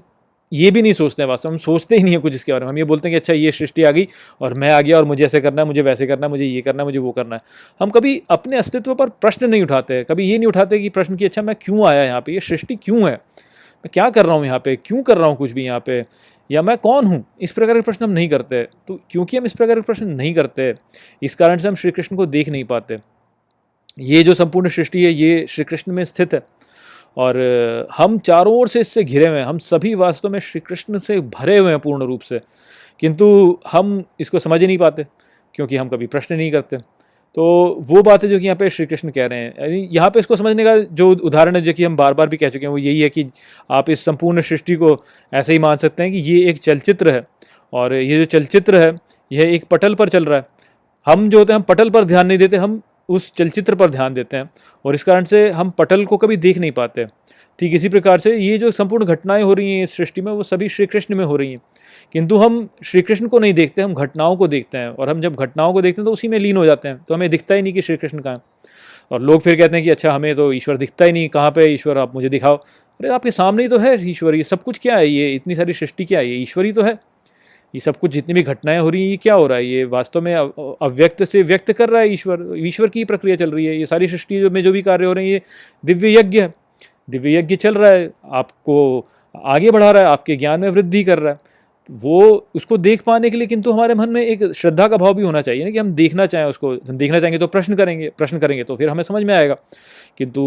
ये 0.51 0.71
भी 0.71 0.81
नहीं 0.81 0.93
सोचते 0.93 1.21
हैं 1.23 1.27
वास्तव 1.29 1.49
हम 1.49 1.57
सोचते 1.57 1.95
ही 1.95 2.03
नहीं 2.03 2.13
है 2.13 2.19
कुछ 2.19 2.35
इसके 2.35 2.51
बारे 2.51 2.65
में। 2.65 2.71
हम 2.71 2.77
ये 2.77 2.83
बोलते 2.83 3.07
हैं 3.07 3.13
कि 3.13 3.19
अच्छा 3.19 3.33
ये 3.33 3.51
सृष्टि 3.51 3.83
आ 3.83 3.91
गई 3.91 4.07
और 4.41 4.53
मैं 4.53 4.71
आ 4.71 4.79
गया 4.81 4.97
और 4.97 5.05
मुझे 5.05 5.25
ऐसे 5.25 5.41
करना 5.41 5.61
है, 5.61 5.67
मुझे 5.67 5.81
वैसे 5.81 6.07
करना 6.07 6.25
है, 6.25 6.29
मुझे 6.31 6.45
ये 6.45 6.61
करना 6.61 6.83
है, 6.83 6.85
मुझे 6.85 6.99
वो 6.99 7.11
करना 7.11 7.35
है। 7.35 7.41
हम 7.81 7.89
कभी 7.89 8.21
अपने 8.29 8.57
अस्तित्व 8.57 8.95
पर 8.95 9.09
प्रश्न 9.21 9.49
नहीं 9.49 9.63
उठाते 9.63 10.03
कभी 10.03 10.25
ये 10.25 10.37
नहीं 10.37 10.47
उठाते 10.47 10.79
कि 10.79 10.89
प्रश्न 10.89 11.15
कि 11.15 11.25
अच्छा 11.25 11.41
मैं 11.41 11.55
क्यों 11.61 11.87
आया 11.87 12.03
यहाँ 12.03 12.21
पे? 12.21 12.33
ये 12.33 12.39
सृष्टि 12.39 12.75
क्यों 12.75 13.01
है? 13.01 13.13
मैं 13.13 13.89
क्या 13.93 14.09
कर 14.09 14.25
रहा 14.25 14.35
हूँ 14.35 14.45
यहाँ 14.45 14.59
पे? 14.59 14.75
क्यों 14.75 15.03
कर 15.03 15.17
रहा 15.17 15.27
हूँ 15.27 15.37
कुछ 15.37 15.51
भी 15.51 15.65
यहाँ 15.65 15.79
पे? 15.79 16.03
या 16.49 16.61
मैं 16.61 16.77
कौन 16.77 17.05
हूँ? 17.05 17.23
इस 17.41 17.51
प्रकार 17.51 17.75
के 17.75 17.81
प्रश्न 17.81 18.05
हम 18.05 18.11
नहीं 18.11 18.29
करते। 18.29 18.63
तो 18.87 18.99
क्योंकि 19.11 19.37
हम 19.37 19.45
इस 19.45 19.53
प्रकार 19.53 19.75
के 19.75 19.81
प्रश्न 19.81 20.07
नहीं 20.07 20.33
करते, 20.35 20.73
इस 21.21 21.35
कारण 21.35 21.59
से 21.59 21.67
हम 21.67 21.75
श्री 21.75 21.91
कृष्ण 21.91 22.15
को 22.15 22.25
देख 22.25 22.49
नहीं 22.49 22.63
पाते। 22.63 22.97
ये 23.99 24.23
जो 24.23 24.33
संपूर्ण 24.33 24.69
सृष्टि 24.69 25.03
है, 25.05 25.11
ये 25.11 25.45
श्री 25.49 25.63
कृष्ण 25.63 25.91
में 25.91 26.03
स्थित 26.05 26.33
है। 26.33 26.41
और 27.17 27.37
हम 27.97 28.17
चारों 28.19 28.53
ओर 28.55 28.67
से 28.67 28.79
इससे 28.79 29.03
घिरे 29.03 29.27
हुए 29.27 29.37
हैं। 29.37 29.45
हम 29.45 29.57
सभी 29.57 29.95
वास्तव 29.95 30.29
में 30.29 30.39
श्री 30.39 30.61
कृष्ण 30.61 30.97
से 30.97 31.19
भरे 31.19 31.57
हुए 31.57 31.69
हैं 31.69 31.79
पूर्ण 31.79 32.05
रूप 32.05 32.21
से। 32.21 32.41
किंतु 32.99 33.57
हम 33.71 34.03
इसको 34.19 34.39
समझ 34.39 34.61
ही 34.61 34.67
नहीं 34.67 34.77
पाते, 34.77 35.05
क्योंकि 35.55 35.77
हम 35.77 35.89
कभी 35.89 36.07
प्रश्न 36.07 36.35
नहीं 36.35 36.51
करते। 36.51 36.77
तो 37.35 37.43
वो 37.81 38.01
बात 38.01 38.23
है 38.23 38.29
जो 38.29 38.39
कि 38.39 38.45
यहाँ 38.45 38.55
पे 38.55 38.69
श्री 38.69 38.85
कृष्ण 38.85 39.09
कह 39.09 39.25
रहे 39.25 39.39
हैं, 39.39 39.53
यानी 39.61 39.89
यहाँ 39.91 40.09
पे 40.09 40.19
इसको 40.19 40.35
समझने 40.35 40.63
का 40.63 40.77
जो 40.77 41.09
उदाहरण 41.11 41.55
है, 41.55 41.61
जो 41.61 41.73
कि 41.73 41.83
हम 41.83 41.95
बार 41.95 42.13
बार 42.13 42.29
भी 42.29 42.37
कह 42.37 42.49
चुके 42.49 42.65
हैं, 42.65 42.71
वो 42.71 42.77
यही 42.77 43.01
है 43.01 43.09
कि 43.09 43.25
आप 43.71 43.89
इस 43.89 44.05
संपूर्ण 44.05 44.41
सृष्टि 44.41 44.75
को 44.75 45.05
ऐसे 45.33 45.53
ही 45.53 45.59
मान 45.59 45.77
सकते 45.77 46.03
हैं 46.03 46.11
कि 46.11 46.17
ये 46.17 46.49
एक 46.49 46.57
चलचित्र 46.57 47.13
है। 47.13 47.27
और 47.73 47.93
ये 47.93 48.17
जो 48.17 48.25
चलचित्र 48.25 48.75
है, 48.75 48.95
यह 49.31 49.53
एक 49.53 49.65
पटल 49.65 49.95
पर 49.95 50.09
चल 50.09 50.25
रहा 50.25 50.37
है। 50.37 50.45
हम 51.05 51.29
जो 51.29 51.39
होते 51.39 51.53
हैं, 51.53 51.57
हम 51.57 51.63
पटल 51.63 51.89
पर 51.89 52.05
ध्यान 52.05 52.27
नहीं 52.27 52.37
देते, 52.37 52.57
हम 52.57 52.81
उस 53.09 53.31
चलचित्र 53.37 53.75
पर 53.75 53.89
ध्यान 53.89 54.13
देते 54.13 54.37
हैं 54.37 54.49
और 54.85 54.95
इस 54.95 55.03
कारण 55.03 55.25
से 55.25 55.49
हम 55.49 55.69
पटल 55.69 56.05
को 56.05 56.17
कभी 56.17 56.37
देख 56.37 56.57
नहीं 56.57 56.71
पाते। 56.71 57.05
ठीक 57.59 57.73
इसी 57.73 57.89
प्रकार 57.89 58.19
से 58.19 58.35
ये 58.35 58.57
जो 58.57 58.71
संपूर्ण 58.71 59.05
घटनाएँ 59.05 59.43
हो 59.43 59.53
रही 59.53 59.71
हैं 59.71 59.83
इस 59.83 59.95
सृष्टि 59.95 60.21
में, 60.21 60.31
वो 60.31 60.43
सभी 60.43 60.69
श्री 60.69 60.85
कृष्ण 60.85 61.15
में 61.15 61.23
हो 61.25 61.35
रही 61.35 61.51
हैं। 61.51 61.61
किंतु 62.13 62.37
हम 62.37 62.67
श्री 62.85 63.01
कृष्ण 63.01 63.27
को 63.27 63.39
नहीं 63.39 63.53
देखते, 63.53 63.81
हम 63.81 63.93
घटनाओं 63.93 64.35
को 64.35 64.47
देखते 64.47 64.77
हैं 64.77 64.89
और 64.89 65.09
हम 65.09 65.21
जब 65.21 65.35
घटनाओं 65.35 65.73
को 65.73 65.81
देखते 65.81 66.01
हैं 66.01 66.05
तो 66.05 66.11
उसी 66.11 66.27
में 66.27 66.37
लीन 66.39 66.57
हो 66.57 66.65
जाते 66.65 66.87
हैं 66.87 67.03
तो 67.07 67.13
हमें 67.13 67.29
दिखता 67.29 67.55
ही 67.55 67.61
नहीं 67.61 67.73
कि 67.73 67.81
श्री 67.81 67.97
कृष्ण 67.97 68.19
कहाँ 68.19 68.41
और 69.11 69.21
लोग 69.21 69.41
फिर 69.41 69.55
कहते 69.55 69.75
हैं 69.75 69.83
कि 69.83 69.89
अच्छा 69.89 70.11
हमें 70.11 70.35
तो 70.35 70.51
ईश्वर 70.53 70.77
दिखता 70.77 71.05
ही 71.05 71.11
नहीं, 71.11 71.29
कहाँ 71.29 71.51
पे 71.51 71.65
ईश्वर, 71.65 71.97
आप 71.97 72.15
मुझे 72.15 72.29
दिखाओ। 72.29 72.55
अरे, 72.55 73.09
आपके 73.09 73.31
सामने 73.31 73.63
ही 73.63 73.69
तो 73.69 73.77
है 73.77 74.09
ईश्वर, 74.09 74.35
ये 74.35 74.43
सब 74.43 74.63
कुछ 74.63 74.79
क्या 74.79 74.97
है, 74.97 75.07
ये 75.07 75.33
इतनी 75.35 75.55
सारी 75.55 75.73
सृष्टि 75.73 76.05
क्या 76.05 76.19
है, 76.19 76.29
ये 76.29 76.35
ईश्वर 76.35 76.65
ही 76.65 76.71
तो 76.73 76.81
है। 76.81 76.97
ये 77.73 77.79
सब 77.79 77.97
कुछ 77.97 78.11
जितनी 78.11 78.33
भी 78.33 78.41
घटनाएँ 78.41 78.79
हो 78.79 78.89
रही 78.89 79.03
हैं, 79.03 79.09
ये 79.09 79.17
क्या 79.17 79.33
हो 79.33 79.47
रहा 79.47 79.57
है? 79.57 79.65
ये 79.65 79.83
वास्तव 79.83 80.21
में 80.21 80.33
अव्यक्त 80.35 81.23
से 81.23 81.43
व्यक्त 81.43 81.71
कर 81.71 81.89
रहा 81.89 82.01
है 82.01 82.13
ईश्वर 82.13 82.53
ईश्वर 82.57 82.87
की 82.87 83.05
प्रक्रिया 83.05 83.35
चल 83.35 83.51
रही 83.51 83.65
है। 83.65 83.77
ये 83.79 83.85
सारी 83.85 84.07
सृष्टि 84.07 84.49
में 84.49 84.63
जो 84.63 84.71
भी 84.71 84.81
कार्य 84.81 85.05
हो 85.05 85.13
रहे 85.13 85.25
हैं, 85.25 85.31
ये 85.31 85.41
दिव्य 85.85 86.19
यज्ञ 86.19 86.41
है। 86.41 86.53
दिव्य 87.09 87.37
यज्ञ 87.37 87.55
चल 87.55 87.73
रहा 87.73 87.91
है, 87.91 88.11
आपको 88.31 89.07
आगे 89.35 89.71
बढ़ा 89.71 89.91
रहा 89.91 90.03
है, 90.03 90.09
आपके 90.09 90.35
ज्ञान 90.35 90.59
में 90.59 90.69
वृद्धि 90.69 91.03
कर 91.03 91.19
रहा 91.19 91.33
है। 91.33 91.39
वो 91.91 92.47
उसको 92.55 92.77
देख 92.77 93.01
पाने 93.01 93.29
के 93.29 93.37
लिए 93.37 93.47
किंतु 93.47 93.71
हमारे 93.71 93.93
मन 93.93 94.09
में 94.09 94.21
एक 94.21 94.43
श्रद्धा 94.51 94.87
का 94.87 94.97
भाव 94.97 95.13
भी 95.13 95.23
होना 95.23 95.41
चाहिए 95.41 95.63
ना 95.63 95.69
कि 95.71 95.77
हम 95.77 95.91
देखना 95.93 96.25
चाहें 96.25 96.45
उसको। 96.45 96.71
हम 96.71 96.97
देखना 96.97 97.19
चाहेंगे 97.19 97.39
तो 97.39 97.47
प्रश्न 97.47 97.75
करेंगे 97.75 98.09
प्रश्न 98.17 98.39
करेंगे 98.39 98.63
तो 98.63 98.75
फिर 98.75 98.89
हमें 98.89 99.03
समझ 99.03 99.23
में 99.23 99.33
आएगा। 99.35 99.57
किंतु 100.17 100.43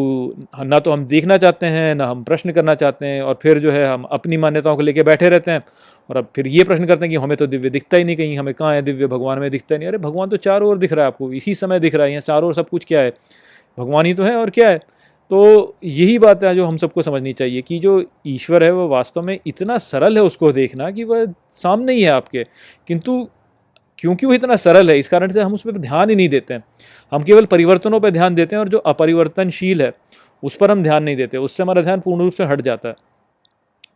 ना 0.61 0.79
तो 0.79 0.93
हम 0.93 1.05
देखना 1.07 1.37
चाहते 1.37 1.67
हैं, 1.67 1.95
ना 1.95 2.07
हम 2.07 2.23
प्रश्न 2.25 2.53
करना 2.53 2.75
चाहते 2.75 3.07
हैं 3.07 3.23
और 3.23 3.39
फिर 3.43 3.59
जो 3.59 3.71
है 3.71 3.87
हम 3.89 4.03
अपनी 4.03 4.37
मान्यताओं 4.37 4.77
को 4.77 4.83
लेकर 4.83 5.03
बैठे 5.03 5.29
रहते 5.29 5.51
हैं 5.51 5.63
और 6.11 6.17
अब 6.17 6.29
फिर 6.37 6.47
ये 6.47 6.65
प्रश्न 6.65 6.87
करते 6.87 7.05
हैं 7.05 7.11
कि 7.11 7.17
हमें 7.17 7.37
तो 7.37 7.47
दिव्य 7.47 7.71
दिखता 7.71 7.97
ही 7.97 8.05
नहीं 8.05 8.17
कहीं, 8.17 8.39
हमें 8.39 8.55
कहाँ 8.55 8.75
है 8.75 8.83
दिव्य? 8.83 9.07
भगवान 9.07 9.39
में 9.39 9.51
दिखता 9.51 9.77
नहीं। 9.77 9.89
अरे, 9.89 9.99
भगवान 9.99 10.29
तो 10.29 10.37
चारों 10.37 10.71
ओर 10.71 10.79
दिख 10.79 10.93
रहा 10.93 11.05
है 11.05 11.07
आपको, 11.07 11.33
इसी 11.33 11.55
समय 11.55 11.81
दिख 11.81 11.95
रहा 11.95 12.05
है, 12.07 12.11
यहाँ 12.11 12.21
चारों 12.21 12.49
ओर 12.49 12.55
सब 12.55 12.69
कुछ 12.69 12.85
क्या 12.85 13.01
है? 13.01 13.13
भगवान 13.79 14.07
ही 14.07 14.15
तो 14.15 14.23
है 14.23 14.37
और 14.37 14.51
क्या 14.51 14.69
है? 14.71 14.81
तो 15.31 15.75
यही 15.85 16.19
बात 16.19 16.45
है 16.45 16.55
जो 16.55 16.67
हम 16.67 16.77
सबको 16.77 17.03
समझनी 17.03 17.33
चाहिए 17.33 17.63
कि 17.63 17.79
जो 17.79 18.05
ईश्वर 18.27 18.65
है, 18.65 18.73
वो 18.73 18.89
वास्तव 18.89 19.23
में 19.23 19.39
इतना 19.47 19.79
सरल 19.79 20.17
है 20.17 20.23
उसको 20.23 20.53
देखना 20.53 20.91
कि 20.91 21.05
वह 21.05 21.27
सामने 21.53 21.93
ही 21.93 22.03
है 22.03 22.11
आपके। 22.11 22.45
किंतु 22.89 23.29
क्योंकि 23.99 24.27
वो 24.27 24.33
इतना 24.35 24.57
सरल 24.57 24.91
है, 24.91 24.99
इस 24.99 25.09
कारण 25.09 25.33
से 25.33 25.41
हम 25.41 25.55
उस 25.55 25.63
पर 25.63 25.73
ध्यान 25.73 26.11
ही 26.11 26.17
नहीं 26.17 26.29
देते 26.29 26.55
हैं। 26.55 26.65
हम 27.13 27.23
केवल 27.23 27.45
परिवर्तनों 27.45 28.01
पर 28.01 28.11
ध्यान 28.11 28.35
देते 28.35 28.57
हैं 28.57 28.61
और 28.61 28.69
जो 28.69 28.79
अपरिवर्तनशील 28.79 29.83
है, 29.83 29.93
उस 30.43 30.57
पर 30.57 30.71
हम 30.71 30.83
ध्यान 30.83 31.03
नहीं 31.03 31.17
देते, 31.17 31.37
उससे 31.37 31.63
हमारा 31.63 31.83
ध्यान 31.83 32.01
पूर्ण 32.01 32.23
रूप 32.23 32.33
से 32.33 32.45
हट 32.45 32.61
जाता 32.61 32.89
है। 32.89 32.95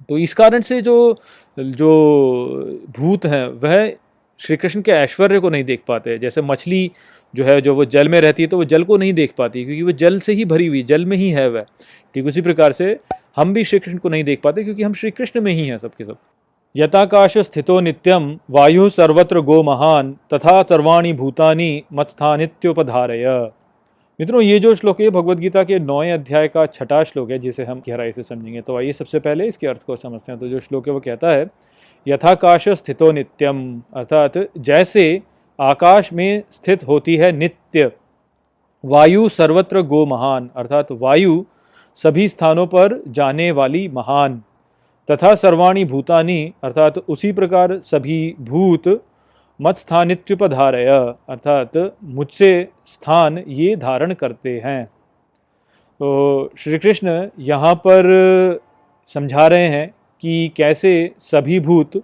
तो 0.08 0.18
इस 0.18 0.34
कारण 0.34 0.60
से 0.60 0.82
जो 0.82 1.20
जो 1.58 1.88
भूत 2.98 3.26
हैं, 3.26 3.48
वह 3.48 3.92
श्री 4.40 4.56
कृष्ण 4.56 4.80
के 4.82 4.92
ऐश्वर्य 4.92 5.40
को 5.40 5.50
नहीं 5.50 5.64
देख 5.64 5.80
पाते। 5.88 6.18
जैसे 6.18 6.42
मछली 6.42 6.90
जो 7.34 7.44
है, 7.44 7.60
जो 7.60 7.74
वो 7.74 7.84
जल 7.84 8.08
में 8.08 8.20
रहती 8.20 8.42
है 8.42 8.48
तो 8.48 8.56
वो 8.56 8.64
जल 8.64 8.84
को 8.84 8.96
नहीं 8.96 9.12
देख 9.12 9.32
पाती, 9.38 9.64
क्योंकि 9.64 9.82
वो 9.82 9.92
जल 9.92 10.18
से 10.20 10.32
ही 10.32 10.44
भरी 10.44 10.66
हुई, 10.66 10.82
जल 10.82 11.04
में 11.06 11.16
ही 11.16 11.30
है 11.30 11.48
वह। 11.50 11.64
ठीक 12.14 12.26
उसी 12.26 12.40
प्रकार 12.42 12.72
से 12.72 12.98
हम 13.36 13.52
भी 13.54 13.64
श्री 13.64 13.78
कृष्ण 13.78 13.98
को 13.98 14.08
नहीं 14.08 14.24
देख 14.24 14.40
पाते, 14.42 14.64
क्योंकि 14.64 14.82
हम 14.82 14.94
श्री 14.94 15.10
कृष्ण 15.10 15.40
में 15.40 15.52
ही 15.52 15.66
हैं 15.66 15.78
सबके 15.78 16.04
सब। 16.04 16.16
यथाकाश 16.74 17.36
स्थितो 17.38 17.80
नित्यम 17.80 18.38
वायु 18.50 18.88
सर्वत्र 18.90 19.40
गो 19.40 19.62
महान, 19.62 20.12
तथा 20.34 20.62
सर्वाणी 20.62 21.12
भूतानी 21.12 21.84
मत्स्थानित्योपधारय। 21.92 23.24
मित्रों, 24.18 24.40
ये 24.42 24.58
जो 24.58 24.74
श्लोक 24.74 25.00
है 25.00 25.08
भगवदगीता 25.10 25.62
के 25.62 25.78
नौवें 25.78 26.12
अध्याय 26.12 26.48
का 26.48 26.64
छठा 26.66 27.02
श्लोक 27.04 27.30
है, 27.30 27.38
जिसे 27.38 27.64
हम 27.64 27.82
गहराई 27.88 28.12
से 28.12 28.22
समझेंगे। 28.22 28.60
तो 28.60 28.76
आइए 28.76 28.92
सबसे 28.92 29.18
पहले 29.18 29.46
इसके 29.48 29.66
अर्थ 29.66 29.82
को 29.82 29.96
समझते 29.96 30.32
हैं। 30.32 30.40
तो 30.40 30.48
जो 30.48 30.60
श्लोक 30.60 30.88
है, 30.88 30.94
वो 30.94 31.00
कहता 31.00 31.30
है 31.30 31.44
यथाकाश 32.08 32.68
स्थितो 32.70 33.10
नित्यम। 33.12 33.60
अर्थात 33.94 34.38
जैसे 34.60 35.20
आकाश 35.58 36.12
में 36.12 36.42
स्थित 36.50 36.86
होती 36.88 37.16
है 37.16 37.30
नित्य, 37.32 37.90
वायु 38.84 39.28
सर्वत्र 39.28 39.82
गो 39.84 40.04
महान। 40.06 40.50
अर्थात 40.56 40.92
वायु 40.92 41.44
सभी 41.98 42.28
स्थानों 42.28 42.66
पर 42.66 43.02
जाने 43.08 43.50
वाली 43.52 43.86
महान। 43.88 44.42
तथा 45.08 45.34
सर्वाणी 45.34 45.84
भूतानी, 45.84 46.52
अर्थात 46.64 46.98
उसी 46.98 47.32
प्रकार 47.32 47.78
सभी 47.80 48.34
भूत 48.40 48.88
मत 49.60 49.76
स्थानित्युपधारय 49.76 50.86
अर्थात 50.86 51.76
मुझसे 52.06 52.68
स्थान 52.86 53.38
ये 53.48 53.74
धारण 53.76 54.12
करते 54.14 54.58
हैं। 54.64 54.84
तो 54.84 56.50
श्री 56.58 56.78
कृष्ण 56.78 57.28
यहाँ 57.38 57.74
पर 57.86 58.06
समझा 59.10 59.46
रहे 59.46 59.66
हैं 59.68 59.90
कि 60.22 60.52
कैसे 60.56 61.10
सभी 61.20 61.60
भूत 61.60 62.02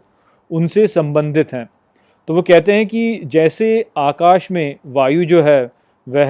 उनसे 0.51 0.87
संबंधित 0.87 1.53
हैं। 1.53 1.69
तो 2.29 2.35
वो 2.35 2.43
कहते 2.43 2.73
हैं 2.73 2.87
कि 2.87 3.21
जैसे 3.25 3.85
आकाश 3.97 4.51
में 4.51 4.77
वायु 4.87 5.25
जो 5.25 5.43
है, 5.43 5.65
वह 6.07 6.29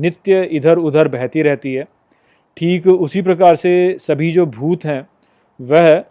नित्य 0.00 0.42
इधर 0.52 0.78
उधर 0.78 1.08
बहती 1.08 1.42
रहती 1.42 1.74
है, 1.74 1.84
ठीक 2.56 2.86
उसी 2.86 3.22
प्रकार 3.22 3.56
से 3.56 3.96
सभी 3.98 4.32
जो 4.32 4.46
भूत 4.46 4.84
हैं, 4.84 5.06
वह 5.60 6.02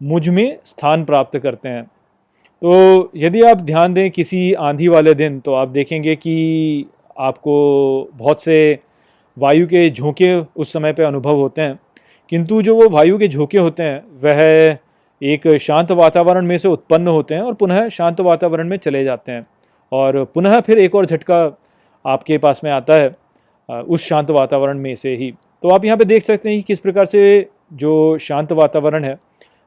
मुझमें 0.00 0.58
स्थान 0.64 1.04
प्राप्त 1.04 1.38
करते 1.38 1.68
हैं। 1.68 1.84
तो 2.62 3.10
यदि 3.16 3.42
आप 3.42 3.60
ध्यान 3.60 3.94
दें 3.94 4.10
किसी 4.10 4.52
आंधी 4.52 4.88
वाले 4.88 5.14
दिन 5.14 5.38
तो 5.40 5.54
आप 5.54 5.68
देखेंगे 5.68 6.14
कि 6.16 6.86
आपको 7.18 7.56
बहुत 8.14 8.42
से 8.42 8.78
वायु 9.36 9.66
के 9.66 9.88
झोंके 9.90 10.34
उस 10.36 10.72
समय 10.72 10.92
पे 10.92 11.02
अनुभव 11.02 11.36
होते 11.36 11.62
हैं। 11.62 11.76
किंतु 12.30 12.62
जो 12.62 12.74
वो 12.76 12.88
वायु 12.88 13.18
के 13.18 13.28
झोंके 13.28 13.58
होते 13.58 13.82
हैं, 13.82 14.02
वह 14.22 14.76
एक 15.22 15.46
शांत 15.60 15.90
वातावरण 15.92 16.46
में 16.46 16.56
से 16.58 16.68
उत्पन्न 16.68 17.08
होते 17.08 17.34
हैं 17.34 17.42
और 17.42 17.54
पुनः 17.54 17.88
शांत 17.88 18.20
वातावरण 18.20 18.68
में 18.68 18.76
चले 18.76 19.04
जाते 19.04 19.32
हैं। 19.32 19.44
और 19.92 20.24
पुनः 20.24 20.60
फिर 20.60 20.78
एक 20.78 20.94
और 20.94 21.06
झटका 21.06 21.38
आपके 22.04 22.38
पास 22.38 22.60
में 22.64 22.70
आता 22.70 22.94
है 22.94 23.14
उस 23.68 24.06
शांत 24.06 24.30
वातावरण 24.30 24.78
में 24.78 24.94
से 24.96 25.14
ही। 25.16 25.32
तो 25.62 25.68
आप 25.68 25.84
यहाँ 25.84 25.96
पे 25.96 26.04
देख 26.04 26.24
सकते 26.24 26.48
हैं 26.48 26.58
कि 26.58 26.62
किस 26.62 26.80
प्रकार 26.80 27.04
से 27.04 27.48
जो 27.72 28.18
शांत 28.18 28.52
वातावरण 28.52 29.04
है, 29.04 29.16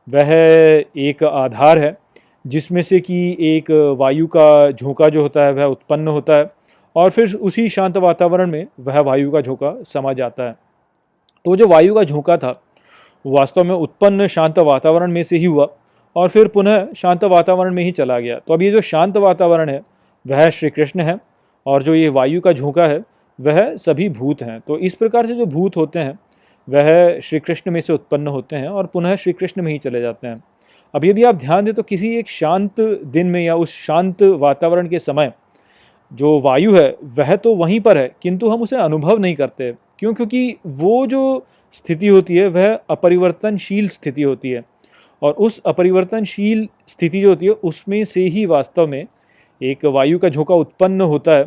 वह 0.07 0.31
एक 0.97 1.23
आधार 1.23 1.77
है, 1.77 1.93
जिसमें 2.45 2.81
से 2.81 2.99
कि 2.99 3.37
एक 3.39 3.71
वायु 3.99 4.27
का 4.27 4.71
झोंका 4.71 5.09
जो 5.09 5.21
होता 5.21 5.45
है, 5.45 5.53
वह 5.53 5.65
उत्पन्न 5.65 6.07
होता 6.07 6.35
है 6.35 6.47
और 6.95 7.09
फिर 7.09 7.33
उसी 7.35 7.67
शांत 7.69 7.97
वातावरण 7.97 8.51
में 8.51 8.65
वह 8.79 8.99
वायु 8.99 9.31
का 9.31 9.41
झोंका 9.41 9.75
समा 9.83 10.13
जाता 10.13 10.43
है। 10.43 10.55
तो 11.45 11.55
जो 11.55 11.67
वायु 11.67 11.93
का 11.95 12.03
झोंका 12.03 12.37
था 12.37 12.59
वास्तव 13.25 13.63
में 13.63 13.75
उत्पन्न 13.75 14.27
शांत 14.27 14.59
वातावरण 14.59 15.11
में 15.11 15.23
से 15.23 15.37
ही 15.37 15.45
हुआ 15.45 15.67
और 16.15 16.29
फिर 16.29 16.47
पुनः 16.47 16.87
शांत 16.93 17.23
वातावरण 17.23 17.73
में 17.75 17.83
ही 17.83 17.91
चला 17.91 18.19
गया। 18.19 18.37
तो 18.37 18.53
अब 18.53 18.61
ये 18.61 18.71
जो 18.71 18.81
शांत 18.81 19.17
वातावरण 19.17 19.69
है, 19.69 19.81
वह 20.25 20.49
श्री 20.49 20.69
कृष्ण 20.69 21.01
है 21.01 21.17
और 21.65 21.83
जो 21.83 21.93
ये 21.95 22.09
वायु 22.09 22.41
का 22.41 22.53
झोंका 22.53 22.85
है, 22.85 23.01
वह 23.39 23.75
सभी 23.75 24.09
भूत 24.09 24.41
हैं। 24.41 24.59
तो 24.59 24.77
इस 24.77 24.95
प्रकार 24.95 25.25
से 25.25 25.35
जो 25.35 25.45
भूत 25.45 25.77
होते 25.77 25.99
हैं, 25.99 26.17
वह 26.67 27.19
श्री 27.19 27.39
कृष्ण 27.39 27.71
में 27.71 27.81
से 27.81 27.93
उत्पन्न 27.93 28.27
होते 28.27 28.55
हैं 28.55 28.67
और 28.67 28.85
पुनः 28.85 29.15
श्री 29.15 29.33
कृष्ण 29.33 29.61
में 29.61 29.71
ही 29.71 29.77
चले 29.77 30.01
जाते 30.01 30.27
हैं। 30.27 30.35
अब 30.93 31.05
यदि 31.05 31.23
आप 31.23 31.35
ध्यान 31.35 31.65
दें 31.65 31.73
तो 31.73 31.83
किसी 31.83 32.15
एक 32.15 32.29
शांत 32.29 32.79
दिन 33.05 33.27
में 33.27 33.41
या 33.45 33.55
उस 33.55 33.75
शांत 33.77 34.23
वातावरण 34.23 34.87
के 34.87 34.99
समय 34.99 35.31
जो 36.13 36.39
वायु 36.39 36.75
है, 36.75 36.97
वह 37.03 37.35
तो 37.35 37.55
वहीं 37.55 37.79
पर 37.79 37.97
है, 37.97 38.15
किंतु 38.21 38.49
हम 38.49 38.61
उसे 38.61 38.75
अनुभव 38.75 39.17
नहीं 39.17 39.35
करते। 39.35 39.73
क्यों? 39.99 40.13
क्योंकि 40.13 40.55
वो 40.67 41.07
जो 41.07 41.45
स्थिति 41.73 42.07
होती 42.07 42.35
है, 42.35 42.47
वह 42.47 42.79
अपरिवर्तनशील 42.89 43.89
स्थिति 43.89 44.21
होती 44.21 44.49
है। 44.49 44.63
और 45.21 45.33
उस 45.33 45.61
अपरिवर्तनशील 45.65 46.67
स्थिति 46.87 47.21
जो 47.21 47.29
होती 47.29 47.45
है, 47.45 47.51
उसमें 47.51 48.05
से 48.05 48.21
ही 48.21 48.45
वास्तव 48.45 48.87
में 48.87 49.05
एक 49.63 49.85
वायु 49.85 50.19
का 50.19 50.29
झोंका 50.29 50.55
उत्पन्न 50.55 51.01
होता 51.01 51.31
है। 51.31 51.45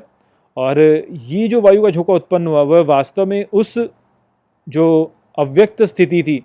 और 0.56 1.04
ये 1.10 1.48
जो 1.48 1.60
वायु 1.60 1.82
का 1.82 1.90
झोंका 1.90 2.14
उत्पन्न 2.14 2.46
हुआ, 2.46 2.62
वह 2.62 2.80
वास्तव 2.80 3.26
में 3.26 3.44
उस 3.52 3.78
जो 4.68 5.12
अव्यक्त 5.38 5.82
स्थिति 5.82 6.22
थी, 6.22 6.44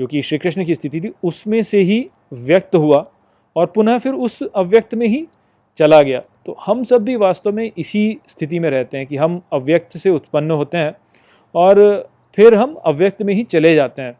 जो 0.00 0.06
कि 0.06 0.22
श्री 0.22 0.38
कृष्ण 0.38 0.64
की 0.64 0.74
स्थिति 0.74 1.00
थी, 1.00 1.12
उसमें 1.24 1.62
से 1.62 1.78
ही 1.78 2.10
व्यक्त 2.32 2.76
हुआ 2.76 3.10
और 3.56 3.66
पुनः 3.66 3.98
फिर 3.98 4.12
उस 4.12 4.42
अव्यक्त 4.42 4.94
में 4.94 5.06
ही 5.06 5.26
चला 5.76 6.02
गया। 6.02 6.22
तो 6.46 6.56
हम 6.66 6.84
सब 6.84 7.04
भी 7.04 7.16
वास्तव 7.16 7.52
में 7.52 7.72
इसी 7.78 8.18
स्थिति 8.28 8.58
में 8.58 8.70
रहते 8.70 8.98
हैं 8.98 9.06
कि 9.06 9.16
हम 9.16 9.42
अव्यक्त 9.52 9.96
से 9.96 10.10
उत्पन्न 10.10 10.50
होते 10.50 10.78
हैं 10.78 10.92
और 11.54 12.08
फिर 12.36 12.54
हम 12.54 12.74
अव्यक्त 12.74 13.22
में 13.22 13.34
ही 13.34 13.42
चले 13.42 13.74
जाते 13.74 14.02
हैं। 14.02 14.18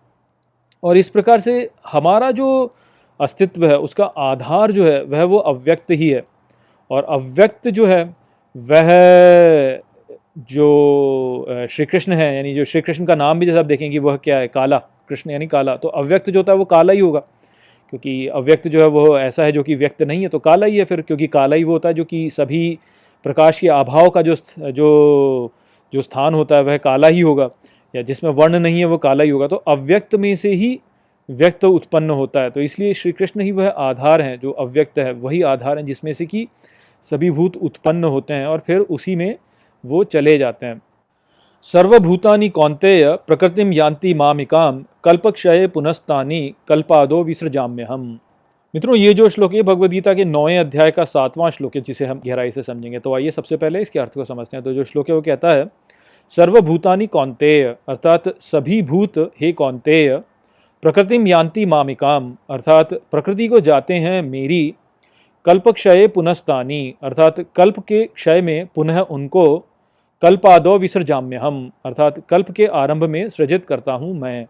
और 0.84 0.96
इस 0.96 1.08
प्रकार 1.08 1.40
से 1.40 1.70
हमारा 1.92 2.30
जो 2.30 2.74
अस्तित्व 3.20 3.66
है, 3.66 3.78
उसका 3.78 4.04
आधार 4.04 4.70
जो 4.70 4.84
है, 4.84 5.04
वह 5.04 5.24
वो 5.24 5.38
अव्यक्त 5.38 5.90
ही 5.90 6.08
है। 6.08 6.22
और 6.90 7.04
अव्यक्त 7.04 7.68
जो 7.68 7.86
है, 7.86 8.04
वह 8.56 8.88
जो 10.38 11.66
श्री 11.70 11.86
कृष्ण 11.86 12.12
है, 12.12 12.36
यानी 12.36 12.54
जो 12.54 12.64
श्री 12.64 12.80
कृष्ण 12.80 13.04
का 13.04 13.14
नाम 13.14 13.38
भी 13.38 13.46
जैसे 13.46 13.58
आप 13.58 13.64
देखेंगे, 13.64 13.98
वह 13.98 14.16
क्या 14.16 14.38
है? 14.38 14.48
काला, 14.48 14.78
कृष्ण 14.78 15.30
यानी 15.30 15.46
काला। 15.46 15.76
तो 15.76 15.88
अव्यक्त 15.88 16.30
जो 16.30 16.38
होता 16.38 16.52
है, 16.52 16.58
वो 16.58 16.64
काला 16.64 16.92
ही 16.92 16.98
होगा। 16.98 17.22
क्योंकि 17.94 18.26
अव्यक्त 18.28 18.66
जो 18.68 18.80
है 18.80 18.86
वो 18.88 19.18
ऐसा 19.18 19.44
है 19.44 19.52
जो 19.52 19.62
कि 19.62 19.74
व्यक्त 19.74 20.02
नहीं 20.02 20.22
है 20.22 20.28
तो 20.28 20.38
काला 20.38 20.66
ही 20.66 20.76
है 20.76 20.84
फिर, 20.84 21.00
क्योंकि 21.00 21.26
काला 21.26 21.56
ही 21.56 21.64
वो 21.64 21.72
होता 21.72 21.88
है 21.88 21.94
जो 21.94 22.04
कि 22.04 22.28
सभी 22.30 22.78
प्रकाश 23.24 23.60
के 23.60 23.68
अभाव 23.68 24.08
का 24.10 24.22
जो 24.22 24.34
जो 24.58 25.52
जो 25.92 26.02
स्थान 26.02 26.34
होता 26.34 26.56
है 26.56 26.62
वह 26.62 26.76
काला 26.76 27.08
ही 27.08 27.20
होगा, 27.20 27.48
या 27.94 28.02
जिसमें 28.02 28.30
वर्ण 28.30 28.58
नहीं 28.58 28.78
है 28.78 28.84
वो 28.84 28.96
काला 28.98 29.24
ही 29.24 29.30
होगा। 29.30 29.46
तो 29.46 29.56
अव्यक्त 29.56 30.14
में 30.14 30.34
से 30.36 30.52
ही 30.52 30.78
व्यक्त 31.28 31.64
उत्पन्न 31.64 32.10
होता 32.10 32.40
है। 32.40 32.50
तो 32.50 32.60
इसलिए 32.60 32.94
श्री 32.94 33.12
कृष्ण 33.12 33.40
ही 33.40 33.52
वह 33.52 33.68
आधार 33.68 34.20
हैं, 34.20 34.38
जो 34.40 34.50
अव्यक्त 34.50 34.98
है, 34.98 35.12
वही 35.12 35.42
आधार 35.44 35.78
हैं 35.78 35.84
जिसमें 35.84 36.12
से 36.12 36.26
कि 36.26 36.46
सभी 37.06 37.30
भूत 37.30 37.56
उत्पन्न 37.58 38.04
होते 38.06 38.34
हैं 38.34 38.46
और 38.46 38.62
फिर 38.66 38.80
उसी 38.80 39.16
में 39.16 39.34
वो 39.84 40.04
चले 40.06 40.36
जाते 40.38 40.66
हैं। 40.66 40.80
सर्वभूतानि 41.66 42.48
कौंतेय 42.48 43.06
प्रकृतिम 43.26 43.72
यान्ति 43.72 44.12
मामिकाम 44.14 44.84
कल्पक्षय 45.04 45.66
पुनस्तानी 45.66 46.40
कल्पादो 46.68 47.22
विसृजाम्य 47.24 47.82
हम 47.82 48.02
मित्रों, 48.74 48.96
ये 48.96 49.14
जो 49.14 49.28
श्लोक 49.28 49.54
है 49.54 49.62
भगवदगीता 49.62 50.14
के 50.14 50.24
नौवें 50.24 50.58
अध्याय 50.58 50.90
का 50.90 51.04
सातवां 51.04 51.50
श्लोक 51.50 51.76
है, 51.76 51.82
जिसे 51.82 52.04
हम 52.04 52.20
गहराई 52.26 52.50
से 52.50 52.62
समझेंगे। 52.62 52.98
तो 52.98 53.14
आइए 53.14 53.30
सबसे 53.30 53.56
पहले 53.56 53.82
इसके 53.82 53.98
अर्थ 53.98 54.14
को 54.14 54.24
समझते 54.24 54.56
हैं। 54.56 54.64
तो 54.64 54.72
जो 54.72 54.84
श्लोक 54.84 55.08
है, 55.08 55.14
वो 55.14 55.22
कहता 55.22 55.52
है, 55.52 55.66
सर्वभूतानि 56.32 57.06
कौंतेय 57.08 57.64
अर्थात 57.64 58.28
सभी 58.42 58.82
भूत, 58.84 59.18
हे 59.40 59.52
कौंतेय 59.54 60.16
प्रकृतिम 60.82 61.26
यान्ति 61.26 61.66
मामिकाम 61.66 62.34
अर्थात 62.50 62.94
प्रकृति 63.10 63.48
को 63.48 63.60
जाते 63.62 63.94
हैं 63.96 64.22
मेरी 64.22 64.74
कल्प 65.46 65.68
क्षय 65.68 66.06
पुनस्तानी, 66.08 66.94
अर्थात 67.02 67.46
कल्प 67.56 67.80
के 67.80 68.04
क्षय 68.06 68.40
में 68.42 68.66
पुनः 68.74 69.00
उनको 69.00 69.64
कल्पादो 70.22 70.76
विसर्जाम्य 70.78 71.36
हम 71.36 71.70
अर्थात 71.86 72.18
कल्प 72.28 72.50
के 72.50 72.66
आरंभ 72.66 73.04
में 73.04 73.28
सृजित 73.28 73.64
करता 73.64 73.92
हूँ 73.92 74.14
मैं। 74.14 74.44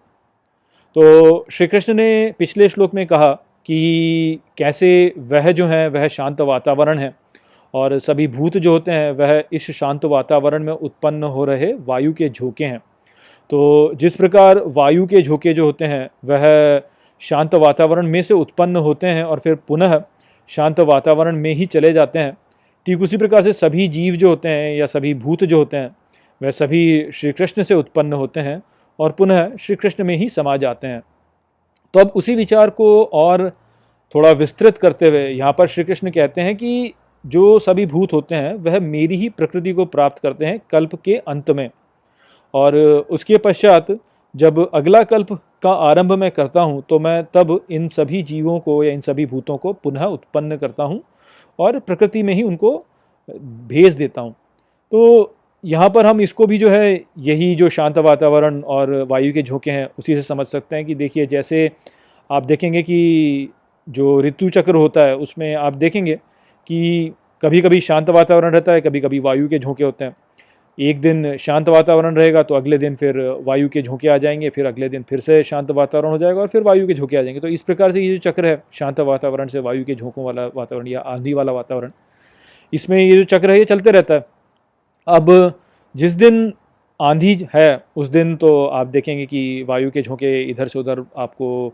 तो 0.96 1.46
श्री 1.50 1.66
कृष्ण 1.66 1.94
ने 1.94 2.34
पिछले 2.38 2.68
श्लोक 2.68 2.94
में 2.94 3.06
कहा 3.06 3.32
कि 3.66 4.40
कैसे 4.58 5.14
वह 5.18 5.50
जो 5.52 5.66
है, 5.66 5.88
वह 5.88 6.08
शांत 6.08 6.40
वातावरण 6.40 6.98
है, 6.98 7.14
और 7.74 7.98
सभी 7.98 8.26
भूत 8.28 8.56
जो 8.56 8.72
होते 8.72 8.90
हैं, 8.90 9.12
वह 9.12 9.42
इस 9.52 9.70
शांत 9.70 10.04
वातावरण 10.04 10.62
में 10.62 10.72
उत्पन्न 10.72 11.22
हो 11.24 11.44
रहे 11.44 11.72
वायु 11.86 12.12
के 12.12 12.28
झोंके 12.28 12.64
हैं। 12.64 12.78
तो 13.50 13.92
जिस 13.94 14.16
प्रकार 14.16 14.62
वायु 14.66 15.06
के 15.06 15.22
झोंके 15.22 15.52
जो 15.52 15.64
होते 15.64 15.84
हैं, 15.84 16.08
वह 16.24 16.82
शांत 17.20 17.54
वातावरण 17.54 18.06
में 18.06 18.22
से 18.22 18.34
उत्पन्न 18.34 18.76
होते 18.76 19.06
हैं 19.06 19.24
और 19.24 19.38
फिर 19.38 19.54
पुनः 19.68 20.00
शांत 20.48 20.80
वातावरण 20.80 21.36
में 21.36 21.52
ही 21.52 21.66
चले 21.66 21.92
जाते 21.92 22.18
हैं 22.18 22.36
ठीक 22.86 23.02
उसी 23.02 23.16
प्रकार 23.16 23.42
से 23.42 23.52
सभी 23.52 23.86
जीव 23.88 24.16
जो 24.16 24.28
होते 24.28 24.48
हैं 24.48 24.74
या 24.76 24.86
सभी 24.86 25.12
भूत 25.16 25.44
जो 25.44 25.58
होते 25.58 25.76
हैं, 25.76 25.90
वह 26.40 26.50
सभी 26.52 27.10
श्री 27.12 27.32
कृष्ण 27.32 27.62
से 27.62 27.74
उत्पन्न 27.74 28.12
होते 28.12 28.40
हैं 28.40 28.60
और 28.98 29.12
पुनः 29.12 29.56
श्री 29.56 29.76
कृष्ण 29.76 30.04
में 30.04 30.14
ही 30.16 30.28
समा 30.28 30.56
जाते 30.56 30.86
हैं। 30.86 31.02
तो 31.94 32.00
अब 32.00 32.12
उसी 32.16 32.34
विचार 32.36 32.70
को 32.70 33.04
और 33.04 33.48
थोड़ा 34.14 34.30
विस्तृत 34.32 34.78
करते 34.78 35.08
हुए 35.08 35.26
यहाँ 35.28 35.52
पर 35.52 35.66
श्री 35.66 35.84
कृष्ण 35.84 36.10
कहते 36.10 36.40
हैं 36.40 36.56
कि 36.56 36.92
जो 37.24 37.58
सभी 37.58 37.86
भूत 37.86 38.12
होते 38.12 38.34
हैं, 38.34 38.54
वह 38.54 38.78
मेरी 38.80 39.16
ही 39.16 39.28
प्रकृति 39.30 39.72
को 39.72 39.84
प्राप्त 39.86 40.18
करते 40.18 40.44
हैं 40.44 40.60
कल्प 40.70 40.94
के 41.04 41.16
अंत 41.18 41.50
में। 41.50 41.68
और 42.54 42.76
उसके 43.10 43.38
पश्चात 43.38 43.86
जब 44.34 44.58
अगला 44.74 45.02
कल्प 45.04 45.32
का 45.62 45.72
आरंभ 45.82 46.12
मैं 46.12 46.30
करता 46.30 46.60
हूँ 46.60 46.82
तो 46.88 46.98
मैं 46.98 47.24
तब 47.34 47.58
इन 47.70 47.88
सभी 47.88 48.22
जीवों 48.24 48.58
को 48.60 48.82
या 48.84 48.92
इन 48.92 49.00
सभी 49.00 49.26
भूतों 49.26 49.56
को 49.56 49.72
पुनः 49.74 50.04
उत्पन्न 50.04 50.56
करता 50.56 50.84
हूँ। 50.84 51.02
और 51.58 51.78
प्रकृति 51.78 52.22
में 52.22 52.32
ही 52.34 52.42
उनको 52.42 52.76
भेज 53.66 53.94
देता 53.94 54.20
हूँ। 54.20 54.32
तो 54.92 55.34
यहाँ 55.64 55.88
पर 55.90 56.06
हम 56.06 56.20
इसको 56.20 56.46
भी 56.46 56.58
जो 56.58 56.70
है, 56.70 57.00
यही 57.18 57.54
जो 57.54 57.68
शांत 57.68 57.98
वातावरण 57.98 58.60
और 58.62 58.90
वायु 59.10 59.32
के 59.32 59.42
झोंके 59.42 59.70
हैं, 59.70 59.88
उसी 59.98 60.14
से 60.14 60.22
समझ 60.22 60.46
सकते 60.46 60.76
हैं 60.76 60.84
कि 60.84 60.94
देखिए, 60.94 61.26
जैसे 61.26 61.70
आप 62.30 62.46
देखेंगे 62.46 62.82
कि 62.82 63.48
जो 63.86 64.20
ऋतु 64.20 64.48
चक्र 64.48 64.74
होता 64.74 65.00
है, 65.00 65.16
उसमें 65.16 65.54
आप 65.54 65.74
देखेंगे 65.74 66.14
कि 66.66 67.12
कभी 67.42 67.60
कभी 67.60 67.80
शांत 67.80 68.10
वातावरण 68.10 68.52
रहता 68.52 68.72
है 68.72 68.80
कभी 68.80 69.00
कभी 69.00 69.18
वायु 69.18 69.48
के 69.48 69.58
झोंके 69.58 69.84
होते 69.84 70.04
हैं। 70.04 70.14
एक 70.78 71.00
दिन 71.00 71.36
शांत 71.36 71.68
वातावरण 71.68 72.16
रहेगा 72.16 72.42
तो 72.42 72.54
अगले 72.54 72.78
दिन 72.78 72.94
फिर 72.96 73.18
वायु 73.40 73.68
के 73.68 73.82
झोंके 73.82 74.08
आ 74.08 74.16
जाएँगे, 74.18 74.48
फिर 74.50 74.66
अगले 74.66 74.88
दिन 74.88 75.02
फिर 75.02 75.20
से 75.20 75.42
शांत 75.44 75.70
वातावरण 75.70 76.10
हो 76.10 76.18
जाएगा 76.18 76.40
और 76.40 76.48
फिर 76.48 76.62
वायु 76.62 76.86
के 76.86 76.94
झोंके 76.94 77.16
आ 77.16 77.22
जाएँगे। 77.22 77.40
तो 77.40 77.48
इस 77.48 77.62
प्रकार 77.62 77.92
से 77.92 78.00
ये 78.00 78.16
जो 78.16 78.30
चक्र 78.30 78.46
है, 78.46 78.62
शांत 78.72 79.00
वातावरण 79.02 79.48
से 79.48 79.58
वायु 79.60 79.84
के 79.84 79.94
झोंकों 79.94 80.24
वाला 80.24 80.46
वातावरण 80.46 80.86
या 80.86 81.00
आंधी 81.00 81.34
वाला 81.34 81.52
वातावरण, 81.52 81.90
इसमें 82.72 82.98
ये 82.98 83.16
जो 83.16 83.24
चक्र 83.28 83.50
है, 83.50 83.58
ये 83.58 83.64
चलते 83.64 83.90
रहता 83.90 84.14
है। 84.14 84.26
अब 85.06 85.60
जिस 85.94 86.12
दिन 86.14 86.52
आंधी 87.00 87.36
है, 87.54 87.84
उस 87.96 88.08
दिन 88.08 88.34
तो 88.36 88.64
आप 88.66 88.86
देखेंगे 88.86 89.26
कि 89.26 89.62
वायु 89.68 89.90
के 89.90 90.02
झोंके 90.02 90.40
इधर 90.42 90.68
से 90.68 90.78
उधर 90.78 91.04
आपको 91.16 91.72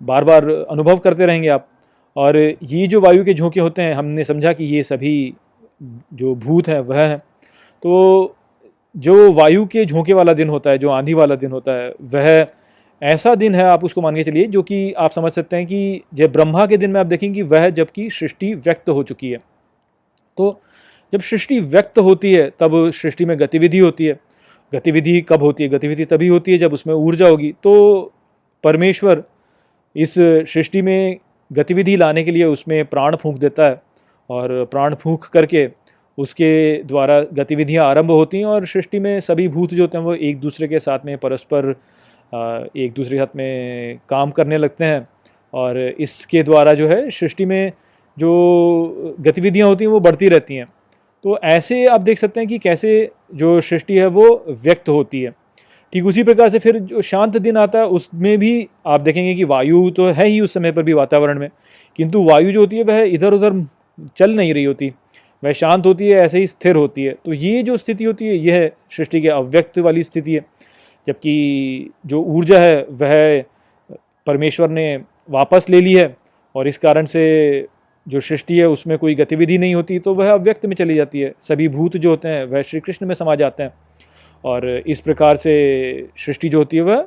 बार 0.00 0.24
बार 0.24 0.48
अनुभव 0.48 0.98
करते 0.98 1.26
रहेंगे 1.26 1.48
आप। 1.48 1.68
और 2.16 2.36
ये 2.36 2.86
जो 2.86 3.00
वायु 3.00 3.24
के 3.24 3.34
झोंके 3.34 3.60
होते 3.60 3.82
हैं, 3.82 3.94
हमने 3.94 4.24
समझा 4.24 4.52
कि 4.52 4.64
ये 4.66 4.82
सभी 4.82 5.34
जो 5.80 6.34
भूत 6.36 6.68
हैं, 6.68 6.80
वह 6.80 6.98
हैं। 6.98 7.18
तो 7.82 8.34
जो 8.98 9.32
वायु 9.32 9.66
के 9.66 9.84
झोंके 9.84 10.12
वाला 10.12 10.32
दिन 10.32 10.48
होता 10.48 10.70
है, 10.70 10.78
जो 10.78 10.88
आंधी 10.88 11.14
वाला 11.14 11.34
दिन 11.34 11.50
होता 11.50 11.72
है, 11.72 11.94
वह 12.02 12.46
ऐसा 13.02 13.34
दिन 13.34 13.54
है, 13.54 13.62
आप 13.62 13.84
उसको 13.84 14.02
मान 14.02 14.16
के 14.16 14.24
चलिए, 14.24 14.44
जो 14.44 14.62
कि 14.62 14.92
आप 14.92 15.10
समझ 15.10 15.32
सकते 15.32 15.56
हैं 15.56 15.66
कि 15.66 16.02
जब 16.14 16.32
ब्रह्मा 16.32 16.66
के 16.66 16.76
दिन 16.76 16.90
में 16.90 17.00
आप 17.00 17.06
देखेंगे 17.06 17.42
वह 17.42 17.70
जबकि 17.70 18.10
सृष्टि 18.10 18.54
व्यक्त 18.54 18.88
हो 18.88 19.02
चुकी 19.02 19.30
है। 19.30 19.38
तो 20.36 20.60
जब 21.12 21.20
सृष्टि 21.20 21.60
व्यक्त 21.60 21.98
होती 21.98 22.32
है, 22.32 22.52
तब 22.60 22.90
सृष्टि 22.90 23.24
में 23.24 23.40
गतिविधि 23.40 23.78
होती 23.78 24.06
है। 24.06 24.20
गतिविधि 24.74 25.20
कब 25.20 25.42
होती 25.42 25.64
है? 25.64 25.68
गतिविधि 25.68 26.04
तभी 26.04 26.28
होती 26.28 26.52
है 26.52 26.58
जब 26.58 26.72
उसमें 26.72 26.94
ऊर्जा 26.94 27.28
होगी। 27.28 27.54
तो 27.62 28.12
परमेश्वर 28.64 29.22
इस 29.96 30.14
सृष्टि 30.18 30.82
में 30.82 31.16
गतिविधि 31.52 31.96
लाने 31.96 32.24
के 32.24 32.30
लिए 32.30 32.44
उसमें 32.44 32.84
प्राण 32.84 33.16
फूंक 33.16 33.38
देता 33.38 33.64
है 33.64 33.82
और 34.30 34.64
प्राण 34.64 34.94
फूंक 34.94 35.24
करके 35.24 35.68
उसके 36.18 36.82
द्वारा 36.84 37.20
गतिविधियाँ 37.34 37.86
आरंभ 37.86 38.10
होती 38.10 38.38
हैं 38.38 38.46
और 38.46 38.66
सृष्टि 38.66 38.98
में 39.00 39.18
सभी 39.20 39.48
भूत 39.48 39.74
जो 39.74 39.82
होते 39.82 39.98
हैं 39.98 40.04
वो 40.04 40.14
एक 40.14 40.40
दूसरे 40.40 40.68
के 40.68 40.78
साथ 40.80 41.04
में 41.06 41.16
परस्पर 41.18 41.68
एक 42.76 42.92
दूसरे 42.92 43.18
के 43.18 43.24
साथ 43.24 43.36
में 43.36 43.98
काम 44.08 44.30
करने 44.30 44.58
लगते 44.58 44.84
हैं। 44.84 45.04
और 45.54 45.78
इसके 45.78 46.42
द्वारा 46.42 46.74
जो 46.74 46.88
है 46.88 47.08
सृष्टि 47.10 47.44
में 47.46 47.70
जो 48.16 49.16
गतिविधियाँ 49.20 49.68
होती 49.68 49.84
हैं 49.84 49.90
वो 49.92 50.00
बढ़ती 50.00 50.28
रहती 50.28 50.54
हैं। 50.54 50.66
तो 51.24 51.38
ऐसे 51.44 51.86
आप 51.86 52.00
देख 52.00 52.18
सकते 52.18 52.40
हैं 52.40 52.48
कि 52.48 52.58
कैसे 52.58 53.10
जो 53.34 53.60
सृष्टि 53.60 53.98
है 53.98 54.06
वो 54.08 54.26
व्यक्त 54.62 54.88
होती 54.88 55.22
है। 55.22 55.30
ठीक 55.92 56.06
उसी 56.06 56.22
प्रकार 56.22 56.48
से 56.50 56.58
फिर 56.58 56.78
जो 56.80 57.02
शांत 57.02 57.36
दिन 57.36 57.56
आता 57.56 57.78
है, 57.78 57.86
उसमें 57.86 58.38
भी 58.38 58.68
आप 58.86 59.00
देखेंगे 59.00 59.34
कि 59.34 59.44
वायु 59.44 59.88
तो 59.90 60.06
है 60.08 60.26
ही 60.26 60.40
उस 60.40 60.54
समय 60.54 60.72
पर 60.72 60.82
भी 60.82 60.92
वातावरण 60.92 61.38
में, 61.38 61.48
किंतु 61.98 62.24
वायु 62.24 62.52
जो 62.52 62.60
होती 62.60 62.76
है 62.76 62.82
वह 62.84 63.00
इधर 63.04 63.32
उधर 63.32 63.64
चल 64.16 64.34
नहीं 64.34 64.52
रही 64.54 64.64
होती। 64.64 64.92
वह 65.42 65.52
शांत 65.52 65.86
होती 65.86 66.08
है, 66.08 66.20
ऐसे 66.20 66.38
ही 66.38 66.46
स्थिर 66.46 66.76
होती 66.76 67.04
है। 67.04 67.14
तो 67.24 67.32
ये 67.32 67.62
जो 67.62 67.76
स्थिति 67.76 68.04
होती 68.04 68.26
है, 68.26 68.36
यह 68.36 68.70
सृष्टि 68.96 69.20
के 69.20 69.28
अव्यक्त 69.28 69.78
वाली 69.78 70.02
स्थिति 70.02 70.34
है। 70.34 70.44
जबकि 71.06 71.90
जो 72.06 72.20
ऊर्जा 72.20 72.58
है, 72.58 72.86
वह 72.90 73.42
परमेश्वर 74.26 74.70
ने 74.70 74.96
वापस 75.30 75.66
ले 75.70 75.80
ली 75.80 75.92
है 75.94 76.12
और 76.54 76.68
इस 76.68 76.78
कारण 76.78 77.06
से 77.06 77.66
जो 78.06 78.20
सृष्टि 78.20 78.58
है, 78.58 78.68
उसमें 78.68 78.96
कोई 78.98 79.14
गतिविधि 79.14 79.58
नहीं 79.58 79.74
होती 79.74 79.98
तो 79.98 80.14
वह 80.14 80.32
अव्यक्त 80.32 80.66
में 80.66 80.74
चली 80.76 80.94
जाती 80.94 81.20
है। 81.20 81.32
सभी 81.40 81.68
भूत 81.68 81.96
जो 81.96 82.10
होते 82.10 82.28
हैं, 82.28 82.44
वह 82.44 82.62
श्री 82.62 82.80
कृष्ण 82.80 83.06
में 83.06 83.14
समा 83.14 83.34
जाते 83.34 83.62
हैं 83.62 83.72
और 84.44 84.68
इस 84.86 85.00
प्रकार 85.00 85.36
से 85.36 85.54
सृष्टि 86.16 86.48
जो 86.48 86.58
होती 86.58 86.76
है, 86.76 86.82
वह 86.82 87.06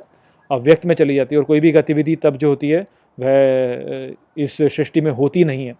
अव्यक्त 0.50 0.86
में 0.86 0.94
चली 0.94 1.14
जाती 1.14 1.34
है 1.34 1.38
और 1.38 1.44
कोई 1.44 1.60
भी 1.60 1.70
गतिविधि 1.72 2.16
तब 2.16 2.36
जो 2.36 2.48
होती 2.48 2.68
है, 2.70 2.80
वह 3.18 4.42
इस 4.42 4.56
सृष्टि 4.56 5.00
में 5.00 5.10
होती 5.10 5.44
नहीं 5.44 5.66
है। 5.66 5.74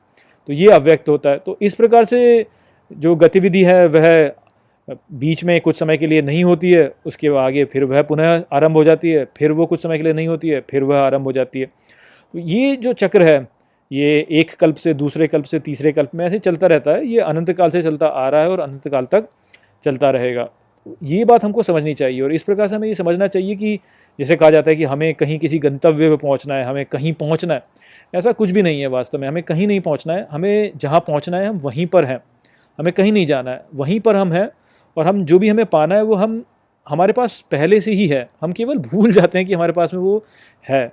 तो 0.48 0.52
ये 0.52 0.70
अव्यक्त 0.70 1.08
होता 1.08 1.30
है। 1.30 1.38
तो 1.38 1.56
इस 1.62 1.74
प्रकार 1.74 2.04
से 2.04 2.46
जो 2.90 3.14
गतिविधि 3.16 3.62
है, 3.64 3.86
वह 3.88 4.30
बीच 4.88 5.42
में 5.44 5.60
कुछ 5.60 5.78
समय 5.78 5.96
के 5.96 6.06
लिए 6.06 6.22
नहीं 6.22 6.42
होती 6.44 6.70
है, 6.72 6.92
उसके 7.06 7.28
आगे 7.38 7.64
फिर 7.64 7.84
वह 7.84 8.02
पुनः 8.02 8.42
आरंभ 8.52 8.76
हो 8.76 8.84
जाती 8.84 9.10
है, 9.10 9.24
फिर 9.36 9.52
वो 9.52 9.66
कुछ 9.66 9.82
समय 9.82 9.98
के 9.98 10.04
लिए 10.04 10.12
नहीं 10.12 10.28
होती 10.28 10.48
है, 10.48 10.60
फिर 10.70 10.82
वह 10.82 10.98
आरंभ 10.98 11.24
हो 11.24 11.32
जाती 11.32 11.60
है। 11.60 11.66
तो 11.66 12.38
ये 12.38 12.76
जो 12.76 12.92
चक्र 12.92 13.22
है, 13.22 13.46
ये 13.90 14.26
एक 14.30 14.54
कल्प 14.54 14.76
से 14.76 14.94
दूसरे 14.94 15.26
कल्प 15.26 15.44
से 15.44 15.58
तीसरे 15.60 15.92
कल्प 15.92 16.14
में 16.14 16.24
ऐसे 16.26 16.38
चलता 16.38 16.66
रहता 16.66 16.92
है, 16.92 17.06
ये 17.06 17.20
अनंत 17.20 17.50
काल 17.50 17.70
से 17.70 17.82
चलता 17.82 18.06
आ 18.06 18.28
रहा 18.28 18.40
है 18.40 18.48
और 18.48 18.60
अनंत 18.60 18.88
काल 18.88 19.06
तक 19.06 19.28
चलता 19.82 20.10
रहेगा। 20.10 20.48
ये 21.02 21.24
बात 21.24 21.44
हमको 21.44 21.62
समझनी 21.62 21.92
चाहिए 21.94 22.20
और 22.20 22.32
इस 22.32 22.42
प्रकार 22.42 22.68
से 22.68 22.74
हमें 22.76 22.88
ये 22.88 22.94
समझना 22.94 23.26
चाहिए 23.26 23.54
कि 23.56 23.78
जैसे 24.18 24.36
कहा 24.36 24.50
जाता 24.50 24.70
है 24.70 24.76
कि 24.76 24.84
हमें 24.84 25.14
कहीं 25.14 25.38
किसी 25.38 25.58
गंतव्य 25.58 26.10
पर 26.10 26.16
पहुँचना 26.16 26.54
है, 26.54 26.64
हमें 26.64 26.84
कहीं 26.86 27.12
पहुँचना 27.12 27.54
है, 27.54 27.62
ऐसा 28.14 28.32
कुछ 28.32 28.50
भी 28.50 28.62
नहीं 28.62 28.80
है 28.80 28.86
वास्तव 28.86 29.18
में, 29.18 29.28
हमें 29.28 29.42
कहीं 29.42 29.66
नहीं 29.66 29.80
पहुँचना 29.80 30.14
है, 30.14 30.26
हमें 30.30 30.72
जहाँ 30.76 31.00
पहुँचना 31.00 31.38
है 31.38 31.48
हम 31.48 31.58
वहीं 31.58 31.86
पर 31.86 32.04
हैं, 32.04 32.18
हमें 32.78 32.92
कहीं 32.92 33.12
नहीं 33.12 33.26
जाना 33.26 33.50
है, 33.50 33.64
वहीं 33.74 34.00
पर 34.00 34.16
हम 34.16 34.32
हैं 34.32 34.48
और 34.96 35.06
हम 35.06 35.24
जो 35.24 35.38
भी 35.38 35.48
हमें 35.48 35.66
पाना 35.66 35.94
है 35.94 36.02
वो 36.02 36.14
हम, 36.14 36.42
हमारे 36.86 37.12
पास 37.12 37.40
पहले 37.50 37.80
से 37.80 37.92
ही 37.92 38.06
है, 38.06 38.28
हम 38.40 38.52
केवल 38.52 38.78
भूल 38.78 39.12
जाते 39.20 39.38
हैं 39.38 39.46
कि 39.46 39.54
हमारे 39.54 39.72
पास 39.72 39.94
में 39.94 40.00
वो 40.00 40.24
है 40.68 40.90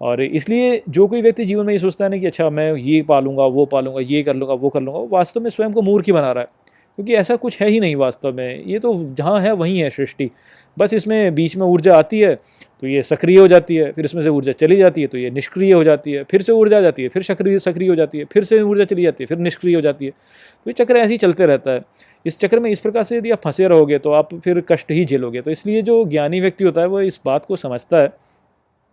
और 0.00 0.22
इसलिए 0.22 0.82
जो 0.88 1.06
कोई 1.08 1.22
व्यक्ति 1.22 1.44
जीवन 1.44 1.66
में 1.66 1.72
ये 1.72 1.78
सोचता 1.78 2.04
है 2.04 2.10
ना 2.10 2.16
कि 2.16 2.26
अच्छा 2.26 2.48
मैं 2.50 2.74
ये 2.74 3.02
पालूँगा, 3.02 3.44
वो 3.44 3.66
पालूँगा, 3.66 4.00
ये 4.00 4.22
कर 4.22 4.34
लूँगा, 4.36 4.54
वो 4.54 4.68
कर 4.68 4.80
लूँगा 4.80 5.00
वास्तव 5.16 5.40
में 5.40 5.50
स्वयं 5.50 5.72
को 5.72 5.82
मूर्ख 5.82 6.06
ही 6.06 6.12
बना 6.12 6.32
रहा 6.32 6.42
है। 6.42 6.64
क्योंकि 6.98 7.14
ऐसा 7.14 7.36
कुछ 7.36 7.60
है 7.60 7.68
ही 7.68 7.80
नहीं 7.80 7.96
वास्तव 7.96 8.32
में। 8.32 8.64
ये 8.64 8.78
तो 8.78 8.94
जहाँ 9.10 9.40
है, 9.40 9.52
वहीं 9.52 9.78
है 9.78 9.90
सृष्टि। 9.90 10.30
बस 10.76 10.92
इसमें 10.94 11.34
बीच 11.34 11.56
में 11.56 11.66
ऊर्जा 11.66 11.94
आती 11.94 12.20
है 12.20 12.34
तो 12.82 12.86
ये 12.86 13.02
सक्रिय 13.02 13.38
हो 13.38 13.46
जाती 13.48 13.76
है, 13.76 13.90
फिर 13.92 14.04
इसमें 14.04 14.22
से 14.22 14.28
ऊर्जा 14.28 14.52
चली 14.52 14.76
जाती 14.76 15.00
है 15.00 15.06
तो 15.06 15.18
ये 15.18 15.30
निष्क्रिय 15.30 15.72
हो 15.72 15.82
जाती 15.84 16.12
है, 16.12 16.22
फिर 16.24 16.42
से 16.42 16.52
ऊर्जा 16.52 16.80
जाती 16.80 17.02
है, 17.02 17.08
फिर 17.08 17.22
सक्रिय 17.22 17.58
सक्रिय 17.58 17.88
हो 17.88 17.94
जाती 17.94 18.18
है, 18.18 18.24
फिर 18.24 18.44
से 18.44 18.60
ऊर्जा 18.62 18.84
चली 18.84 19.02
जाती 19.02 19.24
है, 19.24 19.26
फिर 19.26 19.38
निष्क्रिय 19.38 19.74
हो 19.74 19.80
जाती 19.80 20.06
है। 20.06 20.10
तो 20.10 20.70
ये 20.70 20.72
चक्र 20.74 20.96
ऐसे 20.96 21.12
ही 21.12 21.18
चलते 21.18 21.46
रहता 21.46 21.70
है। 21.70 21.84
इस 22.26 22.38
चक्र 22.38 22.60
में 22.60 22.70
इस 22.70 22.80
प्रकार 22.80 23.04
से 23.04 23.16
यदि 23.16 23.30
आप 23.30 23.40
फंसे 23.44 23.68
रहोगे 23.68 23.98
तो 23.98 24.12
आप 24.12 24.34
फिर 24.34 24.62
कष्ट 24.68 24.90
ही 24.90 25.04
झेलोगे। 25.04 25.40
तो 25.40 25.50
इसलिए 25.50 25.82
जो 25.82 26.04
ज्ञानी 26.06 26.40
व्यक्ति 26.40 26.64
होता 26.64 26.80
है, 26.80 26.86
वो 26.86 27.00
इस 27.02 27.20
बात 27.24 27.44
को 27.44 27.56
समझता 27.56 28.02
है 28.02 28.12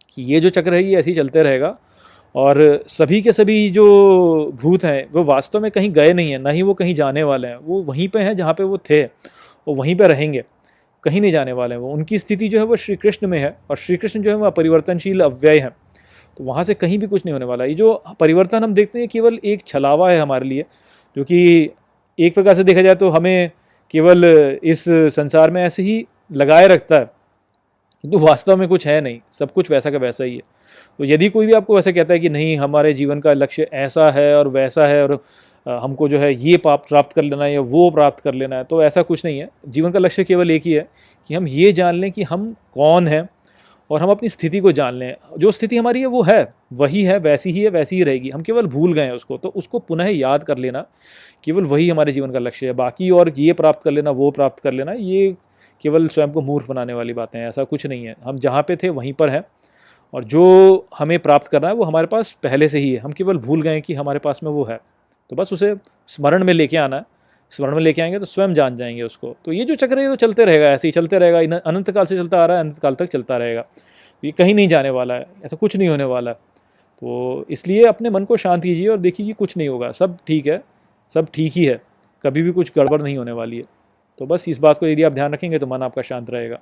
कि 0.09 0.23
ये 0.23 0.39
जो 0.39 0.49
चक्र 0.51 0.73
है, 0.73 0.83
ये 0.83 0.97
ऐसे 0.97 1.09
ही 1.09 1.15
चलते 1.15 1.43
रहेगा। 1.43 1.77
और 2.35 2.83
सभी 2.87 3.21
के 3.21 3.31
सभी 3.31 3.69
जो 3.69 3.85
भूत 4.61 4.83
हैं, 4.85 5.05
वो 5.11 5.23
वास्तव 5.23 5.61
में 5.61 5.69
कहीं 5.71 5.91
गए 5.93 6.13
नहीं 6.13 6.31
हैं, 6.31 6.39
ना 6.39 6.49
ही 6.49 6.61
वो 6.61 6.73
कहीं 6.73 6.95
जाने 6.95 7.23
वाले 7.23 7.47
हैं। 7.47 7.57
वो 7.57 7.81
वहीं 7.83 8.07
पे 8.07 8.19
हैं 8.19 8.35
जहाँ 8.35 8.53
पे 8.53 8.63
वो 8.63 8.77
थे 8.79 9.03
वो 9.03 9.73
वहीं 9.75 9.95
पे 9.95 10.07
रहेंगे, 10.07 10.43
कहीं 11.03 11.21
नहीं 11.21 11.31
जाने 11.31 11.51
वाले 11.53 11.75
हैं 11.75 11.81
वो। 11.81 11.91
उनकी 11.91 12.19
स्थिति 12.19 12.47
जो 12.47 12.59
है 12.59 12.65
वो 12.65 12.75
श्री 12.75 12.95
कृष्ण 12.95 13.27
में 13.27 13.39
है 13.39 13.57
और 13.69 13.77
श्री 13.77 13.97
कृष्ण 13.97 14.21
जो 14.21 14.29
है 14.29 14.35
वह 14.37 14.49
परिवर्तनशील 14.51 15.21
अव्यय 15.21 15.59
है। 15.59 15.69
तो 16.37 16.43
वहाँ 16.43 16.63
से 16.63 16.73
कहीं 16.73 16.97
भी 16.99 17.07
कुछ 17.07 17.25
नहीं 17.25 17.33
होने 17.33 17.45
वाला। 17.45 17.65
ये 17.65 17.73
जो 17.73 17.93
परिवर्तन 18.19 18.63
हम 18.63 18.73
देखते 18.73 18.99
हैं, 18.99 19.07
केवल 19.07 19.39
एक 19.45 19.65
छलावा 19.67 20.09
है 20.11 20.19
हमारे 20.19 20.45
लिए, 20.45 20.65
जो 21.15 21.23
कि 21.23 21.69
एक 22.19 22.33
प्रकार 22.33 22.55
से 22.55 22.63
देखा 22.63 22.81
जाए 22.81 22.95
तो 22.95 23.09
हमें 23.09 23.51
केवल 23.93 24.25
इस 24.63 24.83
संसार 24.89 25.51
में 25.51 25.63
ऐसे 25.63 25.83
ही 25.83 26.05
लगाए 26.31 26.67
रखता 26.67 26.95
है। 26.95 27.11
किंतु 28.03 28.17
वास्तव 28.17 28.57
में 28.57 28.67
कुछ 28.67 28.85
है 28.87 28.99
नहीं, 29.01 29.19
सब 29.31 29.51
कुछ 29.51 29.69
वैसा 29.71 29.91
का 29.91 29.97
वैसा 29.97 30.23
ही 30.23 30.35
है। 30.35 30.41
तो 30.99 31.05
यदि 31.05 31.29
कोई 31.29 31.45
भी 31.45 31.53
आपको 31.53 31.75
वैसे 31.75 31.93
कहता 31.93 32.13
है 32.13 32.19
कि 32.19 32.29
नहीं, 32.29 32.55
हमारे 32.57 32.93
जीवन 32.93 33.19
का 33.19 33.33
लक्ष्य 33.33 33.67
ऐसा 33.73 34.09
है 34.11 34.35
और 34.37 34.47
वैसा 34.47 34.87
है 34.87 35.03
और 35.03 35.21
हमको 35.65 36.07
जो 36.09 36.17
है 36.19 36.33
ये 36.35 36.57
पाप 36.57 36.85
प्राप्त 36.87 37.13
कर 37.13 37.23
लेना 37.23 37.45
है 37.45 37.53
या 37.53 37.61
वो 37.61 37.89
प्राप्त 37.91 38.23
कर 38.23 38.33
लेना 38.33 38.55
है 38.55 38.63
तो 38.63 38.81
ऐसा 38.83 39.01
कुछ 39.01 39.23
नहीं 39.25 39.39
है। 39.39 39.47
जीवन 39.67 39.91
का 39.91 39.99
लक्ष्य 39.99 40.23
केवल 40.23 40.51
एक 40.51 40.65
ही 40.65 40.73
है 40.73 40.87
कि 41.29 41.35
हम 41.35 41.47
ये 41.47 41.71
जान 41.71 41.95
लें 41.95 42.11
कि 42.11 42.23
हम 42.23 42.51
कौन 42.73 43.07
हैं 43.07 43.27
और 43.89 44.01
हम 44.01 44.09
अपनी 44.09 44.29
स्थिति 44.29 44.59
को 44.59 44.71
जान 44.71 44.93
लें। 44.93 45.15
जो 45.39 45.51
स्थिति 45.51 45.77
हमारी 45.77 45.99
है 45.99 46.05
वो 46.05 46.21
है, 46.23 46.49
वही 46.73 47.03
है, 47.03 47.17
वैसी 47.19 47.51
ही 47.51 47.61
है, 47.61 47.69
वैसी 47.69 47.95
ही 47.95 48.03
रहेगी। 48.03 48.29
हम 48.29 48.41
केवल 48.41 48.67
भूल 48.67 48.93
गए 48.93 49.01
हैं 49.01 49.11
उसको 49.11 49.37
तो 49.37 49.49
उसको 49.49 49.79
पुनः 49.79 50.09
याद 50.09 50.43
कर 50.43 50.57
लेना। 50.57 50.85
केवल 51.43 51.63
वही 51.63 51.89
हमारे 51.89 52.11
जीवन 52.11 52.31
का 52.31 52.39
लक्ष्य 52.39 52.67
है। 52.67 52.73
बाकी 52.73 53.09
और 53.11 53.33
ये 53.37 53.53
प्राप्त 53.53 53.83
कर 53.83 53.91
लेना, 53.91 54.11
वो 54.11 54.31
प्राप्त 54.31 54.63
कर 54.63 54.73
लेना, 54.73 54.91
ये 54.91 55.35
केवल 55.83 56.07
स्वयं 56.07 56.31
को 56.31 56.41
मूर्ख 56.41 56.67
बनाने 56.67 56.93
वाली 56.93 57.13
बातें 57.13 57.39
हैं, 57.39 57.49
ऐसा 57.49 57.63
कुछ 57.63 57.85
नहीं 57.85 58.05
है। 58.05 58.15
हम 58.23 58.39
जहाँ 58.39 58.61
पे 58.61 58.75
थे, 58.75 58.89
वहीं 58.89 59.13
पर 59.13 59.29
हैं। 59.29 59.43
और 60.13 60.23
जो 60.23 60.87
हमें 60.97 61.19
प्राप्त 61.19 61.47
करना 61.47 61.67
है, 61.67 61.73
वो 61.73 61.83
हमारे 61.83 62.07
पास 62.07 62.37
पहले 62.43 62.69
से 62.69 62.79
ही 62.79 62.91
है। 62.93 62.97
हम 62.97 63.11
केवल 63.11 63.37
भूल 63.37 63.61
गए 63.61 63.81
कि 63.81 63.93
हमारे 63.93 64.19
पास 64.19 64.39
में 64.43 64.51
वो 64.51 64.63
है। 64.63 64.79
तो 65.29 65.35
बस 65.35 65.53
उसे 65.53 65.75
स्मरण 66.07 66.43
में 66.43 66.53
लेके 66.53 66.77
आना 66.77 66.95
है। 66.95 67.03
स्मरण 67.51 67.75
में 67.75 67.81
लेके 67.81 68.01
आएँगे 68.01 68.19
तो 68.19 68.25
स्वयं 68.25 68.53
जान 68.53 68.77
जाएँगे 68.77 69.01
उसको। 69.01 69.35
तो 69.45 69.51
ये 69.51 69.65
जो 69.65 69.75
चक्र 69.75 69.99
है 69.99 70.07
तो 70.07 70.15
चलते 70.15 70.45
रहेगा, 70.45 70.65
ऐसे 70.65 70.87
ही 70.87 70.91
चलते 70.91 71.19
रहेगा। 71.19 71.57
अनंत 71.57 71.91
काल 71.91 72.05
से 72.05 72.17
चलता 72.17 72.43
आ 72.43 72.45
रहा 72.45 72.57
है 72.57 72.63
अनंत 72.63 72.79
काल 72.79 72.95
तक 72.95 73.05
चलता 73.05 73.37
रहेगा। 73.37 73.65
ये 74.23 74.31
कहीं 74.31 74.55
नहीं 74.55 74.67
जाने 74.67 74.89
वाला 74.89 75.13
है, 75.13 75.25
ऐसा 75.45 75.57
कुछ 75.57 75.75
नहीं 75.75 75.89
होने 75.89 76.03
वाला 76.03 76.31
है। 76.31 76.37
तो 77.01 77.45
इसलिए 77.49 77.85
अपने 77.85 78.09
मन 78.09 78.25
को 78.25 78.37
शांत 78.37 78.63
कीजिए 78.63 78.87
और 78.87 78.97
देखिए 78.97 79.25
कि 79.25 79.33
कुछ 79.33 79.57
नहीं 79.57 79.67
होगा। 79.67 79.91
सब 79.91 80.17
ठीक 80.27 80.47
है, 80.47 80.63
सब 81.13 81.27
ठीक 81.33 81.53
ही 81.55 81.65
है। 81.65 81.81
कभी 82.23 82.41
भी 82.41 82.51
कुछ 82.51 82.71
गड़बड़ 82.75 83.01
नहीं 83.01 83.17
होने 83.17 83.31
वाली 83.31 83.57
है। 83.57 83.63
तो 84.19 84.25
बस 84.25 84.45
इस 84.47 84.59
बात 84.59 84.77
को 84.77 84.87
यदि 84.87 85.03
आप 85.03 85.13
ध्यान 85.13 85.33
रखेंगे 85.33 85.59
तो 85.59 85.67
मन 85.67 85.81
आपका 85.81 86.01
शांत 86.01 86.29
रहेगा। 86.29 86.59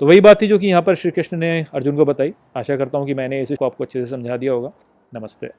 तो 0.00 0.06
वही 0.06 0.20
बात 0.20 0.40
थी 0.42 0.46
जो 0.46 0.58
कि 0.58 0.66
यहाँ 0.66 0.82
पर 0.82 0.94
श्री 0.94 1.10
कृष्ण 1.10 1.36
ने 1.36 1.64
अर्जुन 1.74 1.96
को 1.96 2.04
बताई। 2.04 2.32
आशा 2.56 2.76
करता 2.76 2.98
हूँ 2.98 3.06
कि 3.06 3.14
मैंने 3.14 3.42
इसी 3.42 3.54
को 3.54 3.64
आपको 3.64 3.84
अच्छे 3.84 4.04
से 4.04 4.10
समझा 4.10 4.36
दिया 4.36 4.52
होगा। 4.52 4.72
नमस्ते। 5.12 5.50